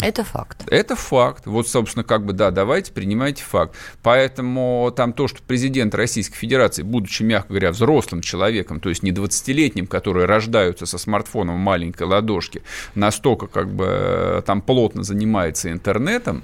[0.00, 0.64] Это факт.
[0.70, 1.46] это факт.
[1.46, 3.76] Вот, собственно, как бы, да, давайте принимайте факт.
[4.02, 9.12] Поэтому там то, что президент Российской Федерации, будучи, мягко говоря, взрослым человеком, то есть не
[9.12, 12.62] 20-летним, которые рождаются со смартфоном в маленькой ладошке,
[12.94, 16.42] настолько как бы э, там плотно занимается интернетом,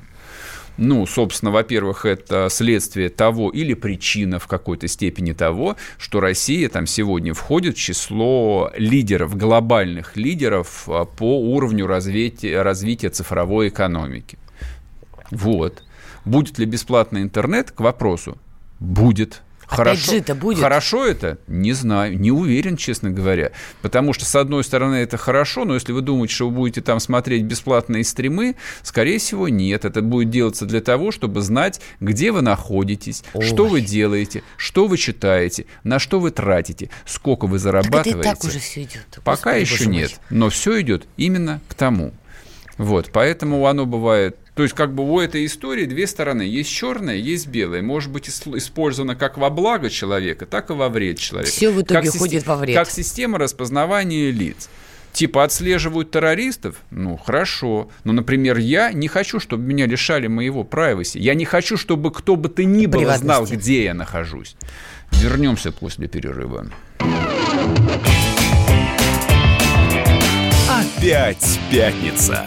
[0.83, 6.87] Ну, собственно, во-первых, это следствие того или причина в какой-то степени того, что Россия там
[6.87, 14.39] сегодня входит в число лидеров, глобальных лидеров а, по уровню развития, развития цифровой экономики.
[15.31, 15.83] Вот.
[16.25, 17.73] Будет ли бесплатный интернет?
[17.73, 18.39] К вопросу.
[18.79, 19.43] Будет.
[19.77, 20.61] Хорошо, это будет.
[20.61, 21.39] хорошо это?
[21.47, 23.53] Не знаю, не уверен, честно говоря.
[23.83, 26.99] Потому что, с одной стороны, это хорошо, но если вы думаете, что вы будете там
[27.01, 29.85] смотреть бесплатные стримы, скорее всего, нет.
[29.85, 33.45] Это будет делаться для того, чтобы знать, где вы находитесь, Ой.
[33.47, 38.19] что вы делаете, что вы читаете, на что вы тратите, сколько вы Так это зарабатываете.
[38.19, 39.07] и так уже все идет.
[39.25, 42.13] Пока Господи, еще нет, но все идет именно к тому.
[42.77, 44.37] Вот, поэтому оно бывает.
[44.55, 46.43] То есть, как бы у этой истории две стороны.
[46.43, 47.83] Есть черное, есть белое.
[47.83, 51.51] Может быть ис- использовано как во благо человека, так и во вред человека.
[51.53, 52.77] Всё в итоге Как ходит во вред.
[52.77, 54.69] Как система распознавания лиц.
[55.13, 56.77] Типа отслеживают террористов?
[56.91, 57.91] Ну, хорошо.
[58.05, 61.19] Но, например, я не хочу, чтобы меня лишали моего privacy.
[61.19, 64.57] Я не хочу, чтобы кто бы то ни было знал, где я нахожусь.
[65.13, 66.69] Вернемся после перерыва.
[70.69, 72.47] Опять пятница.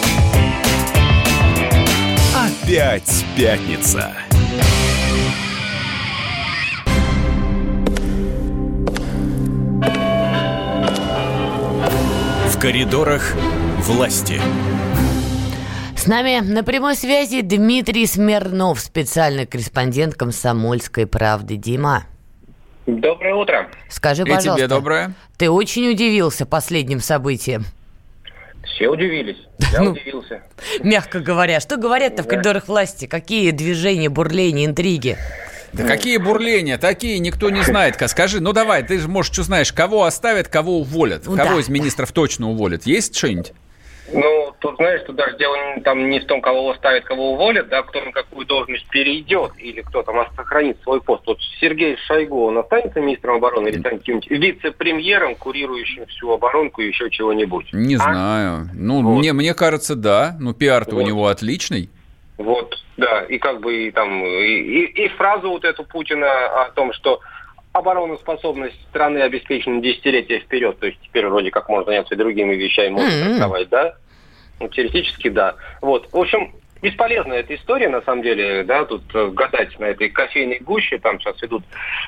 [2.63, 4.13] Опять пятница.
[12.49, 13.33] В коридорах
[13.79, 14.39] власти.
[15.95, 21.57] С нами на прямой связи Дмитрий Смирнов, специальный корреспондент «Комсомольской правды».
[21.57, 22.05] Дима,
[22.87, 23.69] Доброе утро.
[23.89, 25.13] скажи, И тебе пожалуйста, доброе.
[25.37, 27.65] ты очень удивился последним событиям,
[28.81, 29.37] Все удивились.
[29.71, 29.91] Я Ну.
[29.91, 30.41] удивился.
[30.81, 31.59] мягко говоря.
[31.59, 33.05] Что говорят-то в коридорах власти?
[33.05, 35.19] Какие движения, бурления, интриги?
[35.71, 37.95] Да какие бурления, такие никто не знает.
[37.95, 41.27] Ка- Скажи, ну давай, ты же, может, что знаешь, кого оставят, кого уволят?
[41.27, 42.87] Ну кого да, из министров точно уволят?
[42.87, 43.53] Есть что-нибудь?
[44.13, 47.81] Ну, тут, знаешь, тут даже дело там не в том, кого ставят, кого уволят, да,
[47.83, 51.23] кто на какую должность перейдет, или кто там сохранит свой пост.
[51.25, 56.87] Вот Сергей Шойгу, он останется министром обороны или станет каким-нибудь вице-премьером, курирующим всю оборонку и
[56.87, 57.69] еще чего-нибудь?
[57.73, 57.99] Не А?
[57.99, 58.69] знаю.
[58.73, 60.35] Ну, мне, мне кажется, да.
[60.39, 61.07] Ну, пиар-то у Вот.
[61.07, 61.89] него отличный.
[62.37, 66.71] Вот, да, и как бы и там, и, и- и фразу вот эту Путина о
[66.71, 67.19] том, что
[67.73, 72.89] обороноспособность страны обеспечена десятилетия вперед, то есть теперь вроде как можно заняться и другими вещами,
[72.89, 73.95] можно трактовать, да?
[74.61, 75.55] Ну, теоретически, да.
[75.81, 76.51] Вот, в общем,
[76.83, 81.19] бесполезная эта история, на самом деле, да, тут э, гадать на этой кофейной гуще, там
[81.19, 81.63] сейчас идут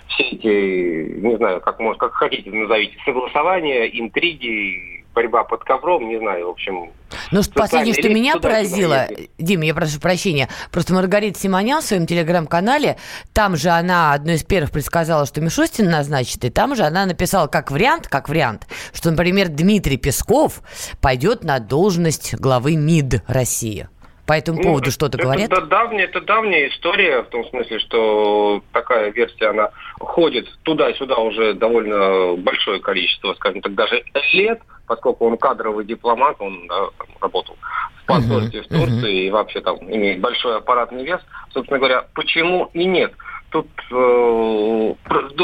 [0.09, 6.17] все эти, не знаю, как, может, как хотите назовите, согласования, интриги, борьба под ковром, не
[6.17, 6.91] знаю, в общем,
[7.31, 9.31] Ну, последнее, что меня поразило, ездит.
[9.37, 12.97] Дим, я прошу прощения, просто Маргарита Симонян в своем телеграм-канале,
[13.33, 17.47] там же она одной из первых предсказала, что Мишустин назначит, и там же она написала
[17.47, 20.61] как вариант, как вариант, что, например, Дмитрий Песков
[21.01, 23.87] пойдет на должность главы МИД России.
[24.25, 25.49] По этому Ну, поводу что-то это, говорят?
[25.49, 31.53] да- давняя, это давняя история, в том смысле, что такая версия, она ходит туда-сюда уже
[31.53, 34.01] довольно большое количество, скажем так, даже
[34.31, 37.57] лет, поскольку он кадровый дипломат, он да, там работал
[38.01, 41.19] в посольстве в Мгм, Турции и вообще там имеет большой аппаратный вес.
[41.53, 43.13] Собственно говоря, почему и нет?
[43.53, 44.93] Тут э,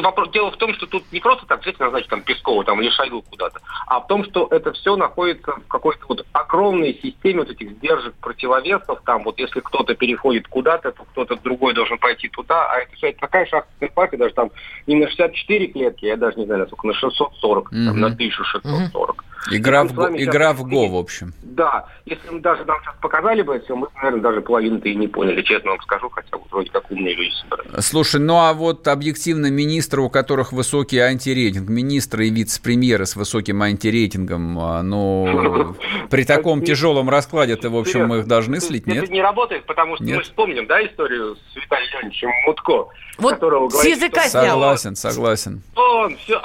[0.01, 2.89] вопрос, дело в том, что тут не просто так взять, назначить там Пескова там, или
[2.89, 7.51] Шойгу куда-то, а в том, что это все находится в какой-то вот огромной системе вот
[7.51, 9.01] этих сдержек, противовесов.
[9.05, 12.71] Там вот если кто-то переходит куда-то, то кто-то другой должен пойти туда.
[12.71, 14.49] А это, это такая шахматная партия, даже там
[14.87, 17.99] не на 64 клетки, я даже не знаю, насколько, на 640, там, Мгм.
[17.99, 19.23] на 1640.
[19.51, 21.33] Игра, в, Мы с го- вами игра сейчас в Го, в общем.
[21.41, 24.95] Да, если мы даже нам сейчас показали бы это все, мы, наверное, даже половину-то и
[24.95, 27.85] не поняли, честно вам скажу, хотя вот вроде как умные люди собрались.
[27.85, 33.61] Слушай, ну а вот объективно министры, у которых высокий антирейтинг, министры и вице-премьеры с высоким
[33.61, 35.75] антирейтингом, а, ну,
[36.09, 39.09] при таком тяжелом раскладе, то, в общем, мы их должны слить, Это нет?
[39.09, 42.85] не работает, потому что мы вспомним, да, историю с Виталием Леонидовичем Мутко,
[43.17, 44.43] Вот которого с говорит, языка что снял.
[44.59, 45.61] Согласен, согласен.
[45.75, 46.39] он все,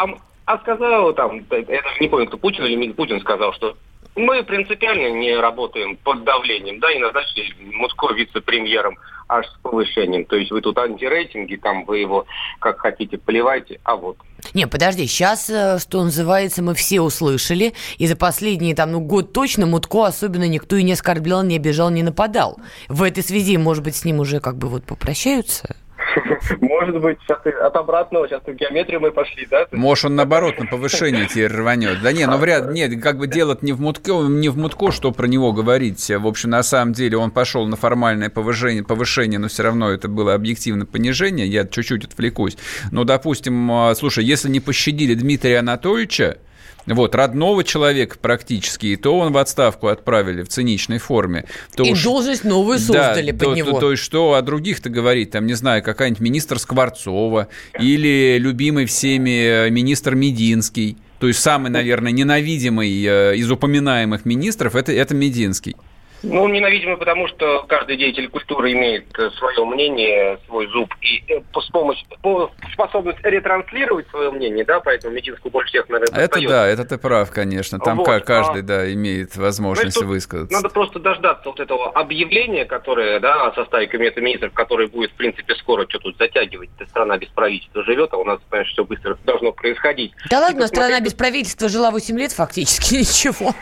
[0.46, 3.76] а, сказал там, я даже не помню, кто Путин или Путин сказал, что
[4.16, 8.96] Мы принципиально не работаем под давлением, да, и назначили Мутко вице-премьером
[9.26, 10.24] аж с повышением.
[10.26, 12.26] То есть вы тут антирейтинги, там вы его
[12.60, 14.16] как хотите поливайте, а вот.
[14.52, 19.32] Не, подожди, сейчас, э, что называется, мы все услышали, и за последний там, ну, год
[19.32, 22.58] точно Мутко особенно никто и не оскорблял, не обижал, не нападал.
[22.88, 25.74] В этой связи, может быть, с ним уже как бы вот попрощаются?
[26.60, 29.66] Может быть, сейчас от обратного, сейчас в геометрию мы пошли, да?
[29.72, 32.02] Может, он наоборот на повышение теперь рванет.
[32.02, 35.12] Да не, ну вряд нет, как бы дело не в Мутко, не в Мутко, что
[35.12, 36.10] про него говорить.
[36.10, 40.08] В общем, на самом деле он пошел на формальное повышение, повышение, но все равно это
[40.08, 41.46] было объективно понижение.
[41.46, 42.56] Я чуть-чуть отвлекусь.
[42.90, 46.38] Но, допустим, а, слушай, если не пощадили Дмитрия Анатольевича,
[46.86, 51.46] вот, родного человека практически, и то он в отставку отправили в циничной форме.
[51.74, 53.70] То и уж- должность новую создали да, под то, него.
[53.72, 55.30] То, то есть что о других-то говорить?
[55.30, 57.48] Там, не знаю, какая-нибудь министр Скворцова
[57.78, 60.98] или любимый всеми э, министр Мединский.
[61.20, 65.76] То есть самый, наверное, ненавидимый э, из упоминаемых министров это, это Мединский.
[66.24, 71.40] Ну, ненавидимый, потому что каждый деятель культуры имеет э, свое мнение, свой зуб и э,
[71.60, 76.48] с помощью, по- способность ретранслировать свое мнение, да, поэтому Мединскую больше всех, наверное, Это достает.
[76.48, 77.78] да, это ты прав, конечно.
[77.78, 80.54] Там Вот, ка- каждый, а- да, имеет возможность тут высказаться.
[80.56, 85.14] Надо просто дождаться вот этого объявления, которое, да, о составе кабинета министров, которое будет, в
[85.14, 86.70] принципе, скоро что тут затягивать.
[86.78, 90.12] Эта страна без правительства живет, а у нас, понимаешь, все быстро должно происходить.
[90.30, 93.52] Да ладно, страна без правительства жила 8 лет фактически, ничего.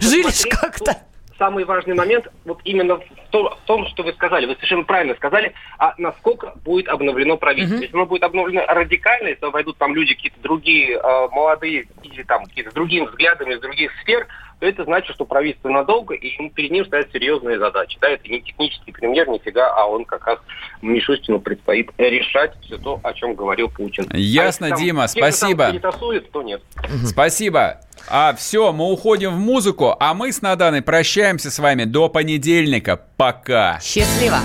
[0.00, 0.96] Жили как-то.
[1.38, 4.46] Самый важный момент вот именно в то- в том, что вы сказали.
[4.46, 7.76] Вы совершенно правильно сказали, а насколько будет обновлено правительство.
[7.82, 12.44] Если оно будет обновлено радикально, если войдут там люди какие-то другие, э, молодые, или там
[12.44, 14.26] какие-то другими взглядами из других сфер,
[14.60, 17.96] то это значит, что правительство надолго, и ему- перед ним стоят серьезные задачи.
[18.00, 20.38] Да, это не технический премьер, нифига, а он как раз
[20.82, 24.06] Мишустину предстоит решать все то, о чем говорил Путин.
[24.12, 25.70] Ясно, А если там Дима, те, кто там спасибо.
[25.72, 26.62] перетасует, то нет.
[27.06, 27.80] Спасибо.
[28.08, 33.00] А все, мы уходим в музыку, а мы с Наданой прощаемся с вами до понедельника.
[33.16, 33.78] Пока.
[33.82, 34.38] Счастливо.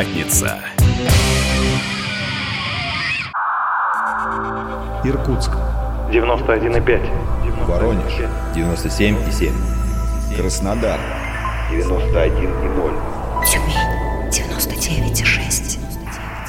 [0.00, 0.58] Пятница.
[5.04, 5.50] Иркутск.
[6.10, 7.00] 91,5.
[7.66, 8.12] Воронеж.
[8.54, 9.52] 97,7.
[10.36, 10.98] Краснодар.
[11.70, 12.94] 91,0.
[13.44, 13.76] Тюмень
[14.30, 15.78] 99,6.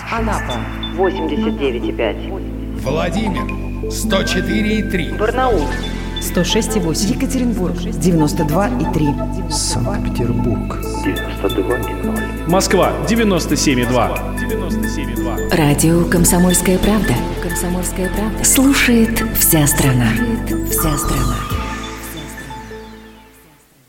[0.09, 0.57] Анапа
[0.95, 2.79] 89,5.
[2.81, 3.43] Владимир
[3.89, 5.17] 104,3.
[5.17, 5.67] Барнаул
[6.21, 7.15] 106,8.
[7.15, 9.51] Екатеринбург 92,3.
[9.51, 10.90] Санкт-Петербург.
[11.41, 12.47] 92,0.
[12.47, 15.55] Москва 97,2.
[15.55, 17.15] Радио «Комсомольская правда».
[17.41, 18.43] «Комсомольская правда».
[18.43, 20.09] Слушает вся страна.
[20.15, 21.35] Слушает вся страна.